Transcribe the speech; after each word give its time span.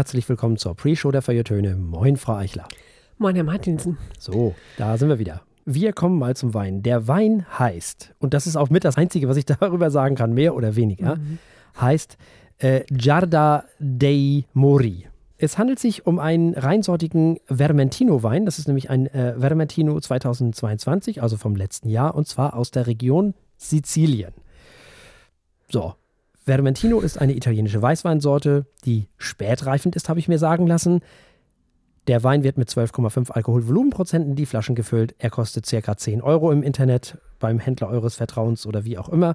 herzlich 0.00 0.26
willkommen 0.30 0.56
zur 0.56 0.74
Pre-Show 0.74 1.10
der 1.10 1.20
Feiertöne. 1.20 1.76
Moin, 1.76 2.16
Frau 2.16 2.36
Eichler. 2.36 2.66
Moin, 3.18 3.34
Herr 3.34 3.44
Martinsen. 3.44 3.98
So, 4.18 4.54
da 4.78 4.96
sind 4.96 5.10
wir 5.10 5.18
wieder. 5.18 5.42
Wir 5.66 5.92
kommen 5.92 6.18
mal 6.18 6.34
zum 6.34 6.54
Wein. 6.54 6.82
Der 6.82 7.06
Wein 7.06 7.44
heißt, 7.58 8.14
und 8.18 8.32
das 8.32 8.46
ist 8.46 8.56
auch 8.56 8.70
mit 8.70 8.84
das 8.84 8.96
Einzige, 8.96 9.28
was 9.28 9.36
ich 9.36 9.44
darüber 9.60 9.90
sagen 9.90 10.14
kann, 10.14 10.32
mehr 10.32 10.54
oder 10.54 10.74
weniger, 10.74 11.16
mhm. 11.16 11.38
heißt 11.78 12.16
äh, 12.60 12.84
Giarda 12.90 13.64
dei 13.78 14.46
Mori. 14.54 15.06
Es 15.36 15.58
handelt 15.58 15.78
sich 15.78 16.06
um 16.06 16.18
einen 16.18 16.54
reinsortigen 16.54 17.38
Vermentino-Wein. 17.48 18.46
Das 18.46 18.58
ist 18.58 18.68
nämlich 18.68 18.88
ein 18.88 19.06
äh, 19.08 19.38
Vermentino 19.38 20.00
2022, 20.00 21.22
also 21.22 21.36
vom 21.36 21.56
letzten 21.56 21.90
Jahr, 21.90 22.14
und 22.14 22.26
zwar 22.26 22.56
aus 22.56 22.70
der 22.70 22.86
Region 22.86 23.34
Sizilien. 23.58 24.32
So, 25.68 25.92
Vermentino 26.56 27.00
ist 27.00 27.20
eine 27.20 27.34
italienische 27.34 27.80
Weißweinsorte, 27.80 28.66
die 28.84 29.08
spätreifend 29.16 29.96
ist, 29.96 30.08
habe 30.08 30.20
ich 30.20 30.28
mir 30.28 30.38
sagen 30.38 30.66
lassen. 30.66 31.00
Der 32.06 32.22
Wein 32.24 32.42
wird 32.42 32.58
mit 32.58 32.68
12,5 32.68 33.30
Alkoholvolumenprozenten 33.30 34.34
die 34.34 34.46
Flaschen 34.46 34.74
gefüllt. 34.74 35.14
Er 35.18 35.30
kostet 35.30 35.66
ca. 35.66 35.96
10 35.96 36.22
Euro 36.22 36.50
im 36.50 36.62
Internet 36.62 37.18
beim 37.38 37.58
Händler 37.58 37.88
eures 37.88 38.16
Vertrauens 38.16 38.66
oder 38.66 38.84
wie 38.84 38.98
auch 38.98 39.08
immer. 39.08 39.34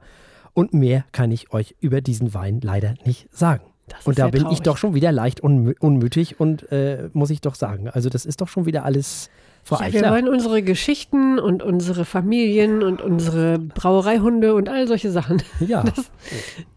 Und 0.54 0.74
mehr 0.74 1.06
kann 1.12 1.32
ich 1.32 1.52
euch 1.54 1.76
über 1.80 2.02
diesen 2.02 2.34
Wein 2.34 2.62
leider 2.62 2.96
nicht 3.06 3.28
sagen. 3.32 3.64
Und 4.04 4.18
da 4.18 4.30
bin 4.30 4.42
traurig. 4.42 4.58
ich 4.58 4.64
doch 4.64 4.78
schon 4.78 4.96
wieder 4.96 5.12
leicht 5.12 5.42
unmü 5.42 5.76
unmütig 5.80 6.40
und 6.40 6.72
äh, 6.72 7.10
muss 7.14 7.30
ich 7.30 7.42
doch 7.42 7.56
sagen. 7.56 7.88
Also 7.88 8.10
das 8.10 8.26
ist 8.26 8.42
doch 8.42 8.48
schon 8.48 8.66
wieder 8.66 8.84
alles 8.84 9.30
Frau 9.66 9.84
ja, 9.84 9.92
Wir 9.92 10.04
wollen 10.12 10.30
unsere 10.30 10.62
Geschichten 10.62 11.40
und 11.40 11.64
unsere 11.64 12.06
Familien 12.06 12.84
und 12.84 13.02
unsere 13.02 13.58
Brauereihunde 13.58 14.54
und 14.54 14.70
all 14.70 14.88
solche 14.88 15.10
Sachen. 15.12 15.42
Ja. 15.60 15.84
Das, 15.96 16.12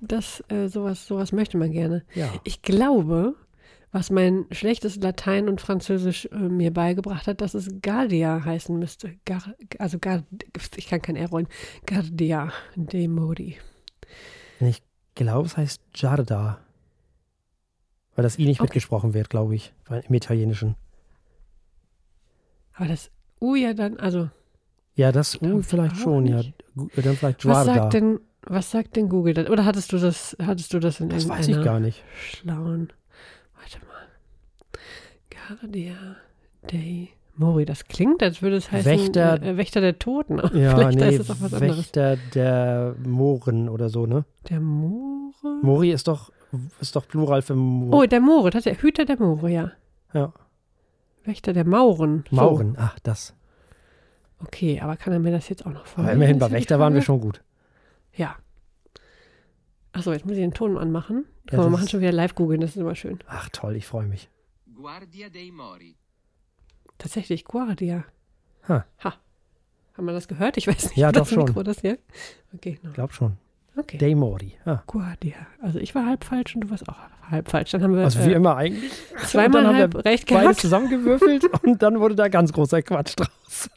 das 0.00 0.44
äh, 0.48 0.68
sowas, 0.68 1.06
sowas 1.06 1.32
möchte 1.32 1.58
man 1.58 1.70
gerne. 1.70 2.02
Ja. 2.14 2.32
Ich 2.44 2.62
glaube, 2.62 3.34
was 3.92 4.10
mein 4.10 4.46
schlechtes 4.52 4.96
Latein 4.96 5.50
und 5.50 5.60
Französisch 5.60 6.30
äh, 6.32 6.36
mir 6.36 6.72
beigebracht 6.72 7.26
hat, 7.26 7.42
dass 7.42 7.52
es 7.52 7.68
Gardia 7.82 8.42
heißen 8.42 8.78
müsste. 8.78 9.16
Gar, 9.26 9.42
also 9.78 9.98
Gar, 9.98 10.22
ich 10.76 10.88
kann 10.88 11.02
kein 11.02 11.16
R 11.16 11.28
rollen. 11.28 11.48
Gardia 11.84 12.52
de 12.74 13.06
Modi. 13.06 13.58
Ich 14.60 14.82
glaube, 15.14 15.46
es 15.46 15.58
heißt 15.58 15.82
Giarda. 15.92 16.58
Weil 18.14 18.22
das 18.22 18.38
I 18.38 18.46
nicht 18.46 18.60
okay. 18.60 18.68
mitgesprochen 18.68 19.12
wird, 19.12 19.28
glaube 19.28 19.54
ich, 19.54 19.74
im 19.90 20.14
Italienischen. 20.14 20.74
Aber 22.78 22.88
das 22.88 23.10
U 23.40 23.56
ja 23.56 23.74
dann, 23.74 23.98
also. 23.98 24.30
Ja, 24.94 25.10
das 25.10 25.40
U 25.42 25.62
vielleicht 25.62 25.96
schon, 25.96 26.26
ja. 26.26 26.42
Dann 26.74 27.16
vielleicht 27.16 27.44
Was 27.44 27.66
sagt 27.66 27.94
denn, 27.94 28.20
was 28.42 28.70
sagt 28.70 28.96
denn 28.96 29.08
Google 29.08 29.34
dann? 29.34 29.48
Oder 29.48 29.64
hattest 29.64 29.92
du 29.92 29.98
das, 29.98 30.36
hattest 30.40 30.72
du 30.72 30.78
das 30.78 31.00
in 31.00 31.08
Das 31.08 31.28
weiß 31.28 31.48
ich 31.48 31.62
gar 31.62 31.80
nicht. 31.80 32.04
Schlauen. 32.20 32.92
Warte 33.56 33.78
mal. 33.86 35.58
Guardia 35.58 36.16
Day 36.70 37.10
Mori, 37.34 37.64
das 37.64 37.84
klingt, 37.86 38.22
als 38.22 38.42
würde 38.42 38.56
es 38.56 38.70
heißen 38.70 38.90
Wächter, 38.90 39.42
äh, 39.42 39.56
Wächter 39.56 39.80
der 39.80 39.98
Toten. 39.98 40.38
Ja, 40.56 40.76
Vielleicht 40.76 40.98
nee, 40.98 41.04
heißt 41.04 41.20
es 41.20 41.30
auch 41.30 41.40
was 41.40 41.60
Wächter 41.60 42.10
anderes. 42.10 42.30
der 42.34 42.94
Mohren 43.04 43.68
oder 43.68 43.88
so, 43.88 44.06
ne? 44.06 44.24
Der 44.50 44.60
Moore? 44.60 45.60
Mori 45.62 45.90
ist 45.90 46.06
doch, 46.08 46.32
ist 46.80 46.94
doch 46.94 47.06
Plural 47.08 47.42
für 47.42 47.54
Moore. 47.54 47.96
Oh, 47.96 48.06
der 48.06 48.20
Moore, 48.20 48.50
das 48.50 48.60
ist 48.60 48.66
der 48.66 48.82
Hüter 48.82 49.04
der 49.04 49.18
Moore, 49.18 49.50
ja. 49.50 49.72
Ja. 50.14 50.32
Wächter 51.28 51.52
der 51.52 51.64
Mauren. 51.64 52.24
So. 52.30 52.36
Mauren, 52.36 52.74
ach, 52.76 52.98
das. 53.00 53.34
Okay, 54.40 54.80
aber 54.80 54.96
kann 54.96 55.12
er 55.12 55.20
mir 55.20 55.30
das 55.30 55.48
jetzt 55.48 55.64
auch 55.64 55.70
noch 55.70 55.86
vorstellen? 55.86 56.16
Immerhin 56.16 56.38
bei 56.38 56.50
Wächter 56.50 56.80
waren 56.80 56.94
wir 56.94 57.02
schon 57.02 57.20
gut. 57.20 57.42
Ja. 58.14 58.36
Achso, 59.92 60.12
jetzt 60.12 60.26
muss 60.26 60.36
ich 60.36 60.42
den 60.42 60.54
Ton 60.54 60.76
anmachen. 60.76 61.24
Ja, 61.50 61.58
wir 61.58 61.70
machen 61.70 61.88
schon 61.88 62.00
wieder 62.00 62.12
live 62.12 62.34
googeln, 62.34 62.60
das 62.60 62.70
ist 62.70 62.76
immer 62.76 62.94
schön. 62.94 63.18
Ach 63.26 63.48
toll, 63.50 63.76
ich 63.76 63.86
freue 63.86 64.06
mich. 64.06 64.28
Guardia 64.74 65.28
dei 65.28 65.50
Mori. 65.52 65.96
Tatsächlich, 66.98 67.44
Guardia. 67.44 68.04
Ha. 68.68 68.84
ha. 69.02 69.14
Haben 69.96 70.06
wir 70.06 70.12
das 70.12 70.28
gehört? 70.28 70.56
Ich 70.56 70.68
weiß 70.68 70.90
nicht, 70.90 70.96
ja, 70.96 71.10
doch 71.10 71.26
schon. 71.26 71.44
Mikro 71.44 71.62
das 71.62 71.80
hier. 71.80 71.98
Okay, 72.54 72.78
no. 72.82 72.90
Glaub 72.92 73.12
schon. 73.12 73.36
Okay. 73.78 73.98
Dei 73.98 74.14
Mori. 74.14 74.54
Ah. 74.64 74.82
Guardia. 74.86 75.36
Also 75.62 75.78
ich 75.78 75.94
war 75.94 76.04
halb 76.04 76.24
falsch 76.24 76.54
und 76.56 76.62
du 76.62 76.70
warst 76.70 76.88
auch 76.88 76.96
halb 77.30 77.48
falsch. 77.48 77.70
Dann 77.70 77.82
haben 77.82 77.94
wir. 77.94 78.04
Also 78.04 78.24
wie 78.24 78.32
äh, 78.32 78.34
immer 78.34 78.56
eigentlich. 78.56 78.90
Zweimal 79.26 79.62
dann 79.62 79.76
halb 79.76 79.94
haben 79.94 80.04
wir 80.04 80.10
recht 80.10 80.26
gehabt. 80.26 80.44
Beides 80.44 80.58
zusammengewürfelt 80.58 81.44
und 81.62 81.82
dann 81.82 82.00
wurde 82.00 82.16
da 82.16 82.28
ganz 82.28 82.52
großer 82.52 82.82
Quatsch 82.82 83.14
draus. 83.16 83.70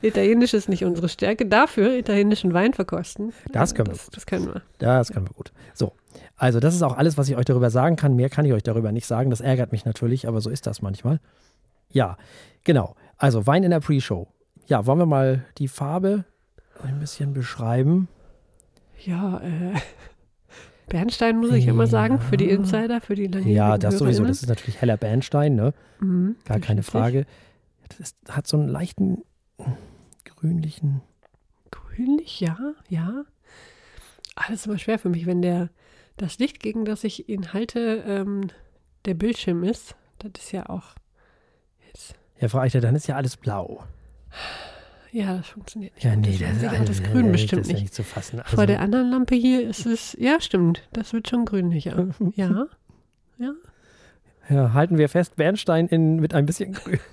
Italienisch 0.00 0.54
ist 0.54 0.68
nicht 0.68 0.84
unsere 0.84 1.10
Stärke. 1.10 1.44
Dafür 1.44 1.92
italienischen 1.92 2.54
Wein 2.54 2.72
verkosten. 2.72 3.34
Das 3.52 3.74
können 3.74 3.88
wir. 3.88 3.94
Das, 3.94 4.10
das 4.10 4.26
können 4.26 4.46
wir. 4.46 4.62
Das 4.78 5.12
können 5.12 5.28
wir 5.28 5.34
gut. 5.34 5.52
So. 5.74 5.92
Also, 6.36 6.58
das 6.60 6.74
ist 6.74 6.82
auch 6.82 6.96
alles, 6.96 7.18
was 7.18 7.28
ich 7.28 7.36
euch 7.36 7.44
darüber 7.44 7.70
sagen 7.70 7.96
kann. 7.96 8.16
Mehr 8.16 8.30
kann 8.30 8.46
ich 8.46 8.52
euch 8.52 8.62
darüber 8.62 8.92
nicht 8.92 9.06
sagen. 9.06 9.30
Das 9.30 9.40
ärgert 9.40 9.72
mich 9.72 9.84
natürlich, 9.84 10.26
aber 10.26 10.40
so 10.40 10.50
ist 10.50 10.66
das 10.66 10.80
manchmal. 10.80 11.20
Ja, 11.90 12.16
genau. 12.64 12.96
Also, 13.18 13.46
Wein 13.46 13.62
in 13.62 13.70
der 13.70 13.80
Pre-Show. 13.80 14.28
Ja, 14.66 14.86
wollen 14.86 14.98
wir 14.98 15.06
mal 15.06 15.44
die 15.58 15.68
Farbe 15.68 16.24
ein 16.82 16.98
bisschen 17.00 17.32
beschreiben? 17.32 18.08
Ja, 19.04 19.40
äh. 19.40 19.74
Bernstein 20.88 21.38
muss 21.38 21.52
ich 21.52 21.64
ja. 21.64 21.72
immer 21.72 21.86
sagen, 21.86 22.20
für 22.20 22.36
die 22.36 22.50
Insider, 22.50 23.00
für 23.00 23.14
die 23.14 23.26
lange 23.26 23.50
Ja, 23.50 23.78
das 23.78 23.98
sowieso. 23.98 24.24
Das 24.24 24.42
ist 24.42 24.48
natürlich 24.48 24.80
heller 24.80 24.96
Bernstein, 24.96 25.54
ne? 25.54 25.72
Mhm, 26.00 26.36
Gar 26.44 26.60
keine 26.60 26.82
Frage. 26.82 27.26
Das 27.98 28.14
hat 28.28 28.46
so 28.46 28.58
einen 28.58 28.68
leichten 28.68 29.22
grünlichen. 30.24 31.00
Grünlich, 31.70 32.40
ja, 32.40 32.58
ja. 32.88 33.24
Alles 34.36 34.60
ist 34.60 34.66
immer 34.66 34.78
schwer 34.78 34.98
für 34.98 35.08
mich, 35.08 35.26
wenn 35.26 35.42
der 35.42 35.70
das 36.16 36.38
Licht, 36.38 36.60
gegen 36.60 36.84
das 36.84 37.04
ich 37.04 37.28
ihn 37.28 37.52
halte, 37.52 38.04
ähm, 38.06 38.48
der 39.04 39.14
Bildschirm 39.14 39.64
ist. 39.64 39.96
Das 40.18 40.32
ist 40.38 40.52
ja 40.52 40.68
auch. 40.68 40.94
Jetzt. 41.86 42.14
Ja, 42.40 42.48
Frau 42.48 42.58
Eichler, 42.58 42.80
dann 42.80 42.94
ist 42.94 43.06
ja 43.06 43.16
alles 43.16 43.36
blau. 43.36 43.84
Ja, 45.14 45.36
das 45.36 45.46
funktioniert 45.46 45.94
nicht. 45.94 46.04
Ja, 46.04 46.16
nee, 46.16 46.36
das, 46.36 46.60
das, 46.60 46.72
das, 46.72 46.98
das 46.98 47.02
Grün 47.04 47.30
bestimmt 47.30 47.60
das 47.60 47.68
nicht. 47.68 47.82
nicht 47.82 47.94
zu 47.94 48.02
fassen. 48.02 48.40
Also 48.40 48.56
Vor 48.56 48.66
der 48.66 48.80
anderen 48.80 49.12
Lampe 49.12 49.36
hier 49.36 49.62
ist 49.62 49.86
es, 49.86 50.16
ja, 50.18 50.40
stimmt, 50.40 50.82
das 50.92 51.12
wird 51.12 51.28
schon 51.28 51.44
grünlich. 51.44 51.84
Ja, 52.34 52.46
ja. 52.48 52.66
ja. 53.38 53.54
Ja, 54.50 54.72
halten 54.72 54.98
wir 54.98 55.08
fest, 55.08 55.36
Bernstein 55.36 55.86
in, 55.86 56.16
mit 56.16 56.34
ein 56.34 56.46
bisschen 56.46 56.72
Grün. 56.72 56.98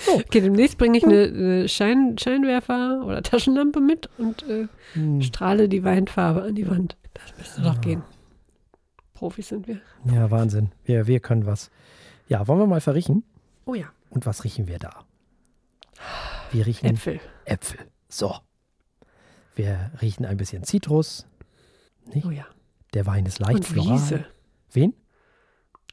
So. 0.00 0.12
Okay, 0.12 0.40
demnächst 0.40 0.78
bringe 0.78 0.96
ich 0.96 1.04
eine, 1.04 1.24
eine 1.24 1.68
Schein, 1.68 2.16
Scheinwerfer 2.18 3.02
oder 3.04 3.20
Taschenlampe 3.20 3.80
mit 3.80 4.08
und 4.16 4.48
äh, 4.48 4.68
hm. 4.92 5.20
strahle 5.22 5.68
die 5.68 5.82
Weinfarbe 5.82 6.42
an 6.42 6.54
die 6.54 6.70
Wand. 6.70 6.96
Das 7.14 7.36
müsste 7.36 7.62
doch 7.62 7.80
gehen. 7.80 8.02
Profis 9.14 9.48
sind 9.48 9.66
wir. 9.66 9.80
Ja, 10.04 10.30
Wahnsinn. 10.30 10.70
Wir, 10.84 11.08
wir 11.08 11.18
können 11.18 11.46
was. 11.46 11.72
Ja, 12.28 12.46
wollen 12.46 12.60
wir 12.60 12.68
mal 12.68 12.80
verriechen? 12.80 13.24
Oh 13.64 13.74
ja. 13.74 13.86
Und 14.10 14.24
was 14.24 14.44
riechen 14.44 14.68
wir 14.68 14.78
da? 14.78 15.04
Wir 16.52 16.66
riechen 16.66 16.86
Äpfel. 16.86 17.20
Äpfel. 17.44 17.80
So. 18.08 18.36
Wir 19.54 19.92
riechen 20.00 20.24
ein 20.24 20.36
bisschen 20.36 20.64
Zitrus. 20.64 21.26
Nicht? 22.06 22.26
Oh 22.26 22.30
ja. 22.30 22.46
Der 22.94 23.06
Wein 23.06 23.26
ist 23.26 23.38
leicht 23.38 23.56
Und 23.56 23.66
floral. 23.66 23.94
Wiese. 23.94 24.24
Wen? 24.72 24.94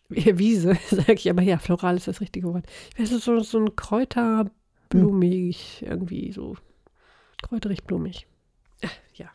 Wiese, 0.10 0.78
sage 0.90 1.14
ich, 1.14 1.30
aber 1.30 1.42
ja, 1.42 1.58
floral 1.58 1.98
ist 1.98 2.08
das 2.08 2.22
richtige 2.22 2.54
Wort. 2.54 2.66
Es 2.96 3.12
ist 3.12 3.26
so, 3.26 3.40
so 3.42 3.60
ein 3.60 3.76
Kräuterblumig, 3.76 5.80
hm. 5.80 5.88
irgendwie 5.88 6.32
so 6.32 6.56
kräuterig 7.42 7.84
blumig. 7.84 8.28
Äh, 8.82 8.88
ja. 9.16 9.32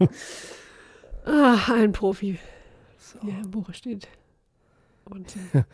ah, 1.24 1.72
ein 1.72 1.92
Profi. 1.92 2.38
So. 2.98 3.18
Ja, 3.26 3.40
im 3.40 3.50
Buche 3.50 3.74
steht. 3.74 4.08
Und, 5.04 5.34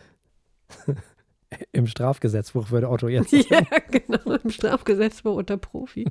Im 1.73 1.87
Strafgesetzbuch 1.87 2.71
würde 2.71 2.91
Otto 2.91 3.09
jetzt. 3.09 3.33
ja, 3.51 3.63
genau, 3.91 4.35
im 4.35 4.51
Strafgesetzbuch 4.51 5.37
unter 5.37 5.57
Profi. 5.57 6.07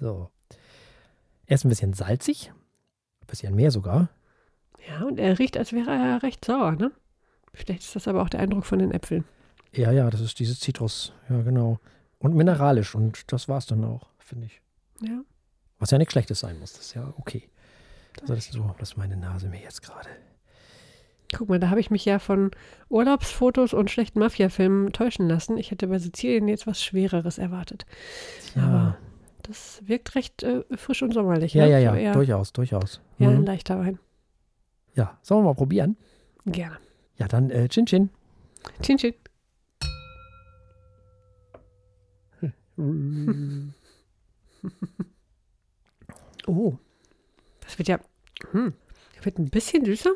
so. 0.00 0.30
Er 1.46 1.54
ist 1.56 1.64
ein 1.64 1.68
bisschen 1.68 1.92
salzig, 1.92 2.52
ein 3.20 3.26
bisschen 3.26 3.54
mehr 3.54 3.70
sogar. 3.70 4.08
Ja, 4.88 5.04
und 5.04 5.18
er 5.18 5.38
riecht, 5.38 5.56
als 5.56 5.72
wäre 5.72 5.90
er 5.90 6.22
recht 6.22 6.44
sauer, 6.44 6.72
ne? 6.72 6.92
Vielleicht 7.52 7.82
ist 7.82 7.96
das 7.96 8.08
aber 8.08 8.22
auch 8.22 8.28
der 8.28 8.40
Eindruck 8.40 8.66
von 8.66 8.78
den 8.78 8.90
Äpfeln. 8.92 9.24
Ja, 9.72 9.90
ja, 9.90 10.08
das 10.10 10.20
ist 10.20 10.38
dieses 10.38 10.60
Zitrus, 10.60 11.12
ja, 11.28 11.42
genau. 11.42 11.78
Und 12.18 12.34
mineralisch 12.34 12.94
und 12.94 13.32
das 13.32 13.48
war 13.48 13.58
es 13.58 13.66
dann 13.66 13.84
auch, 13.84 14.08
finde 14.18 14.46
ich. 14.46 14.60
Ja. 15.00 15.22
Was 15.78 15.90
ja 15.90 15.98
nichts 15.98 16.12
Schlechtes 16.12 16.40
sein 16.40 16.58
muss, 16.58 16.72
das 16.72 16.86
ist 16.86 16.94
ja 16.94 17.12
okay. 17.18 17.48
Also 18.20 18.34
das 18.34 18.46
ist 18.46 18.52
so, 18.52 18.74
dass 18.78 18.96
meine 18.96 19.16
Nase 19.16 19.48
mir 19.48 19.60
jetzt 19.60 19.82
gerade. 19.82 20.08
Guck 21.36 21.48
mal, 21.48 21.58
da 21.58 21.70
habe 21.70 21.80
ich 21.80 21.90
mich 21.90 22.04
ja 22.04 22.18
von 22.18 22.50
Urlaubsfotos 22.88 23.74
und 23.74 23.90
schlechten 23.90 24.20
Mafia-Filmen 24.20 24.92
täuschen 24.92 25.28
lassen. 25.28 25.58
Ich 25.58 25.70
hätte 25.70 25.88
bei 25.88 25.98
Sizilien 25.98 26.48
jetzt 26.48 26.66
was 26.66 26.82
Schwereres 26.82 27.38
erwartet. 27.38 27.86
Ja. 28.54 28.62
Aber 28.62 28.96
das 29.42 29.82
wirkt 29.84 30.14
recht 30.14 30.42
äh, 30.42 30.62
frisch 30.76 31.02
und 31.02 31.12
sommerlich. 31.12 31.54
Ja, 31.54 31.64
ne? 31.64 31.72
ja, 31.72 31.78
ja, 31.78 31.90
so 31.92 31.96
eher, 31.96 32.12
durchaus, 32.12 32.52
durchaus. 32.52 33.00
Ja, 33.18 33.30
mhm. 33.30 33.38
ein 33.38 33.46
leichter 33.46 33.78
Wein. 33.78 33.98
Ja, 34.94 35.18
sollen 35.22 35.40
wir 35.42 35.48
mal 35.50 35.54
probieren? 35.54 35.96
Gerne. 36.46 36.76
Ja, 37.16 37.26
dann 37.28 37.50
äh, 37.50 37.68
Chin 37.68 37.86
Chin. 37.86 38.10
Chin 38.82 38.98
Chin. 38.98 39.14
oh. 46.46 46.74
Das 47.60 47.78
wird 47.78 47.88
ja 47.88 47.98
Hm. 48.52 48.74
Wird 49.22 49.38
ein 49.38 49.50
bisschen 49.50 49.84
süßer. 49.84 50.10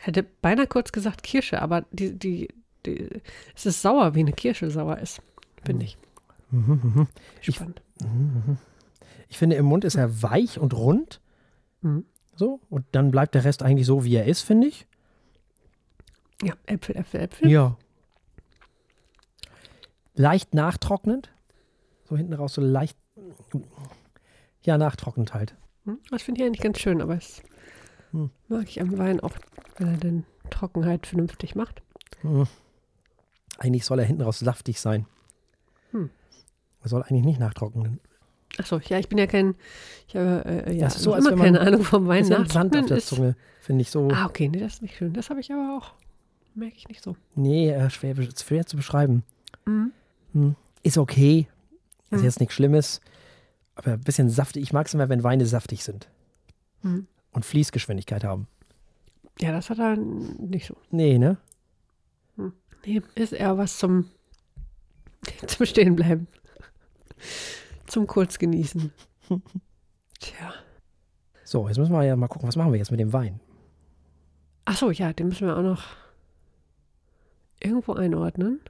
Hätte 0.00 0.22
beinahe 0.22 0.66
kurz 0.66 0.92
gesagt 0.92 1.22
Kirsche, 1.22 1.62
aber 1.62 1.84
die, 1.90 2.18
die, 2.18 2.48
die, 2.86 3.08
es 3.54 3.66
ist 3.66 3.82
sauer, 3.82 4.14
wie 4.14 4.20
eine 4.20 4.32
Kirsche 4.32 4.70
sauer 4.70 4.98
ist, 4.98 5.20
finde 5.64 5.84
ich. 5.84 5.96
Mhm. 6.52 7.06
Spannend. 7.42 7.80
Ich 9.28 9.38
finde, 9.38 9.54
im 9.54 9.66
Mund 9.66 9.84
ist 9.84 9.94
er 9.94 10.20
weich 10.20 10.58
und 10.58 10.74
rund. 10.74 11.20
Mhm. 11.80 12.04
So. 12.34 12.58
Und 12.68 12.84
dann 12.90 13.12
bleibt 13.12 13.36
der 13.36 13.44
Rest 13.44 13.62
eigentlich 13.62 13.86
so, 13.86 14.02
wie 14.04 14.16
er 14.16 14.24
ist, 14.26 14.40
finde 14.40 14.66
ich. 14.66 14.88
Ja, 16.42 16.54
Äpfel, 16.66 16.96
Äpfel, 16.96 17.20
Äpfel. 17.20 17.48
Ja. 17.48 17.76
Leicht 20.14 20.54
nachtrocknend. 20.54 21.30
So 22.08 22.16
hinten 22.16 22.32
raus, 22.32 22.54
so 22.54 22.60
leicht. 22.62 22.96
Ja, 24.62 24.76
nachtrocknend 24.76 25.32
halt. 25.32 25.54
Hm, 25.84 25.98
Das 26.10 26.22
finde 26.22 26.40
ich 26.40 26.46
eigentlich 26.48 26.62
ganz 26.62 26.80
schön, 26.80 27.00
aber 27.00 27.16
es 27.16 27.42
Hm. 28.12 28.30
mag 28.48 28.64
ich 28.68 28.80
am 28.80 28.96
Wein 28.98 29.20
auch, 29.20 29.32
wenn 29.76 29.88
er 29.88 29.96
den 29.96 30.24
Trockenheit 30.50 31.06
vernünftig 31.06 31.54
macht. 31.54 31.82
Hm. 32.22 32.46
Eigentlich 33.58 33.84
soll 33.84 33.98
er 33.98 34.04
hinten 34.04 34.22
raus 34.22 34.38
saftig 34.38 34.80
sein. 34.80 35.06
Hm. 35.92 36.10
Er 36.82 36.88
soll 36.88 37.02
eigentlich 37.02 37.24
nicht 37.24 37.40
nachtrocknen. 37.40 38.00
Achso, 38.58 38.78
ja, 38.78 38.98
ich 38.98 39.08
bin 39.08 39.16
ja 39.18 39.26
kein, 39.26 39.54
ich 40.08 40.16
habe 40.16 40.44
äh, 40.44 40.72
ja 40.74 40.86
Das 40.86 40.96
ist 40.96 41.02
so, 41.02 41.14
immer 41.14 41.30
man- 41.30 41.38
keine 41.38 41.60
Ahnung 41.60 41.82
vom 41.84 42.06
Wein. 42.08 42.28
Bisschen 42.28 42.46
Sand 42.48 42.76
auf 42.76 42.86
der 42.86 42.96
ist, 42.98 43.06
Zunge, 43.08 43.36
finde 43.60 43.82
ich 43.82 43.90
so. 43.90 44.08
ah, 44.10 44.26
okay, 44.26 44.48
nee, 44.48 44.58
das 44.58 44.74
ist 44.74 44.82
nicht 44.82 44.96
schön. 44.96 45.12
Das 45.12 45.30
habe 45.30 45.40
ich 45.40 45.52
aber 45.52 45.76
auch, 45.78 45.92
merke 46.54 46.76
ich 46.76 46.88
nicht 46.88 47.02
so. 47.02 47.16
Nee, 47.36 47.70
äh, 47.70 47.88
schwer, 47.90 48.18
ist 48.18 48.42
schwer 48.44 48.66
zu 48.66 48.76
beschreiben. 48.76 49.22
Mhm. 49.66 49.92
Hm. 50.32 50.56
Ist 50.82 50.98
okay. 50.98 51.46
Ist 52.10 52.18
Hm. 52.18 52.24
jetzt 52.24 52.40
nichts 52.40 52.54
Schlimmes. 52.54 53.00
Aber 53.76 53.92
ein 53.92 54.00
bisschen 54.00 54.28
saftig. 54.30 54.62
Ich 54.64 54.72
mag 54.72 54.86
es 54.88 54.94
immer, 54.94 55.08
wenn 55.08 55.22
Weine 55.22 55.46
saftig 55.46 55.84
sind 55.84 56.08
Mhm. 56.82 57.06
Und 57.32 57.44
Fließgeschwindigkeit 57.44 58.24
haben. 58.24 58.46
Ja, 59.40 59.52
das 59.52 59.70
hat 59.70 59.78
er 59.78 59.96
nicht 59.96 60.66
so. 60.66 60.76
Nee, 60.90 61.18
ne? 61.18 61.38
Nee, 62.84 63.02
ist 63.14 63.32
eher 63.32 63.58
was 63.58 63.78
zum, 63.78 64.10
zum 65.46 65.66
Stehenbleiben. 65.66 66.28
Zum 67.86 68.06
Kurzgenießen. 68.06 68.92
Tja. 70.20 70.54
So, 71.44 71.68
jetzt 71.68 71.78
müssen 71.78 71.92
wir 71.92 72.04
ja 72.04 72.16
mal 72.16 72.28
gucken, 72.28 72.48
was 72.48 72.56
machen 72.56 72.72
wir 72.72 72.78
jetzt 72.78 72.90
mit 72.90 73.00
dem 73.00 73.12
Wein? 73.12 73.40
Achso, 74.64 74.90
ja, 74.90 75.12
den 75.12 75.28
müssen 75.28 75.46
wir 75.46 75.56
auch 75.56 75.62
noch 75.62 75.84
irgendwo 77.60 77.94
einordnen. 77.94 78.60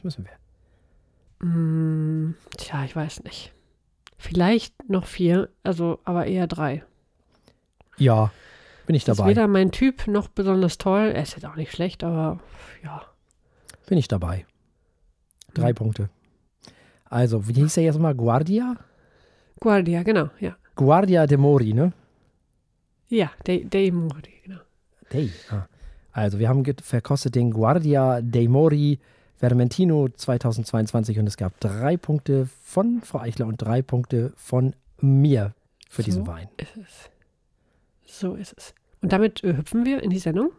Das 0.00 0.04
müssen 0.04 0.24
wir. 0.24 0.32
Hm, 1.46 2.34
tja, 2.56 2.84
ich 2.84 2.96
weiß 2.96 3.22
nicht. 3.24 3.52
Vielleicht 4.16 4.88
noch 4.88 5.04
vier, 5.04 5.50
also 5.62 6.00
aber 6.04 6.26
eher 6.26 6.46
drei. 6.46 6.84
Ja, 8.00 8.32
bin 8.86 8.96
ich 8.96 9.04
Das 9.04 9.14
ist 9.14 9.18
dabei. 9.20 9.30
weder 9.30 9.46
mein 9.46 9.70
Typ 9.70 10.06
noch 10.08 10.28
besonders 10.28 10.78
toll. 10.78 11.12
Er 11.14 11.22
ist 11.22 11.34
jetzt 11.34 11.44
auch 11.46 11.56
nicht 11.56 11.70
schlecht, 11.72 12.02
aber 12.02 12.40
ja. 12.82 13.02
Bin 13.88 13.98
ich 13.98 14.08
dabei. 14.08 14.46
Drei 15.54 15.68
Hm. 15.68 15.74
Punkte. 15.76 16.10
Also, 17.04 17.46
wie 17.48 17.52
hieß 17.54 17.76
er 17.76 17.82
jetzt 17.84 17.98
mal? 17.98 18.14
Guardia? 18.14 18.76
Guardia, 19.60 20.02
genau, 20.02 20.30
ja. 20.40 20.56
Guardia 20.76 21.26
de 21.26 21.36
Mori, 21.36 21.72
ne? 21.74 21.92
Ja, 23.08 23.30
Dei, 23.44 23.66
Dei 23.68 23.90
Mori, 23.90 24.40
genau. 24.44 24.60
Dei. 25.12 25.28
Ah. 25.50 25.66
Also, 26.12 26.38
wir 26.38 26.48
haben 26.48 26.64
verkostet 26.82 27.34
den 27.34 27.50
Guardia 27.50 28.20
dei 28.22 28.46
Mori 28.48 28.98
Vermentino 29.36 30.08
2022 30.08 31.18
und 31.18 31.26
es 31.26 31.36
gab 31.36 31.58
drei 31.60 31.96
Punkte 31.96 32.48
von 32.62 33.00
Frau 33.02 33.18
Eichler 33.20 33.46
und 33.46 33.56
drei 33.60 33.82
Punkte 33.82 34.32
von 34.36 34.74
mir 35.00 35.54
für 35.88 36.02
diesen 36.02 36.24
So. 36.24 36.30
Wein. 36.30 36.48
Ist 36.58 36.76
es. 36.76 37.10
So 38.10 38.34
ist 38.34 38.54
es. 38.58 38.74
Und 39.02 39.12
damit 39.12 39.44
äh, 39.44 39.56
hüpfen 39.56 39.86
wir 39.86 40.02
in 40.02 40.10
die 40.10 40.18
Sendung. 40.18 40.50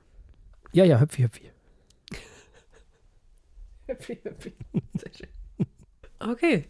Ja, 0.72 0.86
ja, 0.86 1.00
hüpfi, 1.00 1.24
hüpfi. 1.24 1.52
Hüpfi, 3.88 4.16
hüpfi. 4.24 4.54
Sehr 4.94 5.12
schön. 5.14 5.30
Okay. 6.20 6.70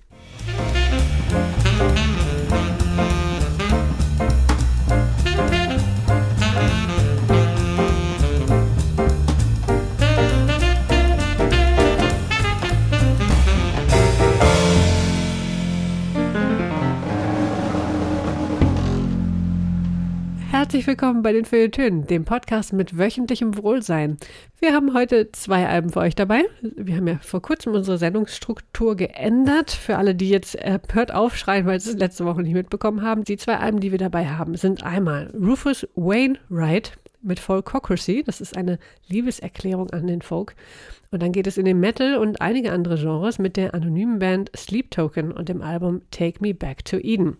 Herzlich 20.71 20.87
willkommen 20.87 21.21
bei 21.21 21.33
den 21.33 21.43
Feuilletönen, 21.43 22.07
dem 22.07 22.23
Podcast 22.23 22.71
mit 22.71 22.97
wöchentlichem 22.97 23.57
Wohlsein. 23.57 24.15
Wir 24.61 24.71
haben 24.71 24.93
heute 24.93 25.29
zwei 25.33 25.67
Alben 25.67 25.89
für 25.89 25.99
euch 25.99 26.15
dabei. 26.15 26.45
Wir 26.61 26.95
haben 26.95 27.09
ja 27.09 27.19
vor 27.21 27.41
kurzem 27.41 27.73
unsere 27.73 27.97
Sendungsstruktur 27.97 28.95
geändert. 28.95 29.71
Für 29.71 29.97
alle, 29.97 30.15
die 30.15 30.29
jetzt 30.29 30.55
empört 30.55 31.13
aufschreien, 31.13 31.65
weil 31.65 31.81
sie 31.81 31.89
es 31.89 31.97
letzte 31.97 32.23
Woche 32.23 32.41
nicht 32.41 32.53
mitbekommen 32.53 33.01
haben. 33.01 33.25
Die 33.25 33.35
zwei 33.35 33.57
Alben, 33.57 33.81
die 33.81 33.91
wir 33.91 33.97
dabei 33.97 34.29
haben, 34.29 34.55
sind 34.55 34.81
einmal 34.81 35.29
Rufus 35.37 35.85
Wainwright 35.95 36.97
mit 37.21 37.41
Folkocracy. 37.41 38.23
Das 38.25 38.39
ist 38.39 38.55
eine 38.55 38.79
Liebeserklärung 39.09 39.89
an 39.89 40.07
den 40.07 40.21
Folk. 40.21 40.55
Und 41.11 41.21
dann 41.21 41.33
geht 41.33 41.47
es 41.47 41.57
in 41.57 41.65
den 41.65 41.81
Metal 41.81 42.15
und 42.15 42.39
einige 42.39 42.71
andere 42.71 42.95
Genres 42.95 43.39
mit 43.39 43.57
der 43.57 43.73
anonymen 43.73 44.19
Band 44.19 44.49
Sleep 44.55 44.89
Token 44.89 45.33
und 45.33 45.49
dem 45.49 45.61
Album 45.61 46.01
Take 46.11 46.37
Me 46.39 46.53
Back 46.53 46.85
to 46.85 46.95
Eden. 46.95 47.35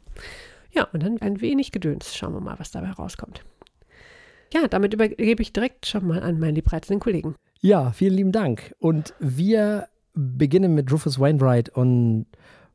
Ja, 0.72 0.86
und 0.94 1.04
dann 1.04 1.22
ein 1.22 1.42
wenig 1.42 1.72
Gedöns. 1.72 2.16
Schauen 2.16 2.34
wir 2.34 2.42
mal, 2.42 2.58
was 2.60 2.72
dabei 2.72 2.92
rauskommt. 2.92 3.44
Ja, 4.54 4.68
damit 4.68 4.94
übergebe 4.94 5.42
ich 5.42 5.54
direkt 5.54 5.86
schon 5.86 6.08
mal 6.08 6.22
an 6.22 6.40
meinen 6.40 6.56
liebreizenden 6.56 7.00
Kollegen. 7.00 7.36
Ja, 7.62 7.92
vielen 7.92 8.16
lieben 8.16 8.32
Dank. 8.32 8.76
Und 8.80 9.14
wir 9.20 9.88
beginnen 10.14 10.74
mit 10.74 10.92
Rufus 10.92 11.20
Wainwright 11.20 11.70
und 11.70 12.26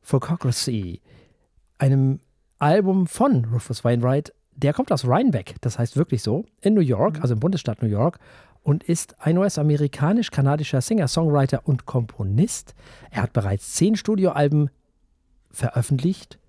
Photocracy, 0.01 1.01
einem 1.77 2.19
Album 2.57 3.05
von 3.07 3.45
Rufus 3.45 3.83
Wainwright. 3.83 4.33
Der 4.55 4.73
kommt 4.73 4.91
aus 4.91 5.05
Rhinebeck, 5.05 5.55
das 5.61 5.77
heißt 5.77 5.97
wirklich 5.97 6.23
so, 6.23 6.45
in 6.61 6.73
New 6.73 6.81
York, 6.81 7.21
also 7.21 7.35
im 7.35 7.39
Bundesstaat 7.39 7.83
New 7.83 7.89
York, 7.89 8.17
und 8.63 8.83
ist 8.83 9.15
ein 9.21 9.37
US-amerikanisch-kanadischer 9.37 10.81
Singer, 10.81 11.07
Songwriter 11.07 11.61
und 11.65 11.85
Komponist. 11.85 12.73
Er 13.11 13.21
hat 13.21 13.33
bereits 13.33 13.75
zehn 13.75 13.95
Studioalben 13.95 14.71
veröffentlicht 15.51 16.39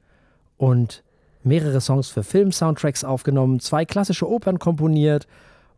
und 0.57 1.05
mehrere 1.43 1.81
Songs 1.81 2.09
für 2.09 2.23
Film-Soundtracks 2.23 3.05
aufgenommen, 3.05 3.61
zwei 3.61 3.85
klassische 3.85 4.29
Opern 4.29 4.59
komponiert 4.59 5.27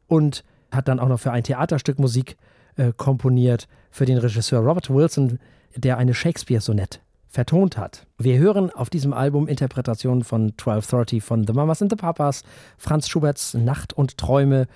und 0.06 0.44
hat 0.70 0.88
dann 0.88 1.00
auch 1.00 1.08
noch 1.08 1.20
für 1.20 1.32
ein 1.32 1.44
Theaterstück 1.44 1.98
Musik 1.98 2.36
äh, 2.76 2.92
komponiert 2.96 3.68
für 3.90 4.06
den 4.06 4.18
Regisseur 4.18 4.60
Robert 4.60 4.90
Wilson, 4.90 5.38
der 5.76 5.98
eine 5.98 6.14
Shakespeare-Sonett 6.14 7.00
vertont 7.28 7.76
hat. 7.76 8.06
Wir 8.18 8.38
hören 8.38 8.70
auf 8.70 8.90
diesem 8.90 9.12
Album 9.12 9.46
Interpretationen 9.46 10.24
von 10.24 10.50
1230 10.50 11.22
von 11.22 11.46
The 11.46 11.52
Mamas 11.52 11.80
and 11.80 11.90
the 11.90 11.96
Papas, 11.96 12.42
Franz 12.76 13.08
Schuberts 13.08 13.54
Nacht 13.54 13.92
und 13.92 14.18
Träume 14.18 14.66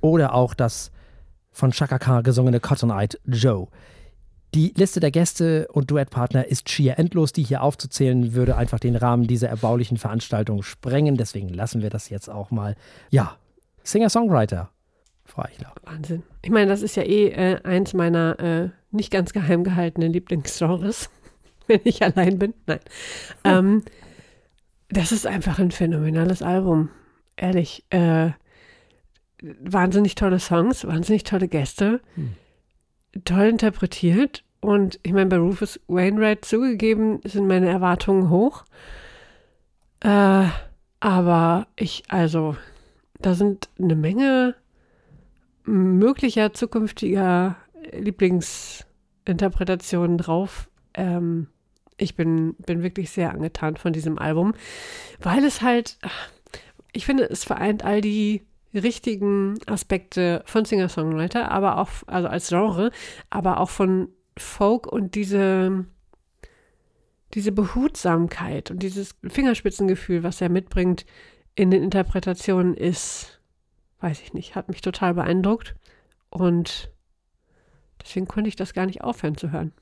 oder 0.00 0.34
auch 0.34 0.54
das 0.54 0.92
von 1.50 1.72
Chaka 1.72 1.98
Khan 1.98 2.22
gesungene 2.22 2.60
Cotton 2.60 2.90
Eyed 2.90 3.20
Joe. 3.26 3.66
Die 4.54 4.72
Liste 4.76 5.00
der 5.00 5.10
Gäste 5.10 5.66
und 5.72 5.90
Duettpartner 5.90 6.46
ist 6.46 6.68
schier 6.68 6.98
endlos. 6.98 7.32
Die 7.32 7.42
hier 7.42 7.62
aufzuzählen, 7.62 8.34
würde 8.34 8.56
einfach 8.56 8.78
den 8.78 8.96
Rahmen 8.96 9.26
dieser 9.26 9.48
erbaulichen 9.48 9.96
Veranstaltung 9.96 10.62
sprengen. 10.62 11.16
Deswegen 11.16 11.48
lassen 11.48 11.80
wir 11.80 11.88
das 11.88 12.10
jetzt 12.10 12.28
auch 12.28 12.50
mal. 12.50 12.76
Ja, 13.10 13.36
Singer-Songwriter, 13.82 14.70
Frau 15.24 15.42
Eichler. 15.42 15.72
Wahnsinn. 15.84 16.22
Ich 16.42 16.50
meine, 16.50 16.66
das 16.66 16.82
ist 16.82 16.96
ja 16.96 17.02
eh 17.02 17.28
äh, 17.28 17.62
eins 17.64 17.94
meiner 17.94 18.38
äh, 18.40 18.68
nicht 18.90 19.10
ganz 19.10 19.32
geheim 19.32 19.64
gehaltenen 19.64 20.12
Lieblingsgenres, 20.12 21.08
wenn 21.66 21.80
ich 21.84 22.02
allein 22.02 22.38
bin. 22.38 22.52
Nein. 22.66 22.80
Ähm, 23.44 23.82
das 24.90 25.12
ist 25.12 25.26
einfach 25.26 25.58
ein 25.58 25.70
phänomenales 25.70 26.42
Album. 26.42 26.90
Ehrlich. 27.36 27.84
Äh, 27.88 28.32
wahnsinnig 29.40 30.14
tolle 30.14 30.38
Songs, 30.38 30.86
wahnsinnig 30.86 31.24
tolle 31.24 31.48
Gäste, 31.48 32.00
Hm. 32.16 32.34
Toll 33.24 33.46
interpretiert. 33.46 34.44
Und 34.60 35.00
ich 35.02 35.12
meine, 35.12 35.26
bei 35.26 35.38
Rufus 35.38 35.80
Wainwright 35.88 36.44
zugegeben 36.44 37.20
sind 37.24 37.46
meine 37.46 37.68
Erwartungen 37.68 38.30
hoch. 38.30 38.64
Äh, 40.00 40.46
aber 41.00 41.66
ich, 41.76 42.04
also, 42.08 42.56
da 43.20 43.34
sind 43.34 43.68
eine 43.78 43.96
Menge 43.96 44.54
möglicher 45.64 46.52
zukünftiger 46.52 47.56
Lieblingsinterpretationen 47.92 50.18
drauf. 50.18 50.68
Ähm, 50.94 51.46
ich 51.96 52.16
bin, 52.16 52.54
bin 52.54 52.82
wirklich 52.82 53.10
sehr 53.10 53.32
angetan 53.32 53.76
von 53.76 53.92
diesem 53.92 54.18
Album, 54.18 54.54
weil 55.20 55.44
es 55.44 55.62
halt, 55.62 55.98
ich 56.92 57.06
finde, 57.06 57.22
es 57.24 57.44
vereint 57.44 57.84
all 57.84 58.00
die 58.00 58.42
richtigen 58.78 59.58
Aspekte 59.66 60.42
von 60.46 60.64
Singer-Songwriter, 60.64 61.50
aber 61.50 61.78
auch, 61.78 61.90
also 62.06 62.28
als 62.28 62.48
Genre, 62.48 62.90
aber 63.30 63.60
auch 63.60 63.70
von 63.70 64.08
Folk 64.36 64.86
und 64.86 65.14
diese, 65.14 65.84
diese 67.34 67.52
Behutsamkeit 67.52 68.70
und 68.70 68.82
dieses 68.82 69.14
Fingerspitzengefühl, 69.28 70.22
was 70.22 70.40
er 70.40 70.48
mitbringt, 70.48 71.04
in 71.54 71.70
den 71.70 71.82
Interpretationen 71.82 72.74
ist, 72.74 73.40
weiß 74.00 74.22
ich 74.22 74.32
nicht, 74.32 74.54
hat 74.54 74.68
mich 74.68 74.80
total 74.80 75.14
beeindruckt. 75.14 75.74
Und 76.30 76.90
deswegen 78.02 78.26
konnte 78.26 78.48
ich 78.48 78.56
das 78.56 78.72
gar 78.72 78.86
nicht 78.86 79.02
aufhören 79.02 79.36
zu 79.36 79.52
hören. 79.52 79.72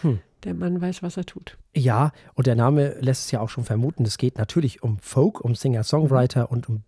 Hm. 0.00 0.20
Der 0.44 0.54
Mann 0.54 0.80
weiß, 0.80 1.02
was 1.02 1.16
er 1.16 1.24
tut. 1.24 1.56
Ja, 1.74 2.12
und 2.34 2.46
der 2.46 2.56
Name 2.56 2.96
lässt 3.00 3.26
es 3.26 3.30
ja 3.30 3.40
auch 3.40 3.48
schon 3.48 3.64
vermuten. 3.64 4.04
Es 4.04 4.18
geht 4.18 4.38
natürlich 4.38 4.82
um 4.82 4.98
Folk, 4.98 5.40
um 5.40 5.54
Singer-Songwriter 5.54 6.50
und 6.50 6.68
um 6.68 6.82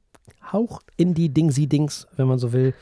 Hauch 0.52 0.80
in 0.96 1.14
die 1.14 1.28
Dingsy-Dings, 1.28 2.06
wenn 2.16 2.26
man 2.26 2.38
so 2.38 2.52
will. 2.52 2.74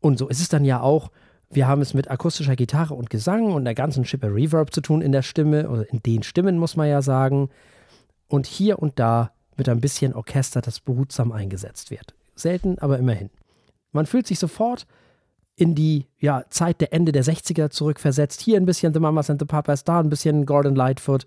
Und 0.00 0.18
so 0.18 0.28
ist 0.28 0.40
es 0.40 0.48
dann 0.48 0.64
ja 0.64 0.80
auch. 0.80 1.10
Wir 1.50 1.68
haben 1.68 1.82
es 1.82 1.94
mit 1.94 2.10
akustischer 2.10 2.56
Gitarre 2.56 2.94
und 2.94 3.10
Gesang 3.10 3.52
und 3.52 3.64
der 3.64 3.74
ganzen 3.74 4.04
Schippe 4.04 4.26
Reverb 4.26 4.72
zu 4.74 4.80
tun 4.80 5.02
in 5.02 5.12
der 5.12 5.22
Stimme, 5.22 5.68
oder 5.68 5.88
in 5.90 6.02
den 6.02 6.22
Stimmen, 6.22 6.58
muss 6.58 6.76
man 6.76 6.88
ja 6.88 7.00
sagen. 7.00 7.48
Und 8.28 8.46
hier 8.46 8.80
und 8.80 8.98
da 8.98 9.30
mit 9.56 9.68
ein 9.68 9.80
bisschen 9.80 10.14
Orchester, 10.14 10.60
das 10.60 10.80
behutsam 10.80 11.32
eingesetzt 11.32 11.90
wird. 11.90 12.14
Selten, 12.34 12.78
aber 12.78 12.98
immerhin. 12.98 13.30
Man 13.92 14.06
fühlt 14.06 14.26
sich 14.26 14.38
sofort 14.38 14.86
in 15.56 15.74
die 15.74 16.06
ja, 16.18 16.44
Zeit 16.50 16.80
der 16.80 16.92
Ende 16.92 17.12
der 17.12 17.24
60er 17.24 17.70
zurückversetzt. 17.70 18.40
Hier 18.40 18.56
ein 18.56 18.66
bisschen 18.66 18.92
The 18.92 19.00
Mamas 19.00 19.30
and 19.30 19.40
the 19.40 19.46
Papas, 19.46 19.84
da 19.84 20.00
ein 20.00 20.10
bisschen 20.10 20.46
Gordon 20.46 20.74
Lightfoot. 20.74 21.26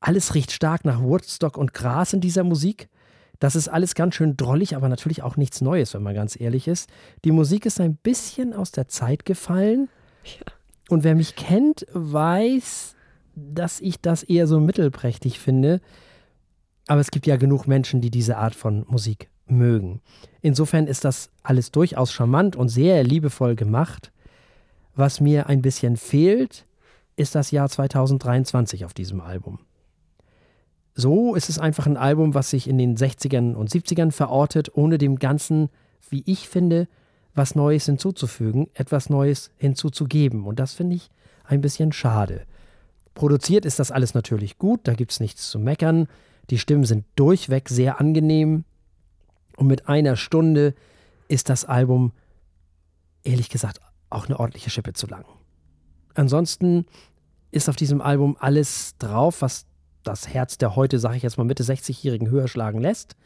Alles 0.00 0.34
riecht 0.34 0.52
stark 0.52 0.84
nach 0.86 1.02
Woodstock 1.02 1.58
und 1.58 1.74
Gras 1.74 2.14
in 2.14 2.22
dieser 2.22 2.44
Musik. 2.44 2.88
Das 3.40 3.56
ist 3.56 3.68
alles 3.68 3.94
ganz 3.94 4.14
schön 4.14 4.36
drollig, 4.36 4.76
aber 4.76 4.88
natürlich 4.88 5.22
auch 5.22 5.36
nichts 5.36 5.60
Neues, 5.60 5.94
wenn 5.94 6.02
man 6.02 6.14
ganz 6.14 6.38
ehrlich 6.38 6.68
ist. 6.68 6.88
Die 7.24 7.32
Musik 7.32 7.66
ist 7.66 7.80
ein 7.80 7.96
bisschen 7.96 8.52
aus 8.52 8.70
der 8.70 8.86
Zeit 8.86 9.24
gefallen. 9.24 9.88
Ja. 10.24 10.52
Und 10.90 11.04
wer 11.04 11.14
mich 11.14 11.36
kennt, 11.36 11.86
weiß, 11.92 12.94
dass 13.34 13.80
ich 13.80 14.00
das 14.00 14.22
eher 14.22 14.46
so 14.46 14.60
mittelprächtig 14.60 15.38
finde. 15.38 15.80
Aber 16.86 17.00
es 17.00 17.10
gibt 17.10 17.26
ja 17.26 17.36
genug 17.36 17.66
Menschen, 17.66 18.00
die 18.00 18.10
diese 18.10 18.36
Art 18.36 18.54
von 18.54 18.84
Musik 18.88 19.30
mögen. 19.46 20.02
Insofern 20.42 20.86
ist 20.86 21.04
das 21.04 21.30
alles 21.42 21.70
durchaus 21.70 22.12
charmant 22.12 22.56
und 22.56 22.68
sehr 22.68 23.02
liebevoll 23.04 23.56
gemacht. 23.56 24.12
Was 24.94 25.20
mir 25.20 25.48
ein 25.48 25.62
bisschen 25.62 25.96
fehlt, 25.96 26.66
ist 27.16 27.34
das 27.34 27.52
Jahr 27.52 27.68
2023 27.68 28.84
auf 28.84 28.92
diesem 28.92 29.20
Album. 29.20 29.60
So 30.94 31.34
ist 31.34 31.48
es 31.48 31.58
einfach 31.58 31.86
ein 31.86 31.96
Album, 31.96 32.34
was 32.34 32.50
sich 32.50 32.68
in 32.68 32.78
den 32.78 32.96
60ern 32.96 33.54
und 33.54 33.70
70ern 33.70 34.10
verortet, 34.10 34.74
ohne 34.74 34.98
dem 34.98 35.18
Ganzen, 35.18 35.68
wie 36.08 36.22
ich 36.26 36.48
finde, 36.48 36.88
was 37.34 37.54
Neues 37.54 37.86
hinzuzufügen, 37.86 38.68
etwas 38.74 39.08
Neues 39.08 39.50
hinzuzugeben. 39.56 40.44
Und 40.44 40.58
das 40.58 40.74
finde 40.74 40.96
ich 40.96 41.10
ein 41.44 41.60
bisschen 41.60 41.92
schade. 41.92 42.44
Produziert 43.14 43.64
ist 43.64 43.78
das 43.78 43.90
alles 43.90 44.14
natürlich 44.14 44.58
gut, 44.58 44.80
da 44.84 44.94
gibt 44.94 45.12
es 45.12 45.20
nichts 45.20 45.50
zu 45.50 45.58
meckern. 45.58 46.08
Die 46.50 46.58
Stimmen 46.58 46.84
sind 46.84 47.04
durchweg 47.16 47.68
sehr 47.68 48.00
angenehm. 48.00 48.64
Und 49.56 49.66
mit 49.66 49.88
einer 49.88 50.16
Stunde 50.16 50.74
ist 51.28 51.48
das 51.48 51.64
Album, 51.64 52.12
ehrlich 53.22 53.48
gesagt, 53.48 53.80
auch 54.08 54.26
eine 54.26 54.40
ordentliche 54.40 54.70
Schippe 54.70 54.92
zu 54.92 55.06
lang. 55.06 55.24
Ansonsten 56.14 56.86
ist 57.52 57.68
auf 57.68 57.76
diesem 57.76 58.00
Album 58.00 58.36
alles 58.40 58.96
drauf, 58.98 59.42
was 59.42 59.66
das 60.02 60.28
Herz 60.28 60.58
der 60.58 60.76
heute, 60.76 60.98
sage 60.98 61.16
ich 61.16 61.22
jetzt 61.22 61.38
mal, 61.38 61.44
Mitte 61.44 61.62
60-Jährigen 61.62 62.30
höher 62.30 62.48
schlagen 62.48 62.80
lässt. 62.80 63.16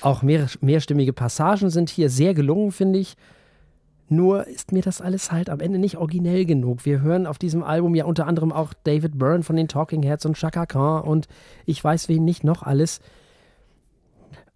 Auch 0.00 0.22
mehr, 0.22 0.46
mehrstimmige 0.60 1.12
Passagen 1.12 1.70
sind 1.70 1.90
hier 1.90 2.10
sehr 2.10 2.34
gelungen, 2.34 2.72
finde 2.72 2.98
ich. 2.98 3.16
Nur 4.08 4.46
ist 4.46 4.72
mir 4.72 4.82
das 4.82 5.00
alles 5.00 5.32
halt 5.32 5.48
am 5.48 5.60
Ende 5.60 5.78
nicht 5.78 5.96
originell 5.96 6.44
genug. 6.44 6.84
Wir 6.84 7.00
hören 7.00 7.26
auf 7.26 7.38
diesem 7.38 7.62
Album 7.62 7.94
ja 7.94 8.04
unter 8.04 8.26
anderem 8.26 8.52
auch 8.52 8.74
David 8.84 9.18
Byrne 9.18 9.42
von 9.42 9.56
den 9.56 9.68
Talking 9.68 10.02
Heads 10.02 10.26
und 10.26 10.36
Chaka 10.36 10.66
Khan 10.66 11.02
und 11.02 11.26
ich 11.64 11.82
weiß 11.82 12.08
wen 12.08 12.24
nicht 12.24 12.44
noch 12.44 12.62
alles. 12.62 13.00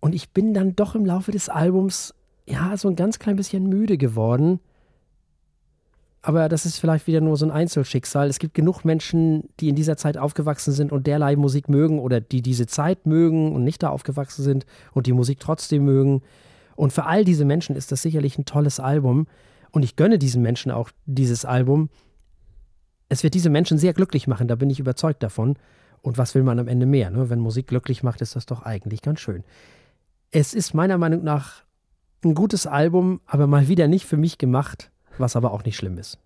Und 0.00 0.15
ich 0.15 0.31
bin 0.31 0.53
dann 0.53 0.77
doch 0.77 0.95
im 0.95 1.07
Laufe 1.07 1.33
des 1.33 1.49
Albums 1.49 2.15
ja 2.47 2.77
so 2.77 2.88
ein 2.88 2.97
ganz 2.97 3.19
klein 3.19 3.37
bisschen 3.37 3.69
müde 3.69 3.97
geworden. 3.97 4.61
Aber 6.20 6.48
das 6.48 6.66
ist 6.66 6.78
vielleicht 6.78 7.06
wieder 7.06 7.20
nur 7.20 7.37
so 7.37 7.46
ein 7.46 7.52
Einzelschicksal. 7.52 8.28
Es 8.28 8.38
gibt 8.38 8.54
genug 8.54 8.84
Menschen, 8.84 9.48
die 9.60 9.68
in 9.68 9.76
dieser 9.76 9.96
Zeit 9.96 10.18
aufgewachsen 10.18 10.72
sind 10.72 10.90
und 10.90 11.06
derlei 11.06 11.37
Musik 11.37 11.68
mögen 11.68 12.00
oder 12.00 12.20
die 12.20 12.42
diese 12.42 12.66
Zeit 12.66 13.06
mögen 13.06 13.52
und 13.52 13.62
nicht 13.62 13.82
da 13.82 13.90
aufgewachsen 13.90 14.42
sind 14.42 14.66
und 14.92 15.06
die 15.06 15.12
Musik 15.12 15.38
trotzdem 15.38 15.84
mögen. 15.84 16.22
Und 16.75 16.92
für 16.92 17.06
all 17.06 17.25
diese 17.25 17.44
Menschen 17.44 17.76
ist 17.76 17.92
das 17.92 18.02
sicherlich 18.02 18.37
ein 18.37 18.44
tolles 18.44 18.80
Album. 18.80 19.26
Und 19.70 19.84
ich 19.84 19.96
gönne 19.96 20.18
diesen 20.18 20.42
Menschen 20.42 20.72
auch 20.72 20.90
dieses 21.06 21.44
Album. 21.44 21.88
Es 23.08 23.22
wird 23.22 23.34
diese 23.34 23.50
Menschen 23.50 23.78
sehr 23.78 23.94
glücklich 23.94 24.26
machen, 24.26 24.48
da 24.48 24.56
bin 24.56 24.70
ich 24.70 24.80
überzeugt 24.80 25.22
davon. 25.22 25.56
Und 26.02 26.18
was 26.18 26.34
will 26.34 26.42
man 26.42 26.58
am 26.58 26.68
Ende 26.68 26.87
mehr? 26.87 27.10
Ne? 27.10 27.30
Wenn 27.30 27.38
Musik 27.38 27.68
glücklich 27.68 28.02
macht, 28.02 28.20
ist 28.22 28.34
das 28.34 28.46
doch 28.46 28.62
eigentlich 28.62 29.02
ganz 29.02 29.20
schön. 29.20 29.44
Es 30.30 30.52
ist 30.52 30.75
meiner 30.75 30.98
Meinung 30.98 31.22
nach 31.22 31.62
ein 32.25 32.34
gutes 32.34 32.66
Album, 32.66 33.20
aber 33.26 33.46
mal 33.46 33.68
wieder 33.68 33.88
nicht 33.88 34.04
für 34.04 34.16
mich 34.16 34.38
gemacht 34.38 34.90
was 35.20 35.37
aber 35.37 35.52
auch 35.52 35.64
nicht 35.64 35.76
schlimm 35.76 35.98
ist. 35.98 36.18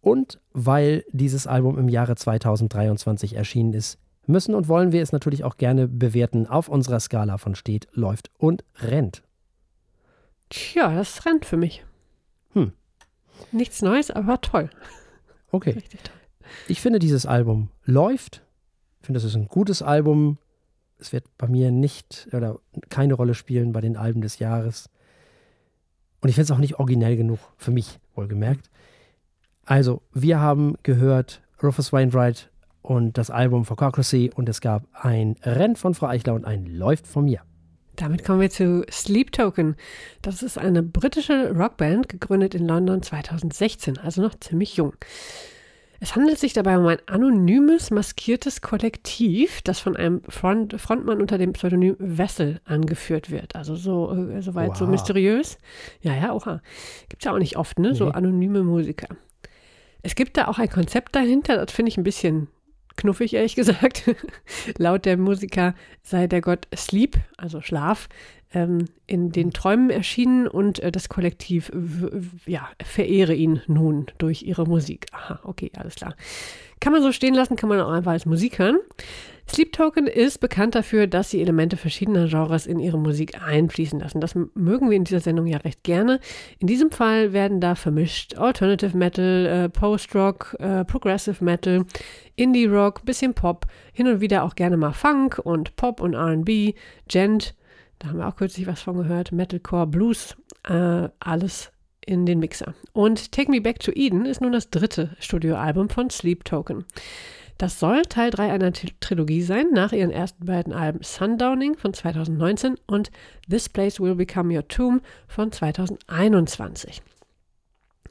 Und 0.00 0.40
weil 0.52 1.04
dieses 1.10 1.46
Album 1.46 1.78
im 1.78 1.88
Jahre 1.88 2.16
2023 2.16 3.34
erschienen 3.34 3.72
ist, 3.72 3.98
müssen 4.26 4.54
und 4.54 4.68
wollen 4.68 4.92
wir 4.92 5.02
es 5.02 5.12
natürlich 5.12 5.44
auch 5.44 5.56
gerne 5.56 5.88
bewerten 5.88 6.46
auf 6.46 6.68
unserer 6.68 7.00
Skala 7.00 7.38
von 7.38 7.54
steht, 7.54 7.88
läuft 7.92 8.30
und 8.38 8.64
rennt. 8.76 9.22
Tja, 10.50 10.94
das 10.94 11.24
rennt 11.26 11.44
für 11.44 11.56
mich. 11.56 11.84
Hm. 12.52 12.72
Nichts 13.52 13.82
Neues, 13.82 14.10
aber 14.10 14.40
toll. 14.40 14.70
Okay. 15.50 15.70
Richtig 15.70 16.02
toll. 16.02 16.14
Ich 16.66 16.80
finde, 16.80 16.98
dieses 16.98 17.26
Album 17.26 17.70
läuft. 17.84 18.42
Ich 19.00 19.06
finde, 19.06 19.18
es 19.18 19.24
ist 19.24 19.34
ein 19.34 19.48
gutes 19.48 19.82
Album. 19.82 20.38
Es 20.98 21.12
wird 21.12 21.24
bei 21.38 21.48
mir 21.48 21.70
nicht 21.70 22.28
oder 22.32 22.58
keine 22.88 23.14
Rolle 23.14 23.34
spielen 23.34 23.72
bei 23.72 23.80
den 23.80 23.96
Alben 23.96 24.20
des 24.20 24.38
Jahres. 24.38 24.90
Und 26.20 26.28
ich 26.28 26.34
finde 26.34 26.44
es 26.44 26.50
auch 26.50 26.58
nicht 26.58 26.78
originell 26.78 27.16
genug, 27.16 27.38
für 27.56 27.70
mich 27.70 27.98
wohlgemerkt. 28.14 28.70
Also, 29.64 30.02
wir 30.12 30.40
haben 30.40 30.76
gehört 30.82 31.42
Rufus 31.62 31.92
Wainwright 31.92 32.50
und 32.82 33.18
das 33.18 33.30
Album 33.30 33.64
Phococracy 33.64 34.30
und 34.34 34.48
es 34.48 34.60
gab 34.60 34.84
ein 34.92 35.36
Renn 35.42 35.76
von 35.76 35.94
Frau 35.94 36.06
Eichler 36.06 36.34
und 36.34 36.44
ein 36.44 36.66
Läuft 36.66 37.06
von 37.06 37.24
mir. 37.24 37.42
Damit 37.96 38.24
kommen 38.24 38.40
wir 38.40 38.50
zu 38.50 38.84
Sleep 38.90 39.32
Token. 39.32 39.74
Das 40.22 40.42
ist 40.42 40.56
eine 40.56 40.84
britische 40.84 41.52
Rockband, 41.52 42.08
gegründet 42.08 42.54
in 42.54 42.66
London 42.66 43.02
2016, 43.02 43.98
also 43.98 44.22
noch 44.22 44.38
ziemlich 44.38 44.76
jung. 44.76 44.94
Es 46.00 46.14
handelt 46.14 46.38
sich 46.38 46.52
dabei 46.52 46.78
um 46.78 46.86
ein 46.86 46.98
anonymes, 47.06 47.90
maskiertes 47.90 48.60
Kollektiv, 48.60 49.62
das 49.62 49.80
von 49.80 49.96
einem 49.96 50.22
Front 50.28 50.80
Frontmann 50.80 51.20
unter 51.20 51.38
dem 51.38 51.52
Pseudonym 51.54 51.96
Wessel 51.98 52.60
angeführt 52.64 53.30
wird. 53.30 53.56
Also 53.56 53.74
so, 53.74 54.12
äh, 54.12 54.40
soweit 54.40 54.76
so 54.76 54.86
mysteriös. 54.86 55.58
Ja, 56.00 56.14
ja, 56.14 56.32
oha. 56.32 56.62
Gibt 57.08 57.22
es 57.22 57.24
ja 57.24 57.32
auch 57.32 57.38
nicht 57.38 57.56
oft, 57.56 57.78
ne? 57.80 57.90
Nee. 57.90 57.94
So 57.94 58.08
anonyme 58.08 58.62
Musiker. 58.62 59.08
Es 60.02 60.14
gibt 60.14 60.36
da 60.36 60.46
auch 60.46 60.58
ein 60.58 60.70
Konzept 60.70 61.16
dahinter, 61.16 61.56
das 61.56 61.74
finde 61.74 61.90
ich 61.90 61.98
ein 61.98 62.04
bisschen 62.04 62.48
knuffig, 62.98 63.32
ehrlich 63.32 63.54
gesagt. 63.54 64.10
Laut 64.78 65.06
der 65.06 65.16
Musiker 65.16 65.74
sei 66.02 66.26
der 66.26 66.42
Gott 66.42 66.68
Sleep, 66.76 67.16
also 67.38 67.62
Schlaf, 67.62 68.08
ähm, 68.52 68.86
in 69.06 69.30
den 69.32 69.52
Träumen 69.52 69.90
erschienen 69.90 70.46
und 70.46 70.80
äh, 70.80 70.92
das 70.92 71.08
Kollektiv 71.08 71.70
ja, 72.46 72.68
verehre 72.82 73.34
ihn 73.34 73.62
nun 73.66 74.06
durch 74.18 74.42
ihre 74.42 74.66
Musik. 74.66 75.06
Aha, 75.12 75.40
okay, 75.44 75.70
alles 75.76 75.94
klar. 75.94 76.14
Kann 76.80 76.92
man 76.92 77.02
so 77.02 77.12
stehen 77.12 77.34
lassen, 77.34 77.56
kann 77.56 77.68
man 77.68 77.80
auch 77.80 77.90
einfach 77.90 78.12
als 78.12 78.26
Musik 78.26 78.58
hören. 78.58 78.78
Sleep 79.50 79.72
Token 79.72 80.06
ist 80.06 80.38
bekannt 80.38 80.74
dafür, 80.74 81.06
dass 81.06 81.30
sie 81.30 81.40
Elemente 81.40 81.76
verschiedener 81.76 82.28
Genres 82.28 82.66
in 82.66 82.78
ihre 82.78 82.98
Musik 82.98 83.40
einfließen 83.42 83.98
lassen. 83.98 84.20
Das 84.20 84.34
mögen 84.54 84.90
wir 84.90 84.96
in 84.96 85.04
dieser 85.04 85.20
Sendung 85.20 85.46
ja 85.46 85.58
recht 85.58 85.82
gerne. 85.82 86.20
In 86.58 86.66
diesem 86.66 86.90
Fall 86.90 87.32
werden 87.32 87.60
da 87.60 87.74
vermischt 87.74 88.36
Alternative 88.36 88.96
Metal, 88.96 89.46
äh, 89.46 89.68
Post-Rock, 89.68 90.56
äh, 90.58 90.84
Progressive 90.84 91.42
Metal, 91.42 91.84
Indie-Rock, 92.36 93.04
bisschen 93.04 93.34
Pop, 93.34 93.66
hin 93.92 94.06
und 94.06 94.20
wieder 94.20 94.44
auch 94.44 94.54
gerne 94.54 94.76
mal 94.76 94.92
Funk 94.92 95.40
und 95.42 95.76
Pop 95.76 96.00
und 96.00 96.14
RB, 96.14 96.74
Gent, 97.08 97.54
da 97.98 98.08
haben 98.08 98.18
wir 98.18 98.28
auch 98.28 98.36
kürzlich 98.36 98.66
was 98.66 98.82
von 98.82 98.96
gehört. 98.96 99.32
Metalcore, 99.32 99.86
Blues, 99.86 100.36
äh, 100.68 101.08
alles 101.18 101.72
in 102.06 102.26
den 102.26 102.38
Mixer. 102.38 102.74
Und 102.92 103.32
Take 103.32 103.50
Me 103.50 103.60
Back 103.60 103.80
to 103.80 103.92
Eden 103.92 104.24
ist 104.24 104.40
nun 104.40 104.52
das 104.52 104.70
dritte 104.70 105.16
Studioalbum 105.18 105.90
von 105.90 106.08
Sleep 106.10 106.44
Token. 106.44 106.84
Das 107.58 107.80
soll 107.80 108.02
Teil 108.02 108.30
3 108.30 108.52
einer 108.52 108.72
Trilogie 108.72 109.42
sein, 109.42 109.72
nach 109.72 109.90
ihren 109.90 110.12
ersten 110.12 110.46
beiden 110.46 110.72
Alben 110.72 111.02
Sundowning 111.02 111.76
von 111.76 111.92
2019 111.92 112.76
und 112.86 113.10
This 113.50 113.68
Place 113.68 113.98
Will 113.98 114.14
Become 114.14 114.54
Your 114.54 114.68
Tomb 114.68 115.02
von 115.26 115.50
2021. 115.50 117.02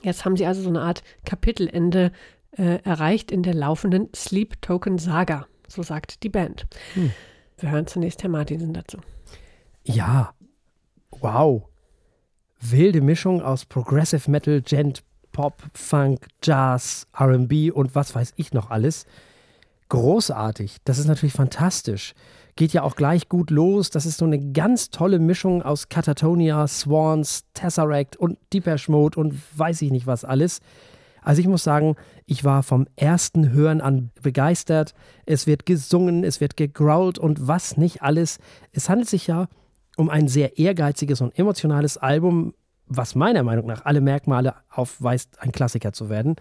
Jetzt 0.04 0.25
haben 0.25 0.36
sie 0.36 0.46
also 0.46 0.62
so 0.62 0.70
eine 0.70 0.82
Art 0.82 1.01
Kapitelende 1.25 2.12
äh, 2.51 2.82
erreicht 2.84 3.32
in 3.32 3.42
der 3.42 3.54
laufenden 3.54 4.10
Sleep 4.13 4.62
Token 4.62 4.98
Saga, 4.98 5.48
so 5.70 5.82
sagt 5.82 6.24
die 6.24 6.30
Band. 6.30 6.68
Hm. 6.96 7.12
Wir 7.58 7.72
hören 7.72 7.88
zunächst 7.88 8.22
Herr 8.24 8.30
Martinsen 8.30 8.74
dazu. 8.74 8.98
Ja, 9.86 10.34
wow. 11.12 11.63
Wilde 12.60 13.00
Mischung 13.00 13.42
aus 13.42 13.63
Progressive 13.63 14.30
Metal, 14.30 14.62
Gent, 14.62 15.04
Pop, 15.32 15.63
Funk, 15.74 16.27
Jazz, 16.44 17.08
RB 17.18 17.72
und 17.74 17.96
was 17.96 18.13
weiß 18.13 18.34
ich 18.36 18.54
noch 18.54 18.72
alles. 18.72 19.06
Großartig. 19.89 20.77
Das 20.84 20.98
ist 20.98 21.08
natürlich 21.08 21.34
fantastisch. 21.34 22.13
geht 22.56 22.74
ja 22.74 22.82
auch 22.82 22.96
gleich 22.96 23.29
gut 23.29 23.51
los. 23.51 23.89
Das 23.91 24.06
ist 24.06 24.17
so 24.17 24.25
eine 24.25 24.51
ganz 24.51 24.89
tolle 24.89 25.20
Mischung 25.20 25.62
aus 25.62 25.89
Catatonia, 25.89 26.67
Swans, 26.67 27.46
Tesseract 27.53 28.17
und 28.17 28.38
Deepesh 28.51 28.89
Mode 28.89 29.20
und 29.20 29.36
weiß 29.58 29.82
ich 29.84 29.91
nicht 29.91 30.08
was 30.08 30.25
alles. 30.25 30.60
Also 31.22 31.41
ich 31.41 31.48
muss 31.48 31.63
sagen, 31.63 31.96
ich 32.25 32.44
war 32.44 32.63
vom 32.63 32.88
ersten 32.96 33.51
Hören 33.51 33.79
an 33.82 34.12
begeistert. 34.22 34.94
Es 35.25 35.46
wird 35.46 35.65
gesungen, 35.65 36.24
es 36.24 36.41
wird 36.41 36.58
gegrowlt 36.58 37.20
und 37.20 37.48
was 37.48 37.77
nicht 37.77 38.01
alles. 38.01 38.39
Es 38.72 38.89
handelt 38.89 39.10
sich 39.10 39.27
ja 39.27 39.48
um 39.98 40.10
ein 40.10 40.27
sehr 40.27 40.58
ehrgeiziges 40.58 41.22
und 41.22 41.38
emotionales 41.38 41.98
Album, 41.98 42.53
was 42.88 43.15
meiner 43.15 43.44
Meinung 43.44 43.67
nach 43.67 43.86
alle 43.86 44.01
Merkmale 44.01 44.56
aufweist, 44.70 45.41
ein 45.41 45.51
Klassiker 45.51 45.91
zu 45.91 46.10
werden. 46.10 46.36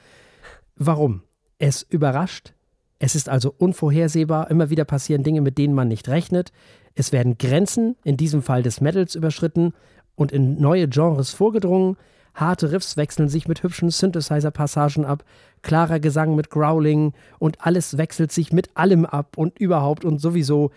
Warum? 0.76 1.22
Es 1.58 1.82
überrascht. 1.82 2.55
Es 2.98 3.14
ist 3.14 3.28
also 3.28 3.54
unvorhersehbar. 3.56 4.50
Immer 4.50 4.70
wieder 4.70 4.84
passieren 4.84 5.22
Dinge, 5.22 5.40
mit 5.40 5.58
denen 5.58 5.74
man 5.74 5.88
nicht 5.88 6.08
rechnet. 6.08 6.52
Es 6.94 7.12
werden 7.12 7.36
Grenzen, 7.38 7.96
in 8.04 8.16
diesem 8.16 8.42
Fall 8.42 8.62
des 8.62 8.80
Metals, 8.80 9.14
überschritten 9.14 9.74
und 10.14 10.32
in 10.32 10.60
neue 10.60 10.88
Genres 10.88 11.32
vorgedrungen. 11.32 11.96
Harte 12.34 12.72
Riffs 12.72 12.96
wechseln 12.96 13.28
sich 13.28 13.48
mit 13.48 13.62
hübschen 13.62 13.90
Synthesizer-Passagen 13.90 15.04
ab, 15.04 15.24
klarer 15.62 16.00
Gesang 16.00 16.34
mit 16.34 16.50
Growling 16.50 17.12
und 17.38 17.64
alles 17.64 17.96
wechselt 17.96 18.32
sich 18.32 18.52
mit 18.52 18.76
allem 18.76 19.06
ab 19.06 19.38
und 19.38 19.58
überhaupt 19.58 20.04
und 20.04 20.18
sowieso. 20.18 20.70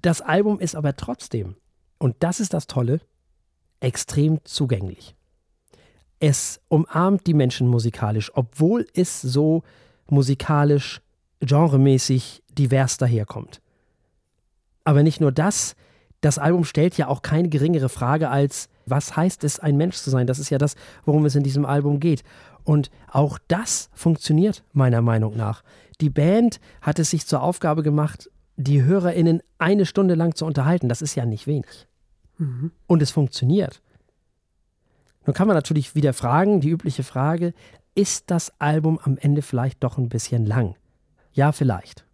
Das 0.00 0.20
Album 0.20 0.60
ist 0.60 0.74
aber 0.74 0.96
trotzdem, 0.96 1.56
und 1.98 2.16
das 2.20 2.40
ist 2.40 2.54
das 2.54 2.66
Tolle, 2.66 3.00
extrem 3.80 4.40
zugänglich. 4.44 5.14
Es 6.18 6.60
umarmt 6.68 7.26
die 7.26 7.34
Menschen 7.34 7.68
musikalisch, 7.68 8.30
obwohl 8.34 8.86
es 8.94 9.20
so 9.20 9.62
musikalisch, 10.08 11.02
genremäßig 11.46 12.42
divers 12.56 12.98
daherkommt. 12.98 13.60
Aber 14.84 15.02
nicht 15.02 15.20
nur 15.20 15.32
das, 15.32 15.76
das 16.20 16.38
Album 16.38 16.64
stellt 16.64 16.96
ja 16.96 17.08
auch 17.08 17.22
keine 17.22 17.48
geringere 17.48 17.88
Frage 17.88 18.30
als, 18.30 18.68
was 18.86 19.16
heißt 19.16 19.44
es, 19.44 19.60
ein 19.60 19.76
Mensch 19.76 19.96
zu 19.96 20.10
sein? 20.10 20.26
Das 20.26 20.38
ist 20.38 20.50
ja 20.50 20.58
das, 20.58 20.74
worum 21.04 21.24
es 21.24 21.34
in 21.34 21.42
diesem 21.42 21.64
Album 21.64 22.00
geht. 22.00 22.22
Und 22.64 22.90
auch 23.10 23.38
das 23.48 23.90
funktioniert 23.94 24.64
meiner 24.72 25.02
Meinung 25.02 25.36
nach. 25.36 25.62
Die 26.00 26.10
Band 26.10 26.60
hat 26.80 26.98
es 26.98 27.10
sich 27.10 27.26
zur 27.26 27.42
Aufgabe 27.42 27.82
gemacht, 27.82 28.30
die 28.56 28.82
HörerInnen 28.82 29.42
eine 29.58 29.86
Stunde 29.86 30.14
lang 30.14 30.34
zu 30.34 30.46
unterhalten. 30.46 30.88
Das 30.88 31.02
ist 31.02 31.14
ja 31.14 31.26
nicht 31.26 31.46
wenig. 31.46 31.86
Mhm. 32.38 32.72
Und 32.86 33.02
es 33.02 33.10
funktioniert. 33.10 33.82
Nun 35.26 35.34
kann 35.34 35.46
man 35.46 35.56
natürlich 35.56 35.94
wieder 35.94 36.12
fragen, 36.12 36.60
die 36.60 36.70
übliche 36.70 37.02
Frage, 37.02 37.54
ist 37.94 38.30
das 38.30 38.52
Album 38.60 38.98
am 39.02 39.16
Ende 39.18 39.42
vielleicht 39.42 39.82
doch 39.84 39.98
ein 39.98 40.08
bisschen 40.08 40.46
lang? 40.46 40.74
Ja, 41.34 41.52
vielleicht. 41.52 42.06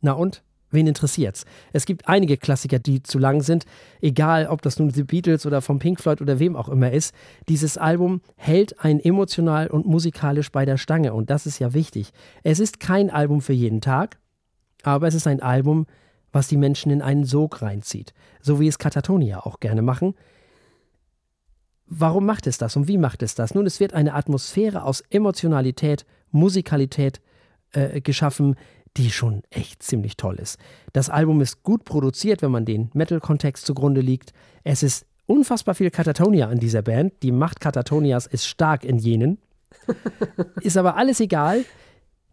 Na 0.00 0.12
und? 0.12 0.42
Wen 0.70 0.88
interessiert's? 0.88 1.44
Es 1.72 1.86
gibt 1.86 2.08
einige 2.08 2.36
Klassiker, 2.36 2.80
die 2.80 3.00
zu 3.00 3.20
lang 3.20 3.42
sind, 3.42 3.64
egal 4.00 4.48
ob 4.48 4.60
das 4.60 4.80
nun 4.80 4.90
The 4.90 5.04
Beatles 5.04 5.46
oder 5.46 5.62
von 5.62 5.78
Pink 5.78 6.00
Floyd 6.00 6.20
oder 6.20 6.40
wem 6.40 6.56
auch 6.56 6.68
immer 6.68 6.90
ist. 6.90 7.14
Dieses 7.48 7.78
Album 7.78 8.22
hält 8.34 8.80
einen 8.80 8.98
emotional 8.98 9.68
und 9.68 9.86
musikalisch 9.86 10.50
bei 10.50 10.64
der 10.64 10.76
Stange 10.76 11.14
und 11.14 11.30
das 11.30 11.46
ist 11.46 11.60
ja 11.60 11.74
wichtig. 11.74 12.10
Es 12.42 12.58
ist 12.58 12.80
kein 12.80 13.08
Album 13.08 13.40
für 13.40 13.52
jeden 13.52 13.80
Tag, 13.80 14.18
aber 14.82 15.06
es 15.06 15.14
ist 15.14 15.28
ein 15.28 15.40
Album, 15.40 15.86
was 16.32 16.48
die 16.48 16.56
Menschen 16.56 16.90
in 16.90 17.02
einen 17.02 17.24
Sog 17.24 17.62
reinzieht, 17.62 18.12
so 18.40 18.58
wie 18.58 18.66
es 18.66 18.78
Katatonia 18.78 19.46
auch 19.46 19.60
gerne 19.60 19.82
machen. 19.82 20.14
Warum 21.86 22.26
macht 22.26 22.48
es 22.48 22.58
das 22.58 22.74
und 22.74 22.88
wie 22.88 22.98
macht 22.98 23.22
es 23.22 23.36
das? 23.36 23.54
Nun, 23.54 23.66
es 23.66 23.78
wird 23.78 23.94
eine 23.94 24.14
Atmosphäre 24.14 24.82
aus 24.82 25.02
Emotionalität, 25.10 26.04
Musikalität 26.32 27.20
äh, 27.74 28.00
geschaffen, 28.00 28.56
die 28.96 29.10
schon 29.10 29.42
echt 29.50 29.82
ziemlich 29.82 30.16
toll 30.16 30.36
ist. 30.36 30.58
Das 30.92 31.10
Album 31.10 31.40
ist 31.40 31.62
gut 31.62 31.84
produziert, 31.84 32.42
wenn 32.42 32.50
man 32.50 32.64
den 32.64 32.90
Metal-Kontext 32.94 33.66
zugrunde 33.66 34.00
liegt. 34.00 34.32
Es 34.62 34.82
ist 34.82 35.06
unfassbar 35.26 35.74
viel 35.74 35.90
Katatonia 35.90 36.48
an 36.48 36.58
dieser 36.58 36.82
Band. 36.82 37.14
Die 37.22 37.32
Macht 37.32 37.60
Katatonias 37.60 38.26
ist 38.26 38.46
stark 38.46 38.84
in 38.84 38.98
jenen. 38.98 39.38
ist 40.60 40.76
aber 40.76 40.96
alles 40.96 41.20
egal. 41.20 41.64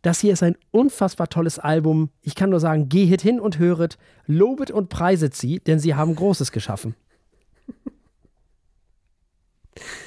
Das 0.03 0.19
hier 0.19 0.33
ist 0.33 0.43
ein 0.43 0.55
unfassbar 0.71 1.27
tolles 1.29 1.59
Album. 1.59 2.09
Ich 2.21 2.35
kann 2.35 2.49
nur 2.49 2.59
sagen, 2.59 2.89
gehet 2.89 3.21
hin 3.21 3.39
und 3.39 3.59
höret, 3.59 3.97
lobet 4.25 4.71
und 4.71 4.89
preiset 4.89 5.35
sie, 5.35 5.59
denn 5.59 5.79
sie 5.79 5.95
haben 5.95 6.15
Großes 6.15 6.51
geschaffen. 6.51 6.95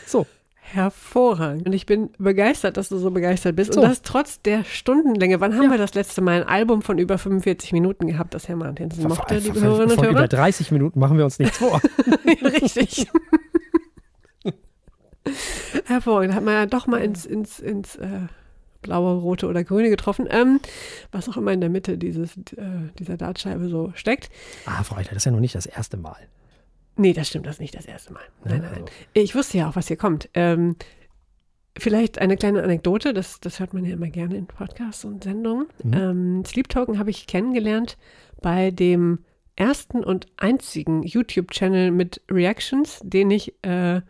So. 0.06 0.26
Hervorragend. 0.74 1.66
Und 1.66 1.72
ich 1.72 1.86
bin 1.86 2.10
begeistert, 2.18 2.76
dass 2.76 2.88
du 2.88 2.98
so 2.98 3.12
begeistert 3.12 3.54
bist. 3.54 3.74
So. 3.74 3.80
Und 3.80 3.88
das 3.88 4.02
trotz 4.02 4.42
der 4.42 4.64
Stundenlänge. 4.64 5.40
Wann 5.40 5.54
haben 5.54 5.64
ja. 5.64 5.70
wir 5.70 5.78
das 5.78 5.94
letzte 5.94 6.20
Mal 6.20 6.42
ein 6.42 6.48
Album 6.48 6.82
von 6.82 6.98
über 6.98 7.16
45 7.16 7.72
Minuten 7.72 8.08
gehabt, 8.08 8.34
das 8.34 8.48
Herr 8.48 8.56
Martinsen 8.56 9.06
mochte, 9.06 9.38
liebe 9.38 9.60
Hörerinnen 9.60 9.92
und 9.92 10.02
Hörer? 10.02 10.12
Von 10.12 10.16
über 10.16 10.28
30 10.28 10.72
Minuten 10.72 10.98
machen 10.98 11.16
wir 11.16 11.24
uns 11.24 11.38
nichts 11.38 11.58
vor. 11.58 11.80
Richtig. 12.42 13.06
Hervorragend. 15.84 16.32
Da 16.32 16.36
hat 16.36 16.44
man 16.44 16.54
ja 16.54 16.66
doch 16.66 16.88
mal 16.88 16.98
ins, 16.98 17.24
ins, 17.24 17.60
ins 17.60 17.94
äh, 17.96 18.26
blaue, 18.82 19.20
rote 19.20 19.46
oder 19.46 19.62
grüne 19.62 19.90
getroffen. 19.90 20.26
Ähm, 20.28 20.58
was 21.12 21.28
auch 21.28 21.36
immer 21.36 21.52
in 21.52 21.60
der 21.60 21.70
Mitte 21.70 21.98
dieses, 21.98 22.36
äh, 22.36 22.90
dieser 22.98 23.16
Dartscheibe 23.16 23.68
so 23.68 23.92
steckt. 23.94 24.28
Ah, 24.66 24.82
Frau 24.82 24.96
Eichler, 24.96 25.14
das 25.14 25.18
ist 25.18 25.26
ja 25.26 25.32
noch 25.32 25.40
nicht 25.40 25.54
das 25.54 25.66
erste 25.66 25.96
Mal. 25.96 26.18
Nee, 26.96 27.12
das 27.12 27.28
stimmt, 27.28 27.46
das 27.46 27.56
ist 27.56 27.60
nicht 27.60 27.74
das 27.74 27.86
erste 27.86 28.12
Mal. 28.12 28.22
Nein, 28.44 28.60
nein, 28.60 28.70
nein. 28.72 28.84
Ich 29.12 29.34
wusste 29.34 29.58
ja 29.58 29.68
auch, 29.68 29.76
was 29.76 29.88
hier 29.88 29.96
kommt. 29.96 30.28
Ähm, 30.34 30.76
vielleicht 31.76 32.18
eine 32.18 32.36
kleine 32.36 32.62
Anekdote, 32.62 33.12
das, 33.12 33.40
das 33.40 33.58
hört 33.60 33.74
man 33.74 33.84
ja 33.84 33.94
immer 33.94 34.08
gerne 34.08 34.36
in 34.36 34.46
Podcasts 34.46 35.04
und 35.04 35.24
Sendungen. 35.24 35.66
Mhm. 35.82 35.92
Ähm, 35.92 36.44
Sleep 36.44 36.68
Token 36.68 36.98
habe 36.98 37.10
ich 37.10 37.26
kennengelernt 37.26 37.96
bei 38.40 38.70
dem 38.70 39.24
ersten 39.56 40.02
und 40.02 40.26
einzigen 40.36 41.02
YouTube-Channel 41.02 41.90
mit 41.90 42.22
Reactions, 42.30 43.00
den 43.02 43.30
ich 43.30 43.54
äh, 43.62 44.00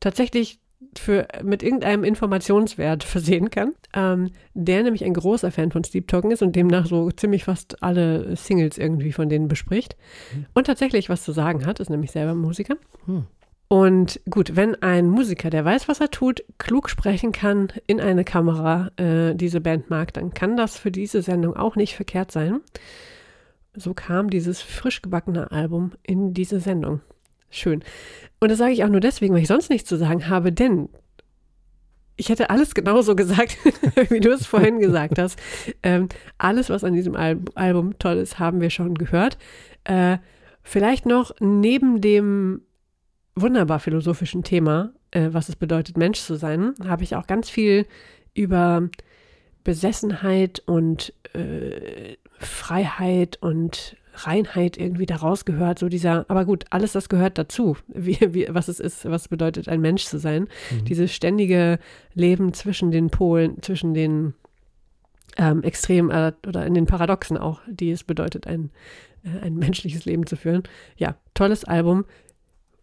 tatsächlich 0.00 0.60
für, 0.98 1.28
mit 1.42 1.62
irgendeinem 1.62 2.04
Informationswert 2.04 3.04
versehen 3.04 3.50
kann, 3.50 3.72
ähm, 3.94 4.30
der 4.54 4.82
nämlich 4.82 5.04
ein 5.04 5.14
großer 5.14 5.50
Fan 5.50 5.70
von 5.70 5.84
Sleep 5.84 6.08
Talking 6.08 6.30
ist 6.30 6.42
und 6.42 6.56
demnach 6.56 6.86
so 6.86 7.10
ziemlich 7.10 7.44
fast 7.44 7.82
alle 7.82 8.36
Singles 8.36 8.78
irgendwie 8.78 9.12
von 9.12 9.28
denen 9.28 9.48
bespricht 9.48 9.96
mhm. 10.34 10.46
und 10.54 10.66
tatsächlich 10.66 11.08
was 11.08 11.24
zu 11.24 11.32
sagen 11.32 11.66
hat, 11.66 11.80
ist 11.80 11.90
nämlich 11.90 12.10
selber 12.10 12.34
Musiker. 12.34 12.76
Mhm. 13.06 13.26
Und 13.68 14.20
gut, 14.30 14.54
wenn 14.54 14.80
ein 14.80 15.10
Musiker, 15.10 15.50
der 15.50 15.64
weiß, 15.64 15.88
was 15.88 16.00
er 16.00 16.10
tut, 16.10 16.44
klug 16.58 16.88
sprechen 16.88 17.32
kann, 17.32 17.72
in 17.86 18.00
eine 18.00 18.22
Kamera 18.22 18.92
äh, 18.96 19.34
diese 19.34 19.60
Band 19.60 19.90
mag, 19.90 20.12
dann 20.12 20.32
kann 20.34 20.56
das 20.56 20.78
für 20.78 20.92
diese 20.92 21.20
Sendung 21.20 21.56
auch 21.56 21.74
nicht 21.74 21.96
verkehrt 21.96 22.30
sein. 22.30 22.60
So 23.74 23.92
kam 23.92 24.30
dieses 24.30 24.62
frisch 24.62 25.02
gebackene 25.02 25.50
Album 25.50 25.92
in 26.04 26.32
diese 26.32 26.60
Sendung. 26.60 27.00
Schön. 27.56 27.82
Und 28.38 28.50
das 28.50 28.58
sage 28.58 28.72
ich 28.72 28.84
auch 28.84 28.88
nur 28.88 29.00
deswegen, 29.00 29.34
weil 29.34 29.42
ich 29.42 29.48
sonst 29.48 29.70
nichts 29.70 29.88
zu 29.88 29.96
sagen 29.96 30.28
habe, 30.28 30.52
denn 30.52 30.88
ich 32.16 32.28
hätte 32.28 32.50
alles 32.50 32.74
genauso 32.74 33.16
gesagt, 33.16 33.56
wie 34.10 34.20
du 34.20 34.30
es 34.30 34.46
vorhin 34.46 34.78
gesagt 34.78 35.18
hast. 35.18 35.38
Ähm, 35.82 36.08
alles, 36.38 36.70
was 36.70 36.84
an 36.84 36.94
diesem 36.94 37.14
Al 37.16 37.38
Album 37.54 37.98
toll 37.98 38.16
ist, 38.16 38.38
haben 38.38 38.60
wir 38.60 38.70
schon 38.70 38.94
gehört. 38.94 39.38
Äh, 39.84 40.18
vielleicht 40.62 41.06
noch 41.06 41.32
neben 41.40 42.00
dem 42.00 42.62
wunderbar 43.34 43.80
philosophischen 43.80 44.42
Thema, 44.42 44.92
äh, 45.10 45.28
was 45.32 45.48
es 45.48 45.56
bedeutet, 45.56 45.96
Mensch 45.96 46.20
zu 46.20 46.36
sein, 46.36 46.74
habe 46.86 47.04
ich 47.04 47.16
auch 47.16 47.26
ganz 47.26 47.50
viel 47.50 47.86
über 48.34 48.88
Besessenheit 49.64 50.62
und 50.66 51.12
äh, 51.34 52.16
Freiheit 52.38 53.38
und 53.40 53.96
Reinheit 54.16 54.76
irgendwie 54.76 55.06
daraus 55.06 55.44
gehört, 55.44 55.78
so 55.78 55.88
dieser, 55.88 56.24
aber 56.28 56.44
gut, 56.44 56.64
alles 56.70 56.92
das 56.92 57.08
gehört 57.08 57.38
dazu, 57.38 57.76
wie, 57.88 58.18
wie, 58.32 58.46
was 58.50 58.68
es 58.68 58.80
ist, 58.80 59.04
was 59.04 59.22
es 59.22 59.28
bedeutet, 59.28 59.68
ein 59.68 59.80
Mensch 59.80 60.04
zu 60.04 60.18
sein. 60.18 60.48
Mhm. 60.70 60.84
Dieses 60.86 61.14
ständige 61.14 61.78
Leben 62.14 62.52
zwischen 62.52 62.90
den 62.90 63.10
Polen, 63.10 63.62
zwischen 63.62 63.94
den 63.94 64.34
ähm, 65.36 65.62
Extremen 65.62 66.10
äh, 66.10 66.32
oder 66.46 66.66
in 66.66 66.74
den 66.74 66.86
Paradoxen 66.86 67.36
auch, 67.36 67.60
die 67.66 67.90
es 67.90 68.04
bedeutet, 68.04 68.46
ein, 68.46 68.70
äh, 69.24 69.44
ein 69.44 69.54
menschliches 69.56 70.04
Leben 70.04 70.26
zu 70.26 70.36
führen. 70.36 70.62
Ja, 70.96 71.16
tolles 71.34 71.64
Album. 71.64 72.04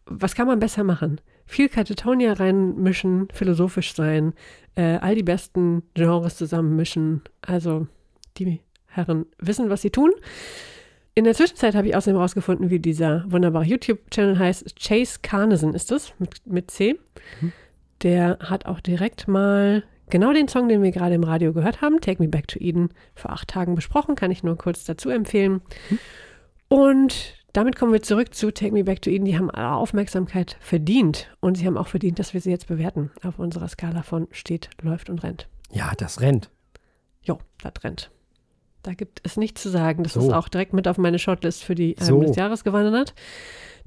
Was 0.06 0.36
kann 0.36 0.48
man 0.48 0.60
besser 0.60 0.84
machen? 0.84 1.22
Viel 1.46 1.69
Katatonia 1.69 2.34
reinmischen, 2.34 3.28
philosophisch 3.34 3.96
sein, 3.96 4.34
äh, 4.76 4.98
all 4.98 5.15
die 5.15 5.24
besten 5.24 5.84
Genres 5.93 6.38
zusammenmischen. 6.38 7.22
Also 7.41 7.88
die 8.38 8.62
Herren 8.88 9.26
wissen, 9.39 9.69
was 9.69 9.82
sie 9.82 9.89
tun. 9.89 10.12
In 11.15 11.26
der 11.26 11.36
Zwischenzeit 11.36 11.76
habe 11.76 11.88
ich 11.88 11.95
außerdem 11.95 12.17
herausgefunden, 12.17 12.69
wie 12.71 12.80
dieser 12.80 13.23
wunderbare 13.32 13.65
YouTube-Channel 13.65 14.39
heißt. 14.39 14.76
Chase 14.80 15.19
Carneson 15.21 15.76
ist 15.76 15.91
es, 15.91 16.13
mit, 16.17 16.45
mit 16.47 16.71
C. 16.71 16.99
Mhm. 17.39 17.52
Der 18.02 18.39
hat 18.39 18.65
auch 18.65 18.80
direkt 18.80 19.28
mal 19.28 19.84
genau 20.10 20.34
den 20.34 20.47
Song, 20.47 20.67
den 20.67 20.82
wir 20.82 20.91
gerade 20.91 21.13
im 21.13 21.23
Radio 21.23 21.54
gehört 21.54 21.82
haben, 21.82 22.02
Take 22.02 22.21
Me 22.21 22.30
Back 22.30 22.47
to 22.47 22.60
Eden, 22.60 22.89
vor 23.13 23.32
acht 23.32 23.47
Tagen 23.47 23.76
besprochen. 23.76 24.15
Kann 24.15 24.32
ich 24.32 24.43
nur 24.43 24.58
kurz 24.58 24.86
dazu 24.86 25.10
empfehlen. 25.10 25.62
Mhm. 25.89 25.99
Und 26.67 27.36
damit 27.54 27.76
kommen 27.76 27.93
wir 27.93 28.02
zurück 28.02 28.34
zu 28.34 28.52
Take 28.52 28.73
Me 28.73 28.84
Back 28.84 29.04
to 29.04 29.12
Eden. 29.12 29.26
Die 29.26 29.38
haben 29.38 29.52
Aufmerksamkeit 29.52 30.58
verdient 30.60 31.30
und 31.39 31.56
sie 31.56 31.67
haben 31.67 31.78
auch 31.78 31.88
verdient, 31.88 32.17
dass 32.17 32.34
wir 32.34 32.41
sie 32.41 32.49
jetzt 32.49 32.67
bewerten 32.67 33.12
auf 33.23 33.38
unserer 33.38 33.67
Skala 33.67 34.02
von 34.02 34.28
steht, 34.32 34.71
läuft 34.82 35.12
und 35.12 35.21
rennt. 35.21 35.47
Ja, 35.71 35.91
das 35.95 36.21
rennt. 36.21 36.49
Jo, 37.21 37.38
das 37.62 37.73
rennt. 37.84 38.10
Da 38.84 38.93
gibt 38.93 39.22
es 39.24 39.38
nichts 39.38 39.62
zu 39.63 39.69
sagen. 39.69 40.04
Das 40.04 40.13
So. 40.13 40.22
ist 40.22 40.34
auch 40.34 40.50
direkt 40.50 40.74
mit 40.74 40.88
auf 40.88 40.98
meine 40.98 41.17
Shortlist 41.19 41.63
für 41.63 41.74
die 41.76 41.96
Alben 41.98 42.06
So. 42.06 42.22
des 42.22 42.36
Jahres 42.36 42.63
gewandert. 42.63 43.13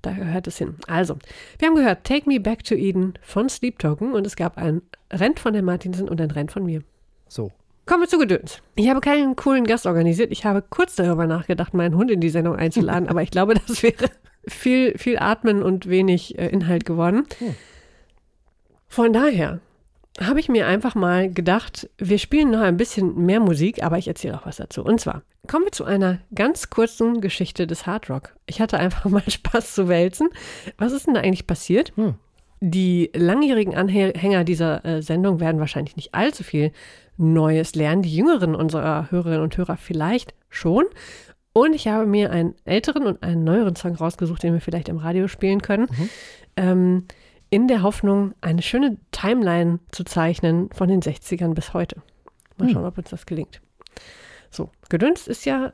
Da 0.03 0.13
gehört 0.13 0.47
es 0.47 0.59
hin. 0.59 0.77
Also, 0.87 1.17
wir 1.59 1.69
haben 1.69 1.75
gehört 1.75 2.05
Take 2.05 2.29
Me 2.29 2.41
Back 2.41 2.65
to 2.65 2.75
Eden 2.75 3.15
von 3.23 3.49
Sleep 3.49 3.79
Token 3.79 4.13
und 4.13 4.27
es 4.27 4.37
gab 4.37 4.57
ein 4.59 4.83
Rent 5.13 5.39
von 5.41 5.53
der 5.53 5.63
Martinsen 5.63 6.09
und 6.09 6.21
ein 6.21 6.31
Rent 6.31 6.53
von 6.53 6.65
mir. 6.65 6.83
So. 7.29 7.51
Kommen 7.87 8.03
wir 8.03 8.09
zu 8.09 8.19
Gedöns. 8.19 8.61
Ich 8.75 8.89
habe 8.89 9.01
keinen 9.01 9.37
coolen 9.37 9.65
Gast 9.65 9.87
organisiert. 9.87 10.33
Ich 10.33 10.45
habe 10.45 10.63
kurz 10.63 10.97
darüber 10.97 11.27
nachgedacht, 11.27 11.73
meinen 11.73 11.95
Hund 11.97 12.11
in 12.11 12.21
die 12.21 12.31
Sendung 12.31 12.57
einzuladen, 12.57 13.09
aber 13.09 13.23
ich 13.23 13.31
glaube, 13.31 13.55
das 13.55 13.83
wäre 13.83 14.11
viel, 14.49 14.97
viel 14.99 15.19
Atmen 15.19 15.63
und 15.63 15.89
wenig 15.89 16.39
äh, 16.39 16.49
Inhalt 16.49 16.85
geworden. 16.85 17.25
Hm. 17.39 17.55
Von 18.89 19.13
daher 19.13 19.61
habe 20.21 20.41
ich 20.41 20.49
mir 20.49 20.67
einfach 20.67 20.95
mal 20.95 21.31
gedacht, 21.31 21.91
wir 21.99 22.19
spielen 22.19 22.51
noch 22.51 22.61
ein 22.61 22.77
bisschen 22.77 23.27
mehr 23.27 23.41
Musik, 23.41 23.83
aber 23.83 23.99
ich 23.99 24.09
erzähle 24.09 24.39
auch 24.39 24.47
was 24.47 24.57
dazu. 24.57 24.83
Und 24.83 25.01
zwar 25.01 25.23
kommen 25.47 25.65
wir 25.65 25.73
zu 25.73 25.85
einer 25.85 26.19
ganz 26.35 26.71
kurzen 26.71 27.21
Geschichte 27.21 27.67
des 27.67 27.87
Hard 27.87 28.09
Rock. 28.09 28.35
Ich 28.47 28.61
hatte 28.61 28.79
einfach 28.79 29.05
mal 29.11 29.29
Spaß 29.29 29.75
zu 29.75 29.89
wälzen. 29.89 30.29
Was 30.79 30.93
ist 30.93 31.07
denn 31.07 31.15
da 31.15 31.21
eigentlich 31.21 31.47
passiert? 31.47 31.93
Hm. 31.97 32.15
Die 32.61 33.11
langjährigen 33.15 33.75
Anhänger 33.77 34.45
dieser 34.45 34.85
äh, 34.85 35.03
Sendung 35.03 35.41
werden 35.41 35.61
wahrscheinlich 35.61 35.97
nicht 35.97 36.15
allzu 36.15 36.43
viel 36.43 36.73
Neues 37.19 37.75
lernen. 37.75 38.03
Die 38.03 38.15
jüngeren 38.15 38.55
unserer 38.55 39.11
Hörerinnen 39.11 39.43
und 39.43 39.57
Hörer 39.57 39.77
vielleicht 39.77 40.35
schon. 40.49 40.85
Und 41.53 41.75
ich 41.75 41.89
habe 41.89 42.07
mir 42.07 42.31
einen 42.31 42.55
älteren 42.65 43.07
und 43.07 43.23
einen 43.23 43.45
neueren 43.45 43.77
Song 43.77 43.95
rausgesucht, 43.95 44.43
den 44.43 44.55
wir 44.55 44.61
vielleicht 44.61 44.89
im 44.89 44.99
Radio 44.99 45.29
spielen 45.29 45.61
können. 45.61 45.87
Ähm, 46.57 47.05
in 47.57 47.69
der 47.69 47.83
Hoffnung, 47.83 48.35
eine 48.43 48.61
schöne 48.61 48.99
Timeline 49.13 49.79
zu 49.91 50.05
zeichnen 50.05 50.69
von 50.75 50.89
den 50.91 51.01
60ern 51.01 51.55
bis 51.55 51.73
heute. 51.73 52.03
Mal 52.59 52.67
Hm. 52.69 52.75
schauen, 52.75 52.85
ob 52.85 52.99
uns 52.99 53.09
das 53.09 53.25
gelingt. 53.25 53.63
So, 54.51 54.69
Gedöns 54.91 55.27
ist 55.27 55.47
ja 55.47 55.73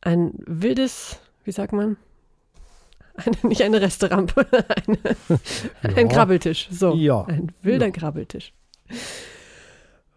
ein 0.00 0.32
wildes, 0.44 1.20
wie 1.44 1.52
sagt 1.52 1.72
man? 1.72 1.96
Eine, 3.14 3.36
nicht 3.42 3.62
eine 3.62 3.80
Resterampe, 3.80 4.44
eine, 4.86 4.98
ein 5.96 6.06
Ja. 6.08 6.12
Grabbeltisch. 6.14 6.66
So, 6.70 6.94
Ja. 6.94 7.24
ein 7.26 7.52
wilder 7.62 7.86
Ja. 7.86 7.92
Grabbeltisch. 7.92 8.52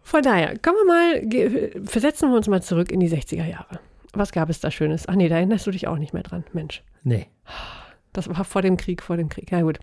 Von 0.02 0.22
daher, 0.22 0.58
kommen 0.58 0.78
wir 0.78 0.86
mal, 0.86 1.84
versetzen 1.86 2.30
wir 2.30 2.36
uns 2.36 2.48
mal 2.48 2.62
zurück 2.62 2.90
in 2.90 2.98
die 3.00 3.08
60er 3.10 3.46
Jahre. 3.46 3.78
Was 4.14 4.32
gab 4.32 4.48
es 4.50 4.58
da 4.60 4.70
Schönes? 4.72 5.06
Ach 5.08 5.14
nee, 5.14 5.28
da 5.28 5.36
erinnerst 5.36 5.66
du 5.66 5.70
dich 5.70 5.86
auch 5.86 5.96
nicht 5.98 6.12
mehr 6.12 6.22
dran, 6.24 6.44
Mensch. 6.52 6.82
Nee. 7.04 7.26
Das 8.14 8.28
war 8.28 8.44
vor 8.44 8.62
dem 8.62 8.78
Krieg, 8.78 9.02
vor 9.02 9.18
dem 9.18 9.28
Krieg. 9.28 9.50
Ja, 9.50 9.60
gut. 9.60 9.78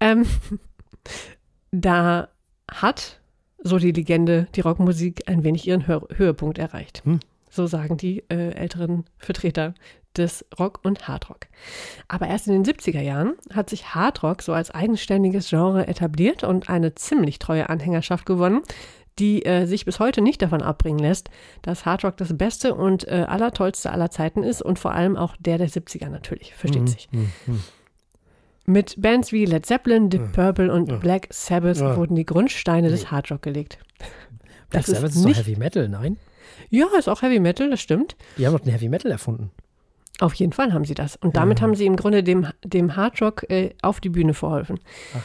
Ähm, 0.00 0.26
da 1.70 2.28
hat, 2.68 3.20
so 3.62 3.78
die 3.78 3.92
Legende, 3.92 4.48
die 4.56 4.60
Rockmusik 4.60 5.28
ein 5.28 5.44
wenig 5.44 5.68
ihren 5.68 5.86
Hö 5.86 6.00
Höhepunkt 6.16 6.58
erreicht. 6.58 7.04
Hm. 7.04 7.20
So 7.50 7.66
sagen 7.66 7.96
die 7.96 8.24
äh, 8.28 8.52
älteren 8.54 9.04
Vertreter 9.18 9.74
des 10.16 10.44
Rock 10.58 10.80
und 10.82 11.06
Hardrock. 11.06 11.46
Aber 12.08 12.26
erst 12.26 12.48
in 12.48 12.62
den 12.62 12.64
70er 12.64 13.00
Jahren 13.00 13.34
hat 13.52 13.70
sich 13.70 13.94
Hardrock 13.94 14.42
so 14.42 14.52
als 14.52 14.70
eigenständiges 14.70 15.48
Genre 15.48 15.86
etabliert 15.86 16.44
und 16.44 16.68
eine 16.68 16.94
ziemlich 16.94 17.38
treue 17.38 17.68
Anhängerschaft 17.68 18.26
gewonnen, 18.26 18.62
die 19.18 19.44
äh, 19.44 19.66
sich 19.66 19.84
bis 19.84 19.98
heute 20.00 20.20
nicht 20.20 20.40
davon 20.42 20.62
abbringen 20.62 20.98
lässt, 20.98 21.28
dass 21.62 21.84
Hardrock 21.86 22.16
das 22.16 22.36
Beste 22.36 22.74
und 22.74 23.06
äh, 23.08 23.24
allertollste 23.28 23.90
aller 23.92 24.10
Zeiten 24.10 24.42
ist 24.42 24.62
und 24.62 24.78
vor 24.78 24.92
allem 24.92 25.16
auch 25.16 25.36
der 25.38 25.58
der 25.58 25.68
70er 25.68 26.08
natürlich, 26.08 26.54
versteht 26.54 26.82
Mhm, 26.82 26.86
sich. 26.86 27.08
mhm, 27.12 27.28
mhm. 27.46 27.60
Mit 28.66 28.94
Bands 29.00 29.32
wie 29.32 29.44
Led 29.46 29.64
Zeppelin, 29.64 30.10
Deep. 30.10 30.32
Purple 30.32 30.72
und 30.72 30.88
Ja. 30.90 30.96
Black 30.96 31.28
Sabbath 31.30 31.78
Ja. 31.78 31.96
wurden 31.96 32.16
die 32.16 32.26
Grundsteine 32.26 32.90
des 32.90 33.02
Nee. 33.04 33.08
Hardrock 33.08 33.40
gelegt. 33.42 33.78
Black 34.68 34.84
Das 34.84 34.88
ist 34.88 34.94
Sabbath 34.96 35.10
ist 35.10 35.20
doch 35.22 35.28
nicht- 35.28 35.38
Heavy 35.40 35.56
Metal, 35.56 35.88
nein? 35.88 36.18
Ja, 36.70 36.86
ist 36.98 37.08
auch 37.08 37.22
Heavy 37.22 37.40
Metal, 37.40 37.70
das 37.70 37.80
stimmt. 37.80 38.14
Die 38.36 38.46
haben 38.46 38.52
doch 38.52 38.60
den 38.60 38.72
Heavy 38.72 38.88
Metal 38.90 39.10
erfunden. 39.10 39.50
Auf 40.20 40.34
jeden 40.34 40.52
Fall 40.52 40.72
haben 40.74 40.84
sie 40.84 40.94
das. 40.94 41.16
Und 41.16 41.36
damit 41.36 41.60
Ja. 41.60 41.62
haben 41.64 41.74
sie 41.76 41.86
im 41.86 41.96
Grunde 41.96 42.22
dem, 42.22 42.46
dem 42.64 42.94
Hardrock 42.96 43.48
äh, 43.50 43.70
auf 43.80 44.00
die 44.00 44.10
Bühne 44.10 44.34
verholfen. 44.34 44.78
Ach. 45.16 45.22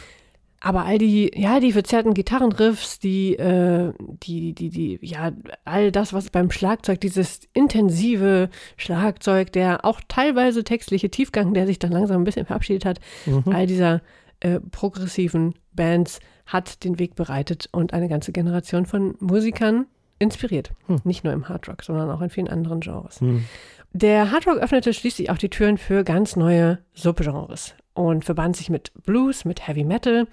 Aber 0.66 0.86
all 0.86 0.98
die, 0.98 1.30
ja, 1.36 1.60
die 1.60 1.74
verzerrten 1.74 2.14
Gitarrenriffs, 2.14 2.98
die, 2.98 3.36
äh, 3.36 3.92
die, 4.00 4.54
die, 4.54 4.70
die, 4.70 4.98
ja, 5.02 5.34
all 5.66 5.92
das, 5.92 6.14
was 6.14 6.30
beim 6.30 6.52
Schlagzeug, 6.52 7.02
dieses 7.02 7.42
intensive 7.54 8.50
Schlagzeug, 8.78 9.52
der 9.52 9.84
auch 9.84 10.00
teilweise 10.08 10.64
textliche 10.64 11.10
Tiefgang, 11.12 11.54
der 11.54 11.68
sich 11.68 11.80
dann 11.80 11.92
langsam 11.92 12.22
ein 12.22 12.24
bisschen 12.24 12.46
verabschiedet 12.46 12.86
hat, 12.86 13.02
Mhm. 13.26 13.44
all 13.54 13.68
dieser 13.68 14.02
äh, 14.40 14.62
progressiven 14.72 15.54
Bands 15.74 16.22
hat 16.46 16.86
den 16.86 16.98
Weg 16.98 17.16
bereitet 17.16 17.68
und 17.74 17.94
eine 17.94 18.08
ganze 18.08 18.32
Generation 18.32 18.86
von 18.86 19.16
Musikern 19.20 19.86
inspiriert. 20.18 20.72
Hm. 20.88 21.02
Nicht 21.04 21.26
nur 21.26 21.34
im 21.34 21.50
Hardrock, 21.50 21.84
sondern 21.84 22.10
auch 22.10 22.22
in 22.22 22.30
vielen 22.30 22.48
anderen 22.48 22.80
Genres. 22.80 23.20
Mhm. 23.20 23.44
Der 23.92 24.32
Hardrock 24.32 24.60
öffnete 24.60 24.94
schließlich 24.94 25.30
auch 25.30 25.38
die 25.38 25.50
Türen 25.50 25.78
für 25.78 26.06
ganz 26.06 26.38
neue 26.38 26.80
Subgenres 26.94 27.76
und 27.94 28.26
verband 28.26 28.56
sich 28.58 28.70
mit 28.70 28.92
Blues, 29.06 29.46
mit 29.46 29.68
Heavy 29.68 29.84
Metal. 29.84 30.28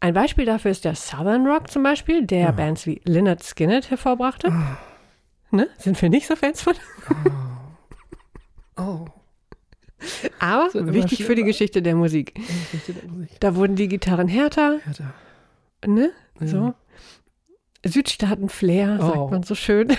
Ein 0.00 0.14
Beispiel 0.14 0.44
dafür 0.44 0.70
ist 0.72 0.84
der 0.84 0.94
Southern 0.96 1.46
Rock 1.46 1.70
zum 1.70 1.82
Beispiel, 1.82 2.26
der 2.26 2.48
Ah. 2.48 2.52
Bands 2.52 2.86
wie 2.86 3.00
Lynyrd 3.04 3.42
Skynyrd 3.42 3.90
hervorbrachte. 3.90 4.52
Ne? 5.52 5.68
Sind 5.78 6.00
wir 6.02 6.08
nicht 6.08 6.26
so 6.26 6.34
Fans 6.34 6.62
von? 6.62 6.74
Oh. 8.76 9.04
Aber 10.40 10.68
wichtig 10.92 11.24
für 11.24 11.34
die. 11.36 11.44
Geschichte 11.44 11.82
der 11.82 11.94
Musik. 11.94 12.34
Da 13.38 13.54
wurden 13.54 13.76
die 13.76 13.86
Gitarren 13.86 14.26
härter, 14.28 14.80
ne? 15.86 16.10
So. 16.40 16.56
Ja. 16.56 16.74
Südstaaten-Flair, 17.84 18.98
sagt 19.00 19.16
Oh. 19.16 19.28
man 19.28 19.42
so 19.44 19.54
schön. 19.54 19.96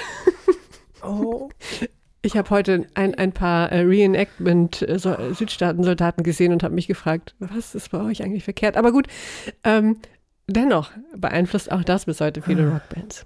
Oh. 1.02 1.50
Ich 2.26 2.38
habe 2.38 2.50
heute 2.52 2.88
ein, 2.94 3.16
ein 3.16 3.34
paar 3.34 3.70
äh, 3.70 3.82
Reenactment-Südstaaten-Soldaten 3.82 6.24
gesehen 6.24 6.54
und 6.54 6.64
habe 6.64 6.74
mich 6.74 6.88
gefragt, 6.88 7.36
was 7.40 7.76
ist 7.76 7.92
bei 7.92 8.02
euch 8.02 8.24
eigentlich 8.24 8.46
verkehrt? 8.46 8.78
Aber 8.78 8.94
gut, 8.94 9.08
ähm, 9.66 9.98
dennoch 10.48 10.92
beeinflusst 11.18 11.70
auch 11.70 11.84
das 11.84 12.06
bis 12.06 12.22
heute 12.22 12.42
viele 12.42 12.72
Rockbands. 12.72 13.26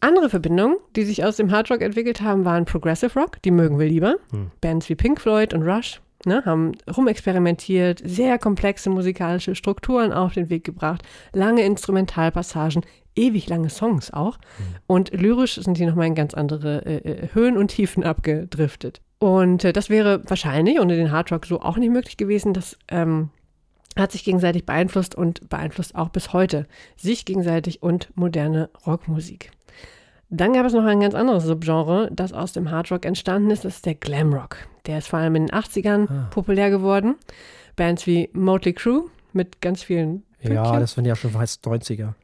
Andere 0.00 0.28
Verbindungen, 0.28 0.76
die 0.96 1.04
sich 1.04 1.24
aus 1.24 1.36
dem 1.36 1.50
Hardrock 1.50 1.80
entwickelt 1.80 2.20
haben, 2.20 2.44
waren 2.44 2.66
Progressive 2.66 3.18
Rock, 3.18 3.40
die 3.40 3.50
mögen 3.50 3.78
wir 3.78 3.86
lieber. 3.86 4.16
Hm. 4.30 4.50
Bands 4.60 4.90
wie 4.90 4.94
Pink 4.94 5.18
Floyd 5.18 5.54
und 5.54 5.62
Rush 5.62 6.02
ne, 6.26 6.42
haben 6.44 6.72
rumexperimentiert, 6.94 8.02
sehr 8.04 8.38
komplexe 8.38 8.90
musikalische 8.90 9.54
Strukturen 9.54 10.12
auf 10.12 10.34
den 10.34 10.50
Weg 10.50 10.64
gebracht, 10.64 11.02
lange 11.32 11.64
Instrumentalpassagen, 11.64 12.84
ewig 13.16 13.48
lange 13.48 13.70
Songs 13.70 14.12
auch. 14.12 14.38
Und 14.86 15.10
lyrisch 15.12 15.54
sind 15.54 15.78
die 15.78 15.86
nochmal 15.86 16.06
in 16.06 16.14
ganz 16.14 16.34
andere 16.34 16.84
äh, 16.84 16.96
äh, 16.96 17.28
Höhen 17.32 17.56
und 17.56 17.68
Tiefen 17.68 18.04
abgedriftet. 18.04 19.00
Und 19.18 19.64
äh, 19.64 19.72
das 19.72 19.88
wäre 19.90 20.22
wahrscheinlich 20.28 20.80
ohne 20.80 20.96
den 20.96 21.10
Hardrock 21.12 21.46
so 21.46 21.60
auch 21.60 21.76
nicht 21.76 21.90
möglich 21.92 22.16
gewesen. 22.16 22.52
Das 22.52 22.76
ähm, 22.88 23.30
hat 23.96 24.12
sich 24.12 24.24
gegenseitig 24.24 24.66
beeinflusst 24.66 25.14
und 25.14 25.48
beeinflusst 25.48 25.94
auch 25.94 26.08
bis 26.08 26.32
heute 26.32 26.66
sich 26.96 27.24
gegenseitig 27.24 27.82
und 27.82 28.10
moderne 28.16 28.68
Rockmusik. 28.86 29.50
Dann 30.30 30.52
gab 30.54 30.66
es 30.66 30.72
noch 30.72 30.84
ein 30.84 31.00
ganz 31.00 31.14
anderes 31.14 31.44
Subgenre, 31.44 32.08
das 32.12 32.32
aus 32.32 32.52
dem 32.52 32.70
Hardrock 32.70 33.04
entstanden 33.06 33.50
ist. 33.50 33.64
Das 33.64 33.76
ist 33.76 33.86
der 33.86 33.94
Glamrock. 33.94 34.56
Der 34.86 34.98
ist 34.98 35.06
vor 35.08 35.20
allem 35.20 35.36
in 35.36 35.46
den 35.46 35.54
80ern 35.54 36.08
Ah. 36.10 36.26
populär 36.30 36.70
geworden. 36.70 37.14
Bands 37.76 38.06
wie 38.06 38.30
Motley 38.32 38.72
Crue 38.72 39.04
mit 39.32 39.60
ganz 39.60 39.82
vielen 39.84 40.24
Ja, 40.40 40.48
Pünktchen. 40.50 40.80
das 40.80 40.96
waren 40.96 41.04
ja 41.04 41.14
schon 41.14 41.30
fast 41.30 41.64
90er. 41.66 42.14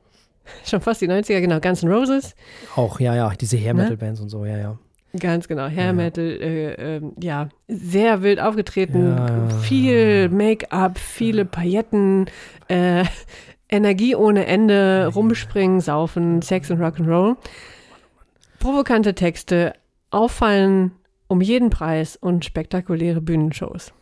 Schon 0.64 0.80
fast 0.80 1.00
die 1.00 1.08
90er, 1.08 1.40
genau. 1.40 1.60
Guns 1.60 1.82
N' 1.82 1.90
Roses. 1.90 2.34
Auch, 2.76 3.00
ja, 3.00 3.14
ja, 3.14 3.30
diese 3.30 3.56
Hair 3.56 3.74
Ne? 3.74 3.82
Metal 3.82 3.96
Bands 3.96 4.20
und 4.20 4.28
so, 4.28 4.44
ja, 4.44 4.56
ja. 4.56 4.78
Ganz 5.18 5.48
genau. 5.48 5.66
Hair 5.68 5.86
Ja. 5.86 5.92
Metal, 5.92 6.24
äh, 6.24 6.96
ähm, 6.96 7.12
ja, 7.20 7.48
sehr 7.66 8.22
wild 8.22 8.40
aufgetreten. 8.40 9.16
Ja, 9.16 9.26
ja, 9.28 9.48
viel 9.60 10.28
Make-up, 10.28 10.98
viele 10.98 11.44
Pailletten, 11.44 12.26
äh, 12.68 13.04
Energie 13.68 14.14
ohne 14.14 14.46
Ende, 14.46 15.10
rumspringen, 15.14 15.80
saufen, 15.80 16.42
Sex 16.42 16.70
und 16.70 16.80
Rock'n'Roll. 16.80 17.36
Provokante 18.58 19.14
Texte, 19.14 19.72
auffallen 20.10 20.92
um 21.28 21.40
jeden 21.40 21.70
Preis 21.70 22.16
und 22.16 22.44
spektakuläre 22.44 23.20
Bühnenshows. 23.20 23.92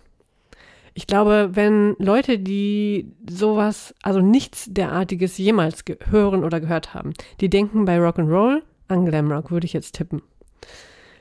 Ich 0.99 1.07
glaube, 1.07 1.51
wenn 1.53 1.95
Leute, 2.01 2.41
die 2.41 3.13
sowas, 3.31 3.95
also 4.03 4.21
nichts 4.21 4.67
derartiges 4.69 5.39
jemals 5.39 5.85
hören 6.11 6.43
oder 6.43 6.59
gehört 6.59 6.93
haben, 6.93 7.13
die 7.41 7.49
denken 7.49 7.85
bei 7.85 7.99
Rock'n'Roll 7.99 8.63
an 8.89 9.07
Glamrock, 9.07 9.53
würde 9.53 9.65
ich 9.65 9.73
jetzt 9.73 9.95
tippen. 9.95 10.23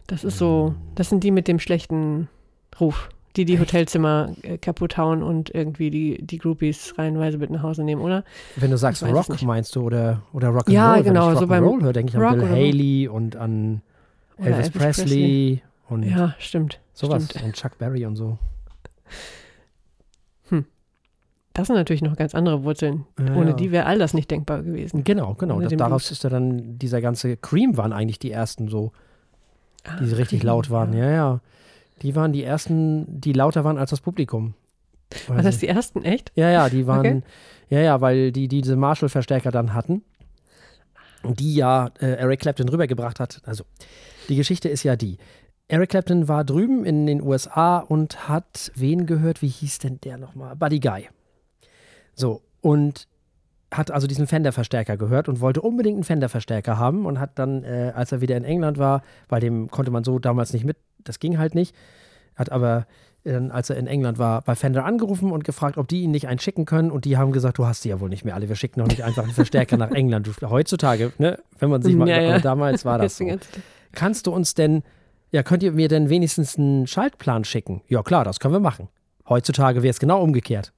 Das 0.08 0.24
ist 0.24 0.40
so, 0.40 0.74
das 0.96 1.10
sind 1.10 1.24
die 1.24 1.30
mit 1.30 1.48
dem 1.48 1.60
schlechten 1.60 2.28
Ruf, 2.80 3.10
die 3.36 3.46
die 3.46 3.60
Hotelzimmer 3.60 4.34
äh, 4.42 4.58
kaputt 4.58 4.98
hauen 4.98 5.22
und 5.22 5.54
irgendwie 5.54 5.92
die, 5.92 6.26
die 6.26 6.40
Groupies 6.40 6.96
reihenweise 6.98 7.38
mit 7.38 7.52
nach 7.52 7.62
Hause 7.62 7.84
nehmen, 7.84 8.02
oder? 8.02 8.24
Wenn 8.56 8.72
du 8.72 8.78
sagst 8.80 9.04
Ich 9.04 9.14
Rock, 9.14 9.40
meinst 9.44 9.76
du, 9.76 9.84
oder, 9.84 10.24
oder 10.34 10.50
Rock'n'Roll. 10.50 10.72
Ja, 10.72 10.96
Wenn 10.96 11.04
genau, 11.04 11.34
ich 11.34 11.38
so 11.38 11.46
beim 11.46 11.64
Rock'n'Roll 11.64 11.84
höre, 11.84 11.94
denke 11.94 12.10
ich 12.10 12.16
an 12.18 12.24
Rock 12.24 12.32
Bill 12.40 12.42
so. 12.42 12.50
Haley 12.50 13.08
und 13.10 13.36
an 13.36 13.84
Elvis, 14.38 14.56
Elvis 14.56 14.70
Presley, 14.72 15.04
Presley. 15.04 15.62
und 15.90 16.02
Ja, 16.02 16.34
stimmt. 16.40 16.80
sowas. 16.94 17.26
Stimmt. 17.26 17.44
Und 17.46 17.54
Chuck 17.54 17.78
Berry 17.78 18.08
und 18.08 18.16
so. 18.16 18.40
Das 21.58 21.66
sind 21.66 21.76
natürlich 21.76 22.04
noch 22.04 22.16
ganz 22.16 22.36
andere 22.36 22.64
Wurzeln. 22.64 23.08
Ja, 23.18 23.36
Ohne 23.36 23.50
ja. 23.50 23.56
die 23.56 23.72
wäre 23.72 23.88
all 23.88 23.98
das 23.98 24.14
nicht 24.14 24.30
denkbar 24.30 24.62
gewesen. 24.62 25.04
Genau, 25.04 25.34
genau. 25.34 25.60
Das, 25.60 25.74
daraus 25.74 26.04
Blues. 26.04 26.12
ist 26.12 26.24
ja 26.24 26.30
dann 26.30 26.78
dieser 26.78 27.02
ganze 27.02 27.36
Cream 27.36 27.78
waren 27.78 27.94
eigentlich 27.94 28.20
die 28.20 28.32
ersten 28.32 28.68
so 28.68 28.92
die 30.00 30.14
richtig 30.14 30.44
laut 30.44 30.70
waren. 30.70 30.94
Ja, 30.94 31.10
ja. 31.10 31.42
Die 32.04 32.16
waren 32.16 32.32
die 32.32 32.44
ersten, 32.44 33.06
die 33.20 33.34
lauter 33.34 33.64
waren 33.64 33.80
als 33.80 33.90
das 33.90 34.02
Publikum. 34.02 34.54
Waren 35.28 35.44
das 35.44 35.58
die 35.58 35.68
ersten, 35.68 36.04
echt? 36.04 36.32
Ja, 36.36 36.52
ja, 36.52 36.70
die 36.70 36.86
waren, 36.86 37.00
okay. 37.00 37.22
ja, 37.70 37.80
ja, 37.80 38.02
weil 38.02 38.32
die, 38.32 38.48
die 38.48 38.62
diese 38.62 38.76
Marshall-Verstärker 38.76 39.50
dann 39.50 39.74
hatten, 39.74 40.04
die 41.24 41.56
ja 41.56 41.90
äh, 42.00 42.18
Eric 42.18 42.42
Clapton 42.42 42.70
rübergebracht 42.70 43.20
hat. 43.20 43.42
Also, 43.46 43.64
die 44.30 44.36
Geschichte 44.36 44.70
ist 44.70 44.84
ja 44.84 44.96
die. 44.96 45.18
Eric 45.70 45.90
Clapton 45.90 46.28
war 46.28 46.44
drüben 46.44 46.86
in 46.86 47.08
den 47.08 47.20
USA 47.20 47.80
und 47.80 48.30
hat 48.30 48.72
wen 48.76 49.08
gehört? 49.08 49.42
Wie 49.42 49.48
hieß 49.48 49.80
denn 49.80 50.00
der 50.02 50.20
nochmal? 50.20 50.56
Buddy 50.56 50.80
Guy. 50.80 51.08
So, 52.18 52.42
und 52.62 53.08
hat 53.72 53.92
also 53.92 54.08
diesen 54.08 54.28
Fender-Verstärker 54.28 54.98
gehört 54.98 55.28
und 55.28 55.40
wollte 55.42 55.62
unbedingt 55.62 55.96
einen 55.96 56.04
Fender-Verstärker 56.04 56.78
haben 56.78 57.06
und 57.06 57.20
hat 57.20 57.38
dann, 57.38 57.64
äh, 57.64 57.92
als 57.96 58.12
er 58.12 58.22
wieder 58.22 58.38
in 58.38 58.44
England 58.44 58.78
war, 58.78 59.04
bei 59.28 59.40
dem 59.40 59.70
konnte 59.70 59.92
man 59.92 60.04
so 60.04 60.20
damals 60.20 60.54
nicht 60.54 60.66
mit, 60.66 60.78
das 61.04 61.20
ging 61.20 61.38
halt 61.38 61.54
nicht, 61.54 61.76
hat 62.36 62.52
aber 62.52 62.88
dann, 63.24 63.52
als 63.52 63.70
er 63.70 63.78
in 63.78 63.88
England 63.88 64.18
war, 64.18 64.42
bei 64.42 64.56
Fender 64.56 64.86
angerufen 64.86 65.32
und 65.32 65.44
gefragt, 65.44 65.78
ob 65.78 65.88
die 65.88 66.02
ihn 66.02 66.12
nicht 66.12 66.28
einen 66.28 66.40
schicken 66.40 66.66
können. 66.66 66.92
Und 66.92 67.06
die 67.06 67.18
haben 67.18 67.32
gesagt, 67.32 67.58
du 67.58 67.66
hast 67.66 67.84
die 67.84 67.90
ja 67.90 68.00
wohl 68.00 68.10
nicht 68.10 68.24
mehr 68.24 68.36
alle. 68.36 68.48
Wir 68.48 68.56
schicken 68.56 68.80
doch 68.80 68.88
nicht 68.88 69.04
einfach 69.04 69.24
einen 69.24 69.34
Verstärker 69.34 69.76
nach 69.76 69.92
England. 69.92 70.28
Du, 70.28 70.50
heutzutage, 70.50 71.12
ne, 71.18 71.38
wenn 71.60 71.70
man 71.70 71.82
sich 71.82 71.96
mal, 71.96 72.08
ja, 72.08 72.22
ja. 72.22 72.40
damals 72.40 72.86
war 72.86 72.98
das 72.98 73.18
so. 73.18 73.26
Kannst 73.92 74.28
du 74.28 74.32
uns 74.32 74.54
denn, 74.54 74.84
ja, 75.32 75.44
könnt 75.44 75.64
ihr 75.64 75.74
mir 75.74 75.90
denn 75.90 76.10
wenigstens 76.10 76.58
einen 76.58 76.88
Schaltplan 76.88 77.44
schicken? 77.44 77.82
Ja, 77.88 78.02
klar, 78.02 78.24
das 78.24 78.40
können 78.40 78.54
wir 78.54 78.60
machen. 78.60 78.88
Heutzutage 79.28 79.84
wäre 79.84 79.92
es 79.92 80.00
genau 80.00 80.22
umgekehrt. 80.22 80.72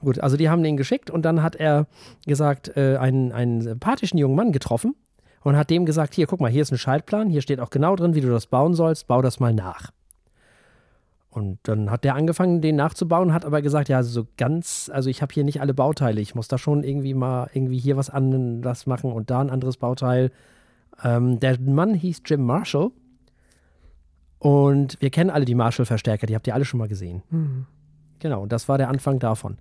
Gut, 0.00 0.20
also 0.20 0.36
die 0.36 0.48
haben 0.48 0.62
den 0.62 0.76
geschickt 0.76 1.10
und 1.10 1.22
dann 1.22 1.42
hat 1.42 1.56
er 1.56 1.86
gesagt, 2.26 2.76
äh, 2.76 2.96
einen, 2.98 3.32
einen 3.32 3.60
sympathischen 3.60 4.18
jungen 4.18 4.36
Mann 4.36 4.52
getroffen 4.52 4.94
und 5.42 5.56
hat 5.56 5.70
dem 5.70 5.86
gesagt, 5.86 6.14
hier, 6.14 6.26
guck 6.26 6.40
mal, 6.40 6.50
hier 6.50 6.62
ist 6.62 6.72
ein 6.72 6.78
Schaltplan, 6.78 7.30
hier 7.30 7.42
steht 7.42 7.60
auch 7.60 7.70
genau 7.70 7.96
drin, 7.96 8.14
wie 8.14 8.20
du 8.20 8.30
das 8.30 8.46
bauen 8.46 8.74
sollst, 8.74 9.08
bau 9.08 9.22
das 9.22 9.40
mal 9.40 9.52
nach. 9.52 9.90
Und 11.30 11.58
dann 11.64 11.90
hat 11.90 12.04
der 12.04 12.14
angefangen, 12.14 12.60
den 12.60 12.76
nachzubauen, 12.76 13.32
hat 13.32 13.44
aber 13.44 13.60
gesagt, 13.60 13.88
ja, 13.88 14.02
so 14.02 14.26
ganz, 14.36 14.90
also 14.92 15.10
ich 15.10 15.20
habe 15.20 15.32
hier 15.32 15.44
nicht 15.44 15.60
alle 15.60 15.74
Bauteile, 15.74 16.20
ich 16.20 16.34
muss 16.34 16.48
da 16.48 16.58
schon 16.58 16.82
irgendwie 16.82 17.14
mal 17.14 17.50
irgendwie 17.52 17.78
hier 17.78 17.96
was 17.96 18.08
anderes 18.10 18.86
machen 18.86 19.12
und 19.12 19.30
da 19.30 19.40
ein 19.40 19.50
anderes 19.50 19.76
Bauteil. 19.76 20.30
Ähm, 21.02 21.38
der 21.38 21.60
Mann 21.60 21.94
hieß 21.94 22.22
Jim 22.24 22.44
Marshall 22.44 22.90
und 24.38 24.96
wir 25.00 25.10
kennen 25.10 25.30
alle 25.30 25.44
die 25.44 25.54
Marshall-Verstärker, 25.54 26.26
die 26.26 26.34
habt 26.34 26.46
ihr 26.46 26.54
alle 26.54 26.64
schon 26.64 26.78
mal 26.78 26.88
gesehen. 26.88 27.22
Mhm. 27.30 27.66
Genau, 28.20 28.42
und 28.42 28.52
das 28.52 28.68
war 28.68 28.78
der 28.78 28.88
Anfang 28.88 29.18
davon. 29.18 29.58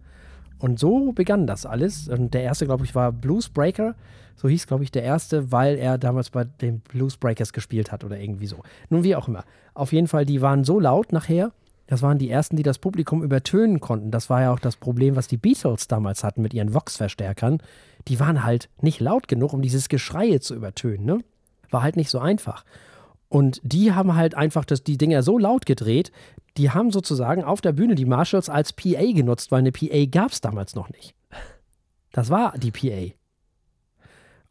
Und 0.60 0.80
so 0.80 1.12
begann 1.12 1.48
das 1.48 1.66
alles. 1.66 2.08
Und 2.08 2.34
der 2.34 2.44
erste, 2.44 2.66
glaube 2.66 2.86
ich, 2.86 2.96
war 2.96 3.12
Blues 3.12 3.50
Breaker. 3.50 3.96
So 4.36 4.48
hieß, 4.48 4.68
glaube 4.68 4.84
ich, 4.84 4.92
der 4.92 5.04
erste, 5.04 5.52
weil 5.52 5.78
er 5.78 5.98
damals 5.98 6.30
bei 6.30 6.44
den 6.44 6.80
Blues 6.80 7.18
Breakers 7.18 7.54
gespielt 7.54 7.92
hat 7.92 8.04
oder 8.04 8.20
irgendwie 8.20 8.48
so. 8.48 8.58
Nun, 8.90 9.04
wie 9.04 9.16
auch 9.16 9.28
immer. 9.28 9.44
Auf 9.74 9.94
jeden 9.94 10.08
Fall, 10.08 10.26
die 10.26 10.42
waren 10.42 10.64
so 10.64 10.80
laut 10.80 11.12
nachher. 11.12 11.52
Das 11.88 12.02
waren 12.02 12.18
die 12.18 12.30
ersten, 12.30 12.58
die 12.58 12.64
das 12.64 12.80
Publikum 12.80 13.24
übertönen 13.24 13.80
konnten. 13.80 14.12
Das 14.12 14.30
war 14.30 14.42
ja 14.42 14.52
auch 14.52 14.60
das 14.60 14.76
Problem, 14.76 15.16
was 15.16 15.28
die 15.28 15.38
Beatles 15.38 15.88
damals 15.88 16.24
hatten 16.24 16.42
mit 16.42 16.54
ihren 16.54 16.74
Vox-Verstärkern. 16.74 17.60
Die 18.08 18.20
waren 18.20 18.44
halt 18.44 18.70
nicht 18.82 19.00
laut 19.00 19.28
genug, 19.28 19.54
um 19.54 19.62
dieses 19.62 19.90
Geschreie 19.90 20.40
zu 20.40 20.54
übertönen. 20.54 21.06
Ne? 21.06 21.20
War 21.70 21.84
halt 21.84 21.96
nicht 21.96 22.10
so 22.10 22.20
einfach. 22.20 22.66
Und 23.30 23.60
die 23.64 23.94
haben 23.94 24.16
halt 24.16 24.36
einfach 24.36 24.66
das, 24.66 24.84
die 24.84 24.98
Dinger 24.98 25.22
so 25.24 25.38
laut 25.38 25.66
gedreht, 25.66 26.12
die 26.58 26.72
haben 26.72 26.92
sozusagen 26.92 27.44
auf 27.44 27.62
der 27.62 27.74
Bühne 27.74 27.96
die 27.96 28.06
Marshalls 28.06 28.50
als 28.50 28.74
PA 28.74 29.12
genutzt, 29.12 29.52
weil 29.52 29.60
eine 29.60 29.72
PA 29.72 30.06
gab 30.06 30.32
es 30.32 30.42
damals 30.42 30.76
noch 30.76 30.90
nicht. 30.90 31.14
Das 32.12 32.30
war 32.30 32.58
die 32.58 32.72
PA. 32.72 33.14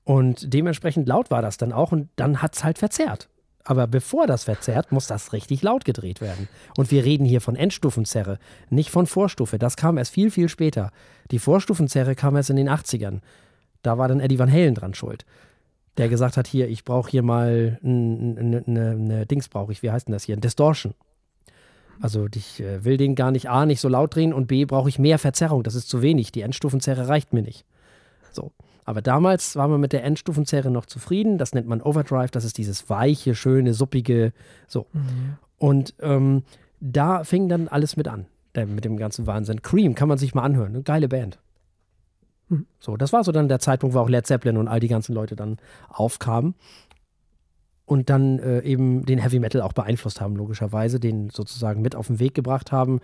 Und 0.04 0.52
dementsprechend 0.54 1.08
laut 1.08 1.30
war 1.30 1.42
das 1.42 1.56
dann 1.56 1.72
auch 1.72 1.90
und 1.90 2.10
dann 2.14 2.42
hat 2.42 2.54
es 2.54 2.62
halt 2.62 2.78
verzerrt. 2.78 3.28
Aber 3.64 3.88
bevor 3.88 4.28
das 4.28 4.44
verzerrt, 4.44 4.92
muss 4.92 5.08
das 5.08 5.32
richtig 5.32 5.62
laut 5.62 5.84
gedreht 5.84 6.20
werden. 6.20 6.48
Und 6.76 6.92
wir 6.92 7.04
reden 7.04 7.24
hier 7.24 7.40
von 7.40 7.56
Endstufenzerre, 7.56 8.38
nicht 8.70 8.90
von 8.90 9.08
Vorstufe. 9.08 9.58
Das 9.58 9.76
kam 9.76 9.98
erst 9.98 10.12
viel, 10.12 10.30
viel 10.30 10.48
später. 10.48 10.92
Die 11.32 11.40
Vorstufenzerre 11.40 12.14
kam 12.14 12.36
erst 12.36 12.50
in 12.50 12.56
den 12.56 12.70
80ern. 12.70 13.20
Da 13.82 13.98
war 13.98 14.06
dann 14.06 14.20
Eddie 14.20 14.38
Van 14.38 14.52
Halen 14.52 14.76
dran 14.76 14.94
schuld. 14.94 15.26
Der 15.98 16.08
gesagt 16.08 16.36
hat, 16.36 16.46
hier, 16.46 16.68
ich 16.68 16.84
brauche 16.84 17.10
hier 17.10 17.22
mal 17.22 17.78
eine, 17.82 18.62
eine 18.66 19.26
Dings 19.26 19.48
brauche 19.48 19.72
ich, 19.72 19.82
wie 19.82 19.90
heißt 19.90 20.08
denn 20.08 20.12
das 20.12 20.24
hier? 20.24 20.36
Ein 20.36 20.42
Distortion. 20.42 20.94
Also 22.00 22.26
ich 22.34 22.60
äh, 22.60 22.84
will 22.84 22.96
den 22.96 23.14
gar 23.14 23.30
nicht 23.30 23.48
A, 23.48 23.64
nicht 23.64 23.80
so 23.80 23.88
laut 23.88 24.14
drehen 24.14 24.34
und 24.34 24.46
B, 24.46 24.64
brauche 24.64 24.88
ich 24.88 24.98
mehr 24.98 25.18
Verzerrung. 25.18 25.62
Das 25.62 25.74
ist 25.74 25.88
zu 25.88 26.02
wenig. 26.02 26.32
Die 26.32 26.42
Endstufenzerre 26.42 27.08
reicht 27.08 27.32
mir 27.32 27.42
nicht. 27.42 27.64
So. 28.30 28.52
Aber 28.84 29.02
damals 29.02 29.56
war 29.56 29.66
man 29.66 29.80
mit 29.80 29.92
der 29.92 30.04
Endstufenzerre 30.04 30.70
noch 30.70 30.86
zufrieden. 30.86 31.38
Das 31.38 31.54
nennt 31.54 31.66
man 31.66 31.82
Overdrive. 31.82 32.30
Das 32.30 32.44
ist 32.44 32.58
dieses 32.58 32.88
weiche, 32.88 33.34
schöne, 33.34 33.74
suppige. 33.74 34.32
So. 34.68 34.86
Mhm. 34.92 35.38
Und 35.58 35.94
ähm, 36.00 36.44
da 36.80 37.24
fing 37.24 37.48
dann 37.48 37.68
alles 37.68 37.96
mit 37.96 38.08
an. 38.08 38.26
Mit 38.54 38.84
dem 38.84 38.96
ganzen 38.96 39.26
Wahnsinn. 39.26 39.60
Cream 39.60 39.94
kann 39.94 40.08
man 40.08 40.18
sich 40.18 40.34
mal 40.34 40.42
anhören. 40.42 40.74
Eine 40.74 40.82
geile 40.82 41.08
Band. 41.08 41.38
Mhm. 42.48 42.66
So, 42.78 42.96
das 42.96 43.12
war 43.12 43.24
so 43.24 43.32
dann 43.32 43.48
der 43.48 43.58
Zeitpunkt, 43.58 43.94
wo 43.94 44.00
auch 44.00 44.08
Led 44.08 44.26
Zeppelin 44.26 44.56
und 44.56 44.68
all 44.68 44.80
die 44.80 44.88
ganzen 44.88 45.14
Leute 45.14 45.36
dann 45.36 45.58
aufkamen 45.88 46.54
und 47.86 48.10
dann 48.10 48.38
äh, 48.38 48.60
eben 48.60 49.04
den 49.06 49.18
Heavy 49.18 49.38
Metal 49.38 49.62
auch 49.62 49.72
beeinflusst 49.72 50.20
haben, 50.20 50.36
logischerweise, 50.36 51.00
den 51.00 51.30
sozusagen 51.30 51.82
mit 51.82 51.94
auf 51.94 52.08
den 52.08 52.18
Weg 52.18 52.34
gebracht 52.34 52.72
haben. 52.72 53.00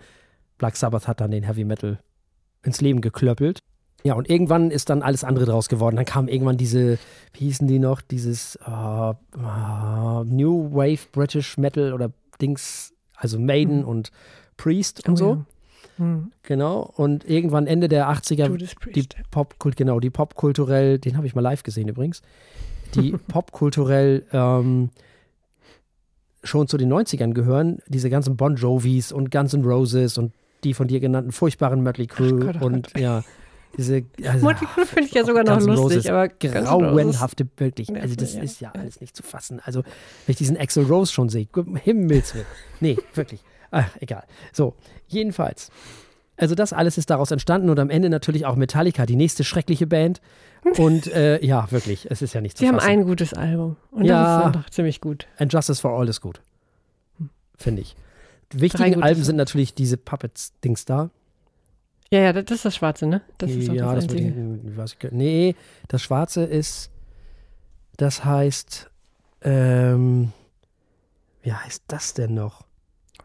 Black 0.57 0.75
Sabbath 0.75 1.07
hat 1.07 1.21
dann 1.21 1.31
den 1.31 1.43
Heavy 1.43 1.63
Metal 1.63 1.99
ins 2.63 2.81
Leben 2.81 3.01
geklöppelt. 3.01 3.59
Ja, 4.03 4.15
und 4.15 4.29
irgendwann 4.29 4.69
ist 4.69 4.89
dann 4.89 5.01
alles 5.01 5.23
andere 5.23 5.45
draus 5.45 5.69
geworden. 5.69 5.95
Dann 5.95 6.05
kam 6.05 6.27
irgendwann 6.27 6.57
diese, 6.57 6.99
wie 7.31 7.45
hießen 7.45 7.67
die 7.67 7.79
noch, 7.79 8.01
dieses 8.01 8.59
uh, 8.67 9.13
uh, 9.37 10.23
New 10.25 10.73
Wave 10.73 11.07
British 11.13 11.57
Metal 11.57 11.93
oder 11.93 12.11
Dings, 12.41 12.93
also 13.15 13.39
Maiden 13.39 13.79
mhm. 13.79 13.87
und 13.87 14.11
Priest 14.57 15.07
und 15.07 15.13
oh, 15.13 15.17
so. 15.17 15.29
Ja. 15.29 15.45
Mhm. 15.97 16.31
Genau. 16.43 16.91
Und 16.95 17.29
irgendwann 17.29 17.67
Ende 17.67 17.87
der 17.87 18.09
80er, 18.09 18.55
die 18.93 19.07
Pop, 19.31 19.55
genau, 19.75 19.99
die 19.99 20.09
Popkulturell, 20.09 20.99
den 20.99 21.17
habe 21.17 21.27
ich 21.27 21.35
mal 21.35 21.41
live 21.41 21.63
gesehen 21.63 21.87
übrigens 21.87 22.21
die 22.95 23.11
popkulturell 23.27 24.25
ähm, 24.31 24.89
schon 26.43 26.67
zu 26.67 26.77
den 26.77 26.91
90ern 26.91 27.33
gehören, 27.33 27.79
diese 27.87 28.09
ganzen 28.09 28.35
Bon 28.35 28.55
Jovis 28.55 29.11
und 29.11 29.31
Guns 29.31 29.53
N' 29.53 29.63
Roses 29.63 30.17
und 30.17 30.33
die 30.63 30.73
von 30.73 30.87
dir 30.87 30.99
genannten 30.99 31.31
furchtbaren 31.31 31.81
Mötley 31.81 32.07
Crew 32.07 32.39
Gott, 32.39 32.57
oh 32.61 32.65
und 32.65 32.93
Gott. 32.93 33.01
ja, 33.01 33.23
diese 33.77 34.03
also, 34.25 34.45
Mötley 34.45 34.67
Crew 34.67 34.85
finde 34.85 35.09
ich 35.09 35.13
ja 35.13 35.25
sogar 35.25 35.43
noch 35.43 35.59
lustig, 35.59 35.77
Roses, 35.79 36.07
aber 36.07 36.27
grauenhafte 36.27 37.47
wirklich, 37.57 37.93
also 37.95 38.15
das 38.15 38.35
ist 38.35 38.61
ja 38.61 38.71
alles 38.71 39.01
nicht 39.01 39.15
zu 39.15 39.23
fassen. 39.23 39.61
Also, 39.63 39.81
wenn 39.81 40.31
ich 40.33 40.37
diesen 40.37 40.57
Axel 40.57 40.85
Rose 40.85 41.11
schon 41.11 41.29
sehe, 41.29 41.47
Himmelswillen. 41.83 42.45
Nee, 42.79 42.97
wirklich. 43.13 43.41
Ach, 43.73 43.89
egal. 43.99 44.23
So, 44.51 44.75
jedenfalls. 45.07 45.71
Also 46.37 46.55
das 46.55 46.73
alles 46.73 46.97
ist 46.97 47.09
daraus 47.09 47.31
entstanden 47.31 47.69
und 47.69 47.79
am 47.79 47.89
Ende 47.89 48.09
natürlich 48.09 48.45
auch 48.45 48.55
Metallica, 48.55 49.05
die 49.05 49.15
nächste 49.15 49.43
schreckliche 49.43 49.87
Band. 49.87 50.21
Und 50.77 51.07
äh, 51.07 51.43
ja, 51.43 51.69
wirklich, 51.71 52.09
es 52.09 52.21
ist 52.21 52.33
ja 52.33 52.41
nicht 52.41 52.57
zu 52.57 52.63
Sie 52.63 52.71
fassen. 52.71 52.81
haben 52.81 52.99
ein 52.99 53.05
gutes 53.05 53.33
Album 53.33 53.75
und 53.91 54.05
ja, 54.05 54.49
das 54.51 54.65
ist 54.65 54.73
ziemlich 54.75 55.01
gut. 55.01 55.27
And 55.37 55.51
Justice 55.51 55.81
for 55.81 55.91
All 55.91 56.07
ist 56.07 56.21
gut, 56.21 56.41
finde 57.57 57.81
ich. 57.81 57.95
Die 58.53 58.61
wichtigen 58.61 59.01
Alben 59.01 59.23
sind 59.23 59.35
natürlich 59.35 59.73
diese 59.73 59.97
Puppets-Dings 59.97 60.85
da. 60.85 61.09
Ja, 62.11 62.19
ja, 62.19 62.33
das 62.33 62.51
ist 62.51 62.65
das 62.65 62.75
Schwarze, 62.75 63.07
ne? 63.07 63.21
Das 63.39 63.49
ist 63.49 63.67
ja, 63.67 63.95
das, 63.95 64.05
das 64.05 64.15
ich, 64.15 64.33
weiß 64.77 64.97
ich, 65.01 65.11
Nee, 65.11 65.55
das 65.87 66.03
Schwarze 66.03 66.43
ist, 66.43 66.91
das 67.97 68.23
heißt, 68.23 68.91
ähm, 69.41 70.31
wie 71.41 71.53
heißt 71.53 71.83
das 71.87 72.13
denn 72.13 72.35
noch? 72.35 72.61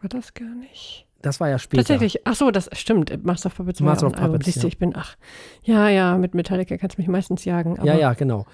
War 0.01 0.09
das 0.09 0.33
gar 0.33 0.55
nicht? 0.55 1.05
Das 1.21 1.39
war 1.39 1.49
ja 1.49 1.59
später. 1.59 1.83
Tatsächlich. 1.83 2.25
Ach 2.25 2.35
so, 2.35 2.51
das 2.51 2.69
stimmt. 2.73 3.25
Master 3.25 3.47
of 3.47 3.55
Puppets 3.55 3.81
Master 3.81 4.07
of 4.07 4.13
Puppets. 4.13 4.45
Siehst 4.45 4.57
du, 4.57 4.61
ja. 4.63 4.67
ich 4.69 4.77
bin, 4.77 4.95
ach, 4.95 5.17
ja, 5.63 5.89
ja, 5.89 6.17
mit 6.17 6.33
Metallica 6.33 6.77
kannst 6.77 6.97
du 6.97 7.01
mich 7.01 7.09
meistens 7.09 7.45
jagen. 7.45 7.77
ja, 7.83 7.95
ja, 7.95 8.13
genau. 8.13 8.45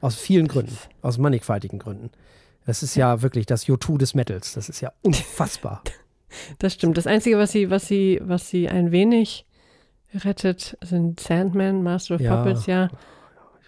Aus 0.00 0.16
vielen 0.16 0.48
Gründen. 0.48 0.76
Aus 1.02 1.18
mannigfaltigen 1.18 1.78
Gründen. 1.78 2.10
Das 2.66 2.82
ist 2.82 2.94
ja 2.94 3.22
wirklich 3.22 3.46
das 3.46 3.66
U2 3.66 3.98
des 3.98 4.14
Metals. 4.14 4.52
Das 4.54 4.68
ist 4.68 4.80
ja 4.80 4.92
unfassbar. 5.02 5.82
das 6.58 6.74
stimmt. 6.74 6.96
Das 6.96 7.06
Einzige, 7.06 7.38
was 7.38 7.52
sie, 7.52 7.70
was 7.70 7.88
sie, 7.88 8.20
was 8.22 8.48
sie 8.48 8.68
ein 8.68 8.92
wenig 8.92 9.46
rettet, 10.14 10.78
sind 10.82 11.20
Sandman, 11.20 11.82
Master 11.82 12.16
of 12.16 12.20
ja. 12.20 12.36
Puppets, 12.36 12.66
ja. 12.66 12.90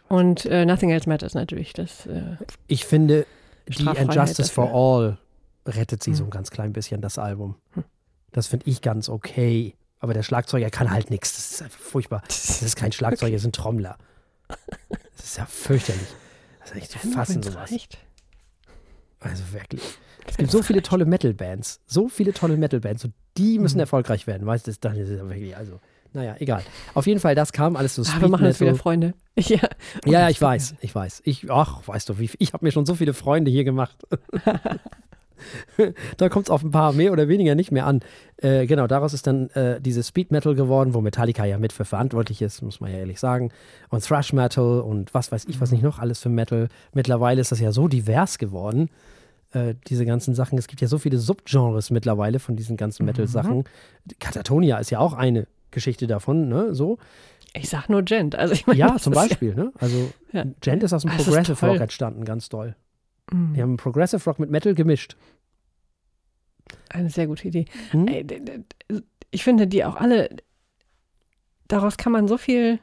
Und 0.08 0.44
äh, 0.46 0.64
Nothing 0.64 0.90
Else 0.90 1.08
Matters 1.08 1.34
natürlich. 1.34 1.72
Das, 1.72 2.06
äh, 2.06 2.36
ich 2.68 2.84
finde, 2.84 3.26
die 3.66 3.86
And 3.86 4.14
Justice 4.14 4.52
for 4.52 4.70
All 4.72 5.18
rettet 5.66 6.02
sie 6.02 6.10
hm. 6.10 6.16
so 6.16 6.24
ein 6.24 6.30
ganz 6.30 6.50
klein 6.50 6.72
bisschen, 6.72 7.00
das 7.00 7.18
Album. 7.18 7.56
Hm. 7.72 7.84
Das 8.32 8.48
finde 8.48 8.68
ich 8.68 8.82
ganz 8.82 9.08
okay. 9.08 9.74
Aber 9.98 10.14
der 10.14 10.22
Schlagzeuger 10.22 10.70
kann 10.70 10.90
halt 10.90 11.10
nichts. 11.10 11.36
Das 11.36 11.52
ist 11.52 11.62
einfach 11.62 11.78
furchtbar. 11.78 12.22
Das 12.26 12.62
ist 12.62 12.76
kein 12.76 12.92
Schlagzeuger, 12.92 13.32
das 13.32 13.42
ist 13.42 13.48
ein 13.48 13.52
Trommler. 13.52 13.96
Das 14.48 15.24
ist 15.24 15.38
ja 15.38 15.46
fürchterlich. 15.46 16.08
Das 16.60 16.70
ist 16.70 16.74
nicht 16.74 16.90
zu 16.90 16.98
fassen, 16.98 17.42
sowas. 17.42 17.70
Reicht. 17.70 17.98
Also 19.20 19.52
wirklich. 19.52 19.82
Es 20.28 20.36
gibt 20.36 20.50
so 20.50 20.62
viele 20.62 20.82
tolle 20.82 21.04
Metal-Bands. 21.06 21.80
So 21.86 22.08
viele 22.08 22.32
tolle 22.32 22.56
Metal-Bands. 22.56 23.04
Und 23.04 23.14
die 23.36 23.58
müssen 23.58 23.76
mhm. 23.76 23.82
erfolgreich 23.82 24.26
werden. 24.26 24.46
Weißt 24.46 24.66
du, 24.66 24.72
das 24.72 24.96
ist 24.96 25.10
ja 25.10 25.28
wirklich, 25.28 25.56
also, 25.56 25.80
naja, 26.12 26.36
egal. 26.38 26.62
Auf 26.94 27.06
jeden 27.06 27.20
Fall, 27.20 27.34
das 27.34 27.52
kam 27.52 27.76
alles 27.76 27.94
so 27.94 28.02
Ah, 28.02 28.20
wir 28.20 28.28
machen 28.28 28.46
jetzt 28.46 28.60
wieder 28.60 28.74
Freunde. 28.74 29.14
Ja, 29.38 29.60
Ja, 30.04 30.20
ja, 30.20 30.28
ich 30.30 30.40
weiß, 30.42 30.76
ich 30.80 30.94
weiß. 30.94 31.22
Ich, 31.24 31.50
ach, 31.50 31.86
weißt 31.86 32.08
du, 32.08 32.18
wie, 32.18 32.30
ich 32.38 32.52
habe 32.52 32.64
mir 32.64 32.72
schon 32.72 32.86
so 32.86 32.94
viele 32.94 33.14
Freunde 33.14 33.50
hier 33.50 33.64
gemacht. 33.64 33.96
da 36.16 36.28
kommt 36.28 36.46
es 36.46 36.50
auf 36.50 36.62
ein 36.62 36.70
paar 36.70 36.92
mehr 36.92 37.12
oder 37.12 37.28
weniger 37.28 37.54
nicht 37.54 37.72
mehr 37.72 37.86
an. 37.86 38.00
Äh, 38.38 38.66
genau, 38.66 38.86
daraus 38.86 39.14
ist 39.14 39.26
dann 39.26 39.50
äh, 39.50 39.80
dieses 39.80 40.08
Speed 40.08 40.30
Metal 40.30 40.54
geworden, 40.54 40.94
wo 40.94 41.00
Metallica 41.00 41.44
ja 41.44 41.58
mit 41.58 41.72
für 41.72 41.84
verantwortlich 41.84 42.42
ist, 42.42 42.62
muss 42.62 42.80
man 42.80 42.90
ja 42.92 42.98
ehrlich 42.98 43.20
sagen. 43.20 43.50
Und 43.88 44.04
Thrash 44.04 44.32
Metal 44.32 44.80
und 44.80 45.14
was 45.14 45.32
weiß 45.32 45.46
ich, 45.48 45.60
was 45.60 45.72
nicht 45.72 45.82
noch 45.82 45.98
alles 45.98 46.20
für 46.20 46.28
Metal. 46.28 46.68
Mittlerweile 46.92 47.40
ist 47.40 47.52
das 47.52 47.60
ja 47.60 47.72
so 47.72 47.88
divers 47.88 48.38
geworden, 48.38 48.90
äh, 49.52 49.74
diese 49.88 50.04
ganzen 50.04 50.34
Sachen. 50.34 50.58
Es 50.58 50.66
gibt 50.66 50.80
ja 50.80 50.88
so 50.88 50.98
viele 50.98 51.18
Subgenres 51.18 51.90
mittlerweile 51.90 52.38
von 52.38 52.56
diesen 52.56 52.76
ganzen 52.76 53.06
Metal-Sachen. 53.06 53.64
Katatonia 54.18 54.78
ist 54.78 54.90
ja 54.90 54.98
auch 54.98 55.12
eine 55.14 55.46
Geschichte 55.70 56.06
davon, 56.06 56.48
ne? 56.48 56.74
So. 56.74 56.98
ich 57.54 57.68
sag 57.68 57.88
nur 57.88 58.02
Gent. 58.02 58.34
Also 58.34 58.54
ich 58.54 58.66
meine, 58.66 58.78
Ja, 58.78 58.96
zum 58.96 59.12
Beispiel, 59.12 59.54
ne? 59.54 59.72
Also 59.78 60.10
Ja. 60.32 60.44
Gent 60.60 60.82
ist 60.82 60.92
aus 60.92 61.02
dem 61.02 61.10
Progressive. 61.10 61.66
Rock 61.66 61.80
entstanden, 61.80 62.24
ganz 62.24 62.48
doll. 62.48 62.76
Mhm. 63.32 63.54
Die 63.54 63.62
haben 63.62 63.76
Progressive 63.76 64.22
Rock 64.24 64.38
mit 64.38 64.50
Metal 64.50 64.74
gemischt. 64.74 65.16
Eine 66.90 67.10
sehr 67.10 67.26
gute 67.26 67.48
Idee. 67.48 67.66
Hm? 67.90 68.06
D- 68.06 68.40
Ich 69.30 69.44
finde, 69.44 69.66
die 69.66 69.84
auch 69.84 69.96
alle, 69.96 70.28
daraus 71.68 71.96
kann 71.96 72.12
man 72.12 72.28
so 72.28 72.38
viel, 72.38 72.78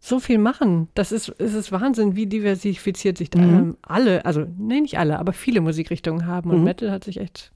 so 0.00 0.20
viel 0.20 0.38
machen. 0.38 0.88
Das 0.94 1.12
ist, 1.12 1.28
es 1.38 1.54
ist 1.54 1.70
Wahnsinn, 1.72 2.16
wie 2.16 2.26
diversifiziert 2.26 3.18
sich 3.18 3.30
da 3.30 3.40
Mhm. 3.40 3.76
alle, 3.82 4.24
also 4.24 4.46
nee, 4.58 4.80
nicht 4.80 4.98
alle, 4.98 5.18
aber 5.18 5.32
viele 5.32 5.60
Musikrichtungen 5.60 6.26
haben. 6.26 6.50
Und 6.50 6.58
Mhm. 6.58 6.64
Metal 6.64 6.90
hat 6.90 7.04
sich 7.04 7.18
echt 7.18 7.52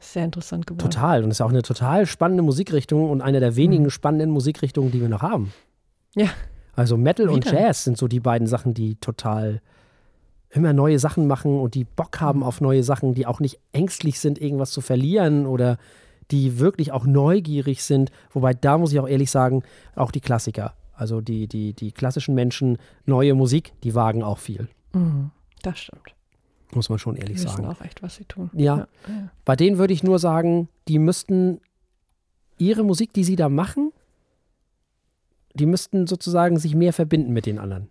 sehr 0.00 0.24
interessant 0.24 0.66
geworden. 0.66 0.82
Total. 0.90 1.24
Und 1.24 1.30
ist 1.30 1.40
auch 1.40 1.50
eine 1.50 1.62
total 1.62 2.06
spannende 2.06 2.42
Musikrichtung 2.42 3.10
und 3.10 3.20
eine 3.20 3.40
der 3.40 3.56
wenigen 3.56 3.90
spannenden 3.90 4.30
Musikrichtungen, 4.30 4.90
die 4.92 5.00
wir 5.00 5.08
noch 5.08 5.22
haben. 5.22 5.52
Mhm. 6.14 6.22
Ja. 6.22 6.28
Also 6.74 6.96
Metal 6.96 7.28
und 7.28 7.44
Wieder. 7.46 7.58
Jazz 7.60 7.84
sind 7.84 7.98
so 7.98 8.08
die 8.08 8.20
beiden 8.20 8.46
Sachen, 8.46 8.72
die 8.74 8.94
total 8.96 9.60
immer 10.50 10.72
neue 10.72 10.98
Sachen 10.98 11.26
machen 11.26 11.58
und 11.60 11.74
die 11.74 11.84
Bock 11.84 12.16
Mhm. 12.16 12.24
haben 12.24 12.42
auf 12.42 12.60
neue 12.60 12.82
Sachen, 12.82 13.14
die 13.14 13.26
auch 13.26 13.40
nicht 13.40 13.60
ängstlich 13.72 14.18
sind, 14.20 14.40
irgendwas 14.40 14.72
zu 14.72 14.80
verlieren 14.80 15.46
oder 15.46 15.78
die 16.30 16.58
wirklich 16.58 16.92
auch 16.92 17.06
neugierig 17.06 17.82
sind. 17.84 18.10
Wobei 18.32 18.54
da 18.54 18.78
muss 18.78 18.92
ich 18.92 19.00
auch 19.00 19.08
ehrlich 19.08 19.30
sagen, 19.30 19.62
auch 19.96 20.10
die 20.12 20.20
Klassiker, 20.20 20.74
also 20.94 21.20
die, 21.20 21.46
die, 21.48 21.72
die 21.72 21.92
klassischen 21.92 22.34
Menschen, 22.34 22.78
neue 23.06 23.34
Musik, 23.34 23.72
die 23.82 23.94
wagen 23.94 24.22
auch 24.22 24.38
viel. 24.38 24.68
Mhm. 24.92 25.30
Das 25.62 25.78
stimmt. 25.78 26.14
Muss 26.72 26.88
man 26.88 26.98
schon 27.00 27.16
Die 27.16 27.20
ehrlich 27.22 27.36
wissen 27.38 27.48
sagen. 27.48 27.66
auch 27.66 27.80
echt, 27.80 28.02
was 28.02 28.14
sie 28.16 28.24
tun. 28.24 28.48
Ja. 28.54 28.86
ja. 29.08 29.30
Bei 29.44 29.56
denen 29.56 29.78
würde 29.78 29.92
ich 29.92 30.02
nur 30.04 30.18
sagen, 30.20 30.68
die 30.86 30.98
müssten 31.00 31.60
ihre 32.58 32.84
Musik, 32.84 33.12
die 33.12 33.24
sie 33.24 33.34
da 33.36 33.48
machen, 33.48 33.92
die 35.54 35.66
müssten 35.66 36.06
sozusagen 36.06 36.58
sich 36.58 36.74
mehr 36.76 36.92
verbinden 36.92 37.32
mit 37.32 37.46
den 37.46 37.58
anderen. 37.58 37.88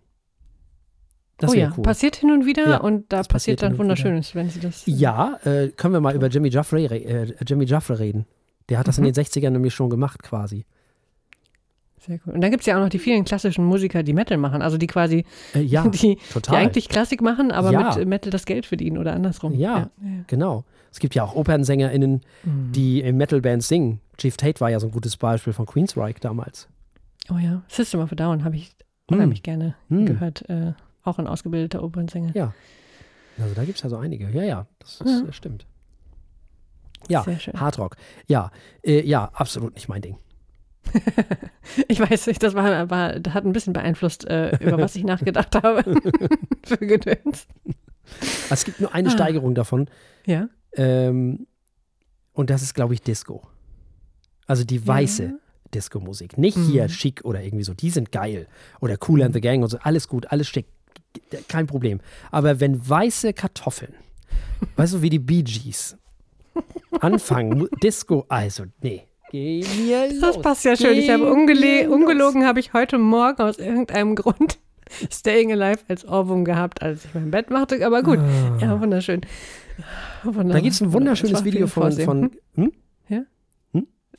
Das 1.40 1.50
oh 1.50 1.54
ja, 1.54 1.72
cool. 1.76 1.82
passiert 1.82 2.16
hin 2.16 2.30
und 2.30 2.46
wieder 2.46 2.68
Ja, 2.68 2.76
und 2.80 3.10
da 3.12 3.16
passiert 3.18 3.28
passiert 3.32 3.62
dann 3.62 3.72
wieder. 3.72 3.78
Wunderschönes, 3.80 4.34
wenn 4.34 4.48
sie 4.50 4.60
das. 4.60 4.82
Ja, 4.86 5.38
äh, 5.44 5.68
können 5.68 5.94
wir 5.94 6.00
mal 6.00 6.14
über 6.14 6.28
Jimmy 6.28 6.48
Jaffrey, 6.50 6.86
re- 6.86 7.02
äh, 7.04 7.34
Jimmy 7.46 7.64
Jaffrey 7.64 7.96
reden. 7.96 8.26
Der 8.68 8.78
hat 8.78 8.86
das 8.86 8.98
Mhm. 8.98 9.06
in 9.06 9.12
den 9.12 9.24
60ern 9.24 9.50
nämlich 9.50 9.74
schon 9.74 9.90
gemacht 9.90 10.22
quasi. 10.22 10.64
Sehr 11.98 12.18
cool. 12.26 12.32
Und 12.34 12.40
dann 12.40 12.50
gibt 12.50 12.62
es 12.62 12.66
ja 12.66 12.76
auch 12.78 12.80
noch 12.82 12.88
die 12.88 12.98
vielen 12.98 13.24
klassischen 13.24 13.64
Musiker, 13.64 14.02
die 14.02 14.14
Metal 14.14 14.38
machen, 14.38 14.62
also 14.62 14.78
die 14.78 14.86
quasi, 14.86 15.24
Äh, 15.54 15.60
ja, 15.60 15.86
die, 15.88 16.16
die 16.18 16.50
eigentlich 16.50 16.88
Klassik 16.88 17.20
machen, 17.20 17.50
aber 17.52 17.72
Ja. 17.72 17.94
mit 17.96 18.08
Metal 18.08 18.30
das 18.30 18.46
Geld 18.46 18.64
verdienen 18.66 18.96
oder 18.96 19.12
andersrum. 19.12 19.54
Ja. 19.54 19.78
ja. 19.78 19.90
Genau. 20.26 20.64
Es 20.92 20.98
gibt 20.98 21.14
ja 21.14 21.22
auch 21.24 21.34
OpernsängerInnen, 21.36 22.22
Mhm. 22.44 22.72
die 22.72 23.00
in 23.00 23.16
Metalbands 23.16 23.68
singen. 23.68 24.00
Chief 24.18 24.36
Tate 24.36 24.60
war 24.60 24.70
ja 24.70 24.80
so 24.80 24.86
ein 24.88 24.92
gutes 24.92 25.16
Beispiel 25.16 25.52
von 25.52 25.66
Queensryche 25.66 26.20
damals. 26.20 26.68
Oh 27.30 27.36
ja, 27.38 27.62
System 27.68 28.00
of 28.00 28.12
a 28.12 28.14
Down 28.14 28.44
habe 28.44 28.56
ich 28.56 28.70
Hm. 29.10 29.16
unheimlich 29.16 29.42
gerne 29.42 29.74
Hm. 29.88 30.06
gehört. 30.06 30.48
Äh, 30.48 30.72
auch 31.02 31.18
ein 31.18 31.26
ausgebildeter 31.26 31.82
Opernsänger. 31.82 32.32
Ja. 32.34 32.54
Also 33.38 33.54
da 33.54 33.64
gibt 33.64 33.76
es 33.78 33.82
ja 33.82 33.88
so 33.88 33.96
einige. 33.96 34.28
Ja, 34.30 34.42
ja, 34.42 34.66
das 34.80 35.00
ist, 35.00 35.06
Ja. 35.06 35.22
das 35.26 35.36
stimmt. 35.36 35.66
Ja, 37.08 37.22
Sehr 37.22 37.38
schön. 37.40 37.58
Hardrock. 37.58 37.96
Ja, 38.26 38.50
äh, 38.82 39.00
ja, 39.06 39.30
absolut 39.32 39.74
nicht 39.74 39.88
mein 39.88 40.02
Ding. 40.02 40.16
Ich 41.88 42.00
weiß 42.00 42.26
nicht, 42.26 42.42
das 42.42 42.54
war, 42.54 42.90
war, 42.90 43.20
das 43.20 43.32
hat 43.34 43.44
ein 43.44 43.52
bisschen 43.52 43.72
beeinflusst, 43.72 44.24
äh, 44.26 44.56
über 44.60 44.78
was 44.78 44.96
ich 44.96 45.04
nachgedacht 45.04 45.54
habe. 45.62 45.84
Für 46.64 46.78
Gedöns. 46.78 47.46
Es 48.50 48.64
gibt 48.64 48.80
nur 48.80 48.92
eine 48.94 49.08
Ah. 49.08 49.12
Steigerung 49.12 49.54
davon. 49.54 49.88
Ja. 50.26 50.48
Ähm, 50.74 51.46
und 52.32 52.50
das 52.50 52.62
ist, 52.62 52.74
glaube 52.74 52.94
ich, 52.94 53.02
Disco. 53.02 53.46
Also 54.46 54.64
die 54.64 54.84
weiße 54.84 55.24
Ja. 55.24 55.30
Disco-Musik. 55.74 56.38
Nicht 56.38 56.58
hier 56.58 56.84
Mhm. 56.84 56.88
schick 56.88 57.24
oder 57.24 57.40
irgendwie 57.42 57.62
so. 57.64 57.72
Die 57.74 57.90
sind 57.90 58.10
geil. 58.10 58.48
Oder 58.80 58.96
Cool 59.06 59.22
and 59.22 59.32
the 59.34 59.40
Gang 59.40 59.62
und 59.62 59.68
so. 59.68 59.78
Alles 59.78 60.08
gut, 60.08 60.26
alles 60.32 60.48
schick. 60.48 60.66
Kein 61.48 61.66
Problem. 61.66 62.00
Aber 62.30 62.60
wenn 62.60 62.88
weiße 62.88 63.32
Kartoffeln, 63.32 63.94
weißt 64.76 64.94
du, 64.94 65.02
wie 65.02 65.10
die 65.10 65.18
Bee 65.18 65.42
Gees, 65.42 65.96
anfangen, 67.00 67.68
Disco, 67.82 68.24
also, 68.28 68.64
nee. 68.82 69.02
Geh 69.30 69.64
mir 69.86 70.08
Das 70.20 70.34
los. 70.36 70.42
passt 70.42 70.64
ja 70.64 70.76
schön. 70.76 70.98
Ich 70.98 71.08
habe 71.08 71.24
Geh 71.24 71.30
ungele 71.30 71.60
mir 71.60 71.84
los. 71.86 71.94
ungelogen, 71.94 72.44
habe 72.46 72.58
ich 72.60 72.72
heute 72.72 72.98
Morgen 72.98 73.40
aus 73.42 73.58
irgendeinem 73.58 74.16
Grund 74.16 74.58
Staying 75.12 75.52
Alive 75.52 75.80
als 75.88 76.04
Ohrwurm 76.06 76.44
gehabt, 76.44 76.82
als 76.82 77.04
ich 77.04 77.14
mein 77.14 77.30
Bett 77.30 77.48
machte. 77.50 77.84
Aber 77.86 78.02
gut, 78.02 78.18
ja, 78.60 78.80
wunderschön. 78.80 79.20
Wunderbar. 80.24 80.50
Ah. 80.50 80.54
Da 80.54 80.60
gibt 80.60 80.74
es 80.74 80.80
ein 80.80 80.92
wunderschönes 80.92 81.32
Das 81.34 81.44
Video 81.44 81.68
von, 81.68 81.92
von 81.92 82.30
hm? 82.56 82.72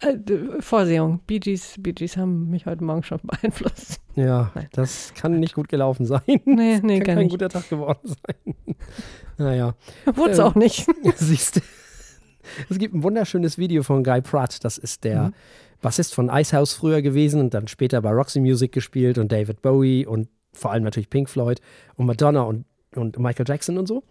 Äh, 0.02 0.18
d- 0.18 0.62
Vorsehung. 0.62 1.20
Bee 1.28 1.40
Gees, 1.40 1.76
Bee 1.80 1.94
Gees 1.94 2.18
haben 2.18 2.50
mich 2.50 2.66
heute 2.66 2.84
Morgen 2.84 3.04
schon 3.04 3.20
beeinflusst. 3.24 4.02
Ja, 4.16 4.52
Nein. 4.56 4.68
das 4.74 5.14
kann 5.14 5.40
nicht 5.40 5.54
gut 5.54 5.70
gelaufen 5.70 6.06
sein. 6.06 6.22
Nee, 6.46 6.80
nee, 6.82 6.98
kann 7.00 7.06
gar 7.06 7.16
kein 7.16 7.18
nicht. 7.26 7.32
guter 7.32 7.50
Tag 7.50 7.70
geworden 7.70 8.00
sein. 8.08 8.56
naja, 9.38 9.76
Wurde 10.14 10.32
es 10.32 10.40
äh, 10.40 10.42
auch 10.42 10.56
nicht. 10.56 10.88
siehst 11.16 11.58
du. 11.58 11.60
Es 12.70 12.78
gibt 12.80 12.94
ein 12.96 13.04
wunderschönes 13.04 13.58
Video 13.58 13.84
von 13.84 14.04
Guy 14.04 14.22
Pratt. 14.22 14.64
Das 14.64 14.78
ist 14.78 15.04
der 15.04 15.24
Mhm. 15.28 15.34
Bassist 15.82 16.14
von 16.14 16.30
Icehouse 16.30 16.74
früher 16.74 17.02
gewesen 17.02 17.40
und 17.40 17.54
dann 17.56 17.68
später 17.68 18.02
bei 18.02 18.12
Roxy 18.12 18.40
Music 18.40 18.72
gespielt 18.72 19.18
und 19.18 19.32
David 19.32 19.62
Bowie 19.64 20.06
und 20.06 20.28
vor 20.54 20.72
allem 20.72 20.84
natürlich 20.84 21.10
Pink 21.10 21.28
Floyd 21.30 21.60
und 21.96 22.06
Madonna 22.06 22.42
und, 22.44 22.66
und 22.96 23.18
Michael 23.18 23.46
Jackson 23.48 23.78
und 23.80 23.88
so. 23.88 24.04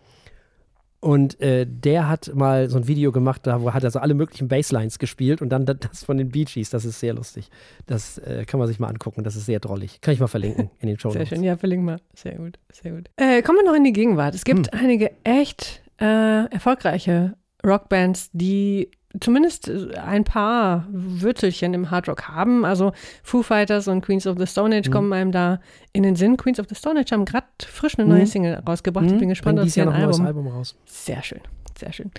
Und 1.03 1.41
äh, 1.41 1.67
der 1.67 2.09
hat 2.09 2.31
mal 2.35 2.69
so 2.69 2.77
ein 2.77 2.87
Video 2.87 3.11
gemacht, 3.11 3.47
da 3.47 3.63
wo 3.63 3.73
hat 3.73 3.83
er 3.85 3.91
so 3.91 3.99
alle 4.01 4.13
möglichen 4.13 4.49
Basslines 4.49 4.99
gespielt 4.99 5.41
und 5.41 5.49
dann 5.49 5.65
das- 5.67 6.05
von 6.05 6.19
den 6.19 6.29
Bee 6.31 6.45
Gees. 6.45 6.69
Das 6.71 6.85
ist 6.85 7.01
sehr 7.01 7.15
lustig. 7.15 7.49
Das 7.87 8.19
äh, 8.19 8.45
kann 8.47 8.59
man 8.61 8.69
sich 8.69 8.79
mal 8.79 8.89
angucken. 8.89 9.25
Das 9.25 9.35
ist 9.35 9.47
sehr 9.47 9.61
drollig. 9.61 10.01
Kann 10.03 10.13
ich 10.13 10.21
mal 10.21 10.27
verlinken 10.27 10.71
in 10.79 10.89
den 10.89 10.99
Show 10.99 11.11
Sehr 11.11 11.21
Notes. 11.21 11.31
schön, 11.31 11.43
ja, 11.43 11.57
verlinken 11.57 11.87
wir. 11.89 11.97
Sehr 12.15 12.35
gut, 12.35 12.59
sehr 12.71 12.93
gut. 12.93 13.09
Äh, 13.17 13.41
kommen 13.43 13.59
wir 13.59 13.65
noch 13.65 13.75
in 13.77 13.85
die 13.85 13.93
Gegenwart. 13.95 14.35
Es 14.35 14.45
gibt 14.45 14.73
Hm. 14.75 14.79
einige 14.81 15.11
echt 15.25 15.83
äh, 16.01 16.45
erfolgreiche 16.51 17.35
Rockbands, 17.67 18.29
die 18.33 18.91
zumindest 19.19 19.69
äh, 19.69 19.95
ein 19.97 20.25
paar 20.25 20.87
Würzelchen 20.91 21.75
im 21.75 21.91
Hardrock 21.91 22.29
haben. 22.29 22.65
Also 22.65 22.93
Foo 23.23 23.43
Fighters 23.43 23.89
und 23.89 24.03
Queens 24.03 24.27
of 24.27 24.39
the 24.39 24.47
Stone 24.47 24.77
Age 24.77 24.89
Mhm. 24.89 24.93
kommen 24.93 25.13
einem 25.13 25.33
da 25.33 25.61
in 25.93 26.03
den 26.05 26.15
Sinn. 26.17 26.37
Queens 26.37 26.61
of 26.61 26.67
the 26.69 26.75
Stone 26.75 27.01
Age 27.01 27.11
haben 27.13 27.25
gerade 27.25 27.47
frisch 27.67 27.99
eine 27.99 28.09
neue 28.09 28.21
Mhm. 28.23 28.27
Single 28.27 28.55
rausgebracht. 28.67 29.07
Ich 29.07 29.13
Hm, 29.13 29.19
bin 29.19 29.29
gespannt 29.31 29.57
bringen 29.57 29.69
auf 29.69 29.77
ihr 29.77 29.85
noch 29.85 29.95
ein 29.95 30.03
neues 30.03 30.21
Album. 30.21 30.27
Album 30.45 30.47
raus. 30.49 30.77
Sehr 30.87 31.23
schön, 31.23 31.41
sehr 31.79 31.93
schön. 31.93 32.11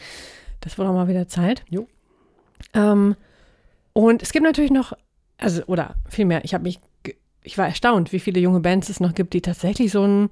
Das 0.60 0.78
wurde 0.78 0.90
auch 0.90 0.94
mal 0.94 1.08
wieder 1.08 1.28
Zeit. 1.28 1.64
Jo. 1.70 1.88
Ähm, 2.74 3.16
und 3.94 4.22
es 4.22 4.32
gibt 4.32 4.44
natürlich 4.46 4.72
noch, 4.72 4.94
also, 5.38 5.64
oder 5.66 5.96
vielmehr, 6.10 6.44
ich 6.46 6.54
habe 6.54 6.64
mich, 6.64 6.80
ich 7.44 7.58
war 7.58 7.66
erstaunt, 7.68 8.12
wie 8.14 8.20
viele 8.20 8.40
junge 8.40 8.60
Bands 8.60 8.90
es 8.90 9.00
noch 9.00 9.14
gibt, 9.16 9.34
die 9.34 9.42
tatsächlich 9.42 9.92
so 9.92 10.04
einen, 10.04 10.30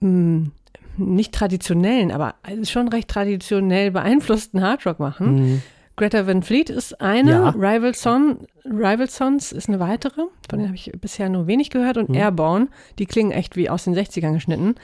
mh, 0.00 0.50
nicht 0.96 1.32
traditionellen, 1.34 2.10
aber 2.10 2.34
also 2.42 2.64
schon 2.64 2.88
recht 2.88 3.08
traditionell 3.08 3.90
beeinflussten 3.90 4.60
Hardrock 4.62 4.98
machen. 5.00 5.34
Mhm. 5.34 5.62
Greta 5.96 6.26
Van 6.26 6.42
Fleet 6.42 6.70
ist 6.70 7.00
eine, 7.02 7.30
Ja. 7.32 7.48
Rival, 7.50 7.94
Son, 7.94 8.46
Rival 8.64 9.08
Sons 9.10 9.52
ist 9.52 9.68
eine 9.68 9.78
weitere, 9.78 10.22
von 10.48 10.58
denen 10.58 10.68
habe 10.68 10.76
ich 10.76 10.90
bisher 11.00 11.28
nur 11.28 11.46
wenig 11.46 11.68
gehört 11.70 11.98
und 11.98 12.08
Mhm. 12.08 12.14
Airborne, 12.14 12.68
die 12.98 13.06
klingen 13.06 13.30
echt 13.30 13.56
wie 13.56 13.68
aus 13.68 13.84
den 13.84 13.94
60ern 13.94 14.32
geschnitten. 14.32 14.74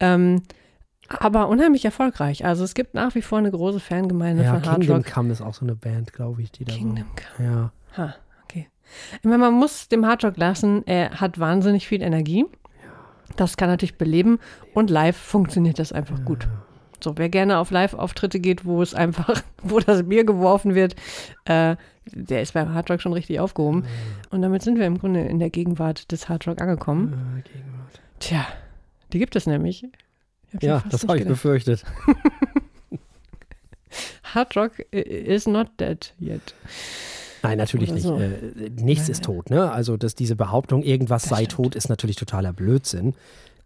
Ähm, 0.00 0.42
aber 1.08 1.48
unheimlich 1.48 1.84
erfolgreich. 1.84 2.46
Also 2.46 2.64
es 2.64 2.72
gibt 2.74 2.94
nach 2.94 3.14
wie 3.14 3.20
vor 3.20 3.38
eine 3.38 3.50
große 3.50 3.78
Fangemeinde 3.78 4.42
Ja, 4.44 4.54
von 4.54 4.62
Kingdom 4.62 4.96
Hardrock. 4.96 5.12
Come 5.12 5.32
ist 5.32 5.42
auch 5.42 5.52
so 5.54 5.66
eine 5.66 5.74
Band, 5.74 6.14
glaube 6.14 6.40
ich, 6.40 6.50
die 6.50 6.64
da 6.64 6.72
Kingdom 6.72 7.04
Come. 7.36 7.36
so. 7.38 7.42
Ja. 7.44 7.72
Ha, 7.98 8.14
okay. 8.44 8.68
Ich 9.18 9.24
meine, 9.24 9.38
man 9.38 9.52
muss 9.52 9.88
dem 9.88 10.06
Hardrock 10.06 10.38
lassen, 10.38 10.82
er 10.86 11.20
hat 11.20 11.38
wahnsinnig 11.38 11.86
viel 11.86 12.00
Energie. 12.00 12.46
Das 13.36 13.56
kann 13.56 13.68
natürlich 13.68 13.98
beleben 13.98 14.38
und 14.74 14.90
live 14.90 15.16
funktioniert 15.16 15.78
das 15.78 15.92
einfach 15.92 16.24
gut. 16.24 16.48
So, 17.02 17.18
wer 17.18 17.28
gerne 17.28 17.58
auf 17.58 17.70
Live-Auftritte 17.70 18.40
geht, 18.40 18.64
wo 18.64 18.80
es 18.80 18.94
einfach, 18.94 19.42
wo 19.62 19.78
das 19.80 20.08
Bier 20.08 20.24
geworfen 20.24 20.74
wird, 20.74 20.94
äh, 21.44 21.76
der 22.06 22.42
ist 22.42 22.54
beim 22.54 22.72
Hardrock 22.72 23.00
schon 23.02 23.12
richtig 23.12 23.40
aufgehoben. 23.40 23.84
Und 24.30 24.42
damit 24.42 24.62
sind 24.62 24.78
wir 24.78 24.86
im 24.86 24.98
Grunde 24.98 25.20
in 25.22 25.38
der 25.38 25.50
Gegenwart 25.50 26.10
des 26.12 26.28
Hardrock 26.28 26.60
angekommen. 26.60 27.42
Äh, 27.44 27.48
Gegenwart. 27.48 28.00
Tja, 28.20 28.46
die 29.12 29.18
gibt 29.18 29.36
es 29.36 29.46
nämlich. 29.46 29.84
Ja, 30.60 30.82
das 30.88 31.02
habe 31.02 31.14
ich 31.16 31.24
gedacht. 31.24 31.34
befürchtet. 31.34 31.84
Hardrock 34.22 34.78
i- 34.92 34.98
is 34.98 35.46
not 35.46 35.68
dead 35.78 36.12
yet. 36.20 36.54
Nein, 37.44 37.58
natürlich 37.58 37.92
nicht. 37.92 38.02
so. 38.02 38.18
Äh, 38.18 38.70
nichts 38.76 39.06
Ja, 39.08 39.12
ist 39.12 39.24
tot. 39.24 39.50
Ne? 39.50 39.70
Also, 39.70 39.96
dass 39.96 40.14
diese 40.14 40.36
Behauptung, 40.36 40.82
irgendwas 40.82 41.22
Das 41.22 41.30
sei 41.30 41.36
stimmt. 41.44 41.52
tot, 41.52 41.74
ist 41.76 41.88
natürlich 41.88 42.16
totaler 42.16 42.52
Blödsinn. 42.52 43.14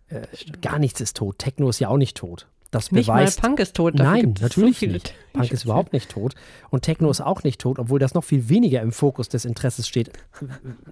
Äh, 0.09 0.23
gar 0.63 0.79
nichts 0.79 1.01
ist 1.01 1.17
tot. 1.17 1.39
Techno 1.39 1.69
ist 1.69 1.79
ja 1.79 1.89
auch 1.89 1.97
nicht 1.97 2.17
tot. 2.17 2.47
Das 2.71 2.93
Nicht 2.93 3.07
mal 3.09 3.15
beweist. 3.15 3.41
Punk 3.41 3.61
ist 3.61 3.75
tot. 3.75 3.95
Nein, 3.95 4.35
natürlich 4.43 4.79
so 4.81 4.87
nicht. 4.87 5.15
Punk 5.33 5.51
ist 5.53 5.65
überhaupt 5.65 5.95
nicht 5.95 6.11
tot. 6.11 6.35
Und 6.69 6.83
Techno 6.83 7.11
ist 7.11 7.23
auch 7.23 7.43
nicht 7.43 7.61
tot, 7.63 7.79
obwohl 7.79 7.99
das 7.99 8.13
noch 8.13 8.25
viel 8.25 8.51
weniger 8.51 8.83
im 8.83 8.93
Fokus 8.93 9.31
des 9.31 9.47
Interesses 9.47 9.89
steht 9.89 10.09
äh, 10.09 10.13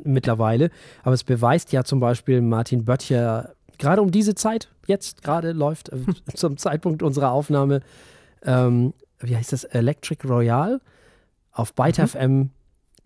mittlerweile. 0.02 0.70
Aber 1.02 1.12
es 1.14 1.22
beweist 1.24 1.72
ja 1.72 1.84
zum 1.84 2.00
Beispiel 2.00 2.40
Martin 2.40 2.84
Böttcher, 2.86 3.52
gerade 3.78 4.00
um 4.00 4.10
diese 4.10 4.34
Zeit, 4.34 4.68
jetzt 4.86 5.22
gerade 5.22 5.52
läuft, 5.52 5.90
äh, 5.90 5.98
zum 6.34 6.56
Zeitpunkt 6.56 7.02
unserer 7.02 7.32
Aufnahme, 7.32 7.82
ähm, 8.42 8.94
wie 9.20 9.36
heißt 9.36 9.52
das, 9.52 9.64
Electric 9.64 10.26
Royale 10.26 10.80
auf 11.52 11.74
Byte 11.74 11.98
Mhm. 11.98 12.06
FM 12.08 12.50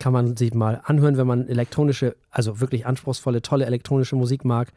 kann 0.01 0.13
man 0.13 0.35
sich 0.35 0.53
mal 0.53 0.81
anhören, 0.83 1.15
wenn 1.17 1.27
man 1.27 1.47
elektronische, 1.47 2.15
also 2.31 2.59
wirklich 2.59 2.85
anspruchsvolle, 2.85 3.41
tolle 3.41 3.65
elektronische 3.65 4.15
Musik 4.15 4.43
mag. 4.43 4.71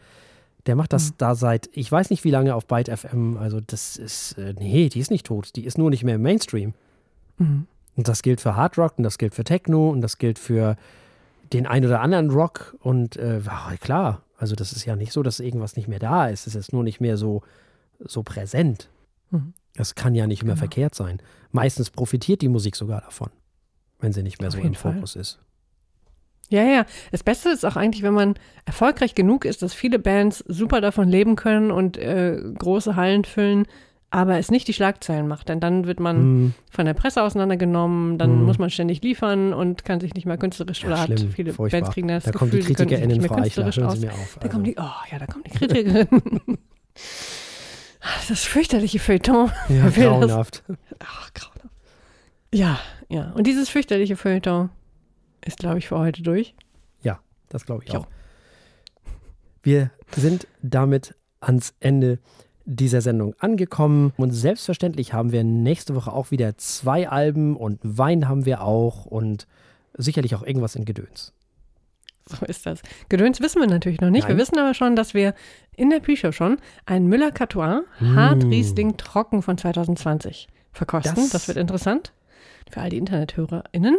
Der 0.67 0.77
macht 0.77 0.93
das 0.93 1.11
Mhm. 1.11 1.15
da 1.19 1.35
seit, 1.35 1.69
ich 1.73 1.91
weiß 1.91 2.11
nicht 2.11 2.25
wie 2.25 2.31
lange 2.31 2.55
auf 2.55 2.67
Byte 2.67 2.89
FM. 2.89 3.37
Also 3.39 3.61
das 3.61 3.97
ist, 3.97 4.39
äh, 4.39 4.55
nee, 4.59 4.89
die 4.89 5.01
ist 5.01 5.11
nicht 5.11 5.27
tot. 5.27 5.57
Die 5.57 5.65
ist 5.65 5.79
nur 5.79 5.91
nicht 5.91 6.05
mehr 6.05 6.15
im 6.17 6.23
Mainstream. 6.23 6.75
Mhm. 7.39 7.67
Und 7.97 8.09
das 8.09 8.23
gilt 8.23 8.41
für 8.41 8.55
Hard 8.57 8.77
Rock 8.79 8.95
und 8.99 9.05
das 9.05 9.19
gilt 9.19 9.35
für 9.35 9.45
Techno 9.45 9.91
und 9.91 10.01
das 10.01 10.19
gilt 10.19 10.39
für 10.39 10.77
den 11.53 11.67
ein 11.67 11.85
oder 11.85 12.01
anderen 12.01 12.31
Rock. 12.31 12.77
Und 12.81 13.17
äh, 13.17 13.41
ja, 13.41 13.73
klar, 13.81 14.23
also 14.39 14.55
das 14.55 14.73
ist 14.73 14.85
ja 14.85 14.97
nicht 14.97 15.13
so, 15.13 15.23
dass 15.23 15.41
irgendwas 15.41 15.77
nicht 15.77 15.89
mehr 15.89 15.99
da 16.01 16.29
ist. 16.29 16.47
Es 16.47 16.55
ist 16.55 16.73
nur 16.73 16.83
nicht 16.83 17.01
mehr 17.01 17.17
so, 17.17 17.43
so 18.01 18.23
präsent. 18.23 18.89
Mhm. 19.31 19.53
Das 19.75 19.95
kann 19.95 20.15
ja 20.15 20.27
nicht 20.27 20.43
mehr 20.45 20.55
Genau. 20.55 20.61
verkehrt 20.61 20.95
sein. 20.95 21.21
Meistens 21.53 21.91
profitiert 21.91 22.43
die 22.43 22.49
Musik 22.49 22.75
sogar 22.77 23.01
davon, 23.03 23.31
wenn 24.05 24.13
sie 24.13 24.23
nicht 24.23 24.41
mehr 24.41 24.49
Auf 24.49 24.55
so 24.55 24.61
im 24.61 24.75
Fall. 24.75 24.95
Fokus 24.95 25.17
ist. 25.17 25.39
Ja, 26.51 26.63
ja. 26.63 26.85
Das 27.11 27.23
Beste 27.23 27.49
ist 27.49 27.65
auch 27.65 27.77
eigentlich, 27.77 28.03
wenn 28.03 28.15
man 28.15 28.35
erfolgreich 28.67 29.15
genug 29.15 29.45
ist, 29.45 29.63
dass 29.63 29.75
viele 29.75 29.99
Bands 29.99 30.45
super 30.47 30.81
davon 30.81 31.09
leben 31.09 31.35
können 31.37 31.71
und 31.71 31.97
äh, 31.97 32.39
große 32.59 32.95
Hallen 32.97 33.25
füllen, 33.25 33.67
aber 34.11 34.39
es 34.39 34.51
nicht 34.51 34.69
die 34.69 34.75
Schlagzeilen 34.75 35.27
macht. 35.27 35.49
Denn 35.49 35.59
dann 35.59 35.87
wird 35.87 35.99
man 36.01 36.17
Hm, 36.19 36.55
von 36.71 36.85
der 36.85 36.95
Presse 36.95 37.23
auseinandergenommen, 37.23 38.19
dann 38.19 38.41
Mhm. 38.41 38.45
muss 38.45 38.59
man 38.59 38.71
ständig 38.71 39.03
liefern 39.03 39.53
und 39.55 39.85
kann 39.85 39.99
sich 40.01 40.15
nicht 40.15 40.27
mehr 40.27 40.37
künstlerisch 40.37 40.83
ja, 40.83 40.89
oder 40.89 41.01
hat 41.01 41.19
schlimm, 41.19 41.33
viele 41.33 41.53
furchtbar. 41.55 41.81
Bands 41.81 41.95
kriegen 41.95 42.09
das 42.09 42.25
da 42.25 42.31
Gefühl, 42.31 42.39
kommen 42.39 42.51
die 42.53 42.57
sie 42.63 42.75
können 42.75 42.89
sich 42.91 42.99
KritikerInnen 42.99 43.19
nicht 43.19 43.31
mehr 43.31 43.41
künstlerisch 43.43 43.79
aus. 43.81 43.99
Sie 43.99 44.07
mir 44.07 44.13
auf. 44.13 44.37
Da 44.41 44.49
kommen 44.49 44.65
Also, 44.67 44.75
die, 44.75 44.81
oh 44.81 45.13
ja, 45.13 45.19
da 45.19 45.27
kommen 45.27 45.45
die 45.45 45.51
Kritikerinnen. 45.51 46.59
Das 48.29 48.45
fürchterliche 48.45 48.99
Feuilleton. 48.99 49.51
ja, 49.71 49.97
will 49.97 50.05
das? 50.05 50.19
grauenhaft. 50.21 50.63
Ach, 50.99 51.33
grauenhaft. 51.33 51.71
Ja, 52.53 52.79
ja. 53.09 53.31
Und 53.33 53.47
dieses 53.47 53.69
fürchterliche 53.69 54.17
Feuilleton 54.17 54.71
ist, 55.45 55.59
glaube 55.59 55.79
ich, 55.79 55.89
für 55.89 55.99
heute 55.99 56.23
durch. 56.23 56.55
Das 57.51 57.67
glaube 57.67 57.85
ich 57.85 57.93
Jo. 57.93 58.01
auch. 58.01 58.07
Wir 59.63 59.91
sind 60.17 60.49
damit 60.63 61.15
ans 61.41 61.75
Ende 61.79 62.19
dieser 62.65 63.01
Sendung 63.01 63.35
angekommen. 63.39 64.13
Und 64.17 64.33
selbstverständlich 64.33 65.13
haben 65.13 65.31
wir 65.31 65.45
nächste 65.45 65.95
Woche 65.95 66.13
auch 66.13 66.31
wieder 66.31 66.57
zwei 66.57 67.09
Alben 67.09 67.57
und 67.57 67.79
Wein 67.83 68.29
haben 68.29 68.45
wir 68.45 68.63
auch 68.63 69.07
und 69.07 69.47
sicherlich 69.97 70.35
auch 70.35 70.43
irgendwas 70.43 70.75
in 70.75 70.85
Gedöns. 70.85 71.33
So 72.27 72.45
ist 72.47 72.65
das. 72.67 72.81
Gedöns 73.11 73.41
wissen 73.41 73.61
wir 73.61 73.69
natürlich 73.69 74.01
noch 74.01 74.11
nicht. 74.11 74.27
Nein. 74.27 74.37
Wir 74.37 74.43
wissen 74.43 74.59
aber 74.59 74.75
schon, 74.75 74.97
dass 74.97 75.13
wir 75.15 75.35
in 75.77 75.91
der 75.91 76.01
Pre-Show 76.01 76.33
schon 76.33 76.57
einen 76.87 77.07
Müller-Catois 77.07 77.83
Mm. 78.01 78.17
Hart-Riesling 78.17 78.97
Trocken 78.97 79.43
von 79.43 79.59
2020 79.59 80.49
verkosten. 80.73 81.15
Das- 81.17 81.31
Das, 81.31 81.47
wird 81.49 81.59
interessant 81.59 82.13
für 82.71 82.81
all 82.81 82.91
die 82.91 82.99
InternethörerInnen. 82.99 83.97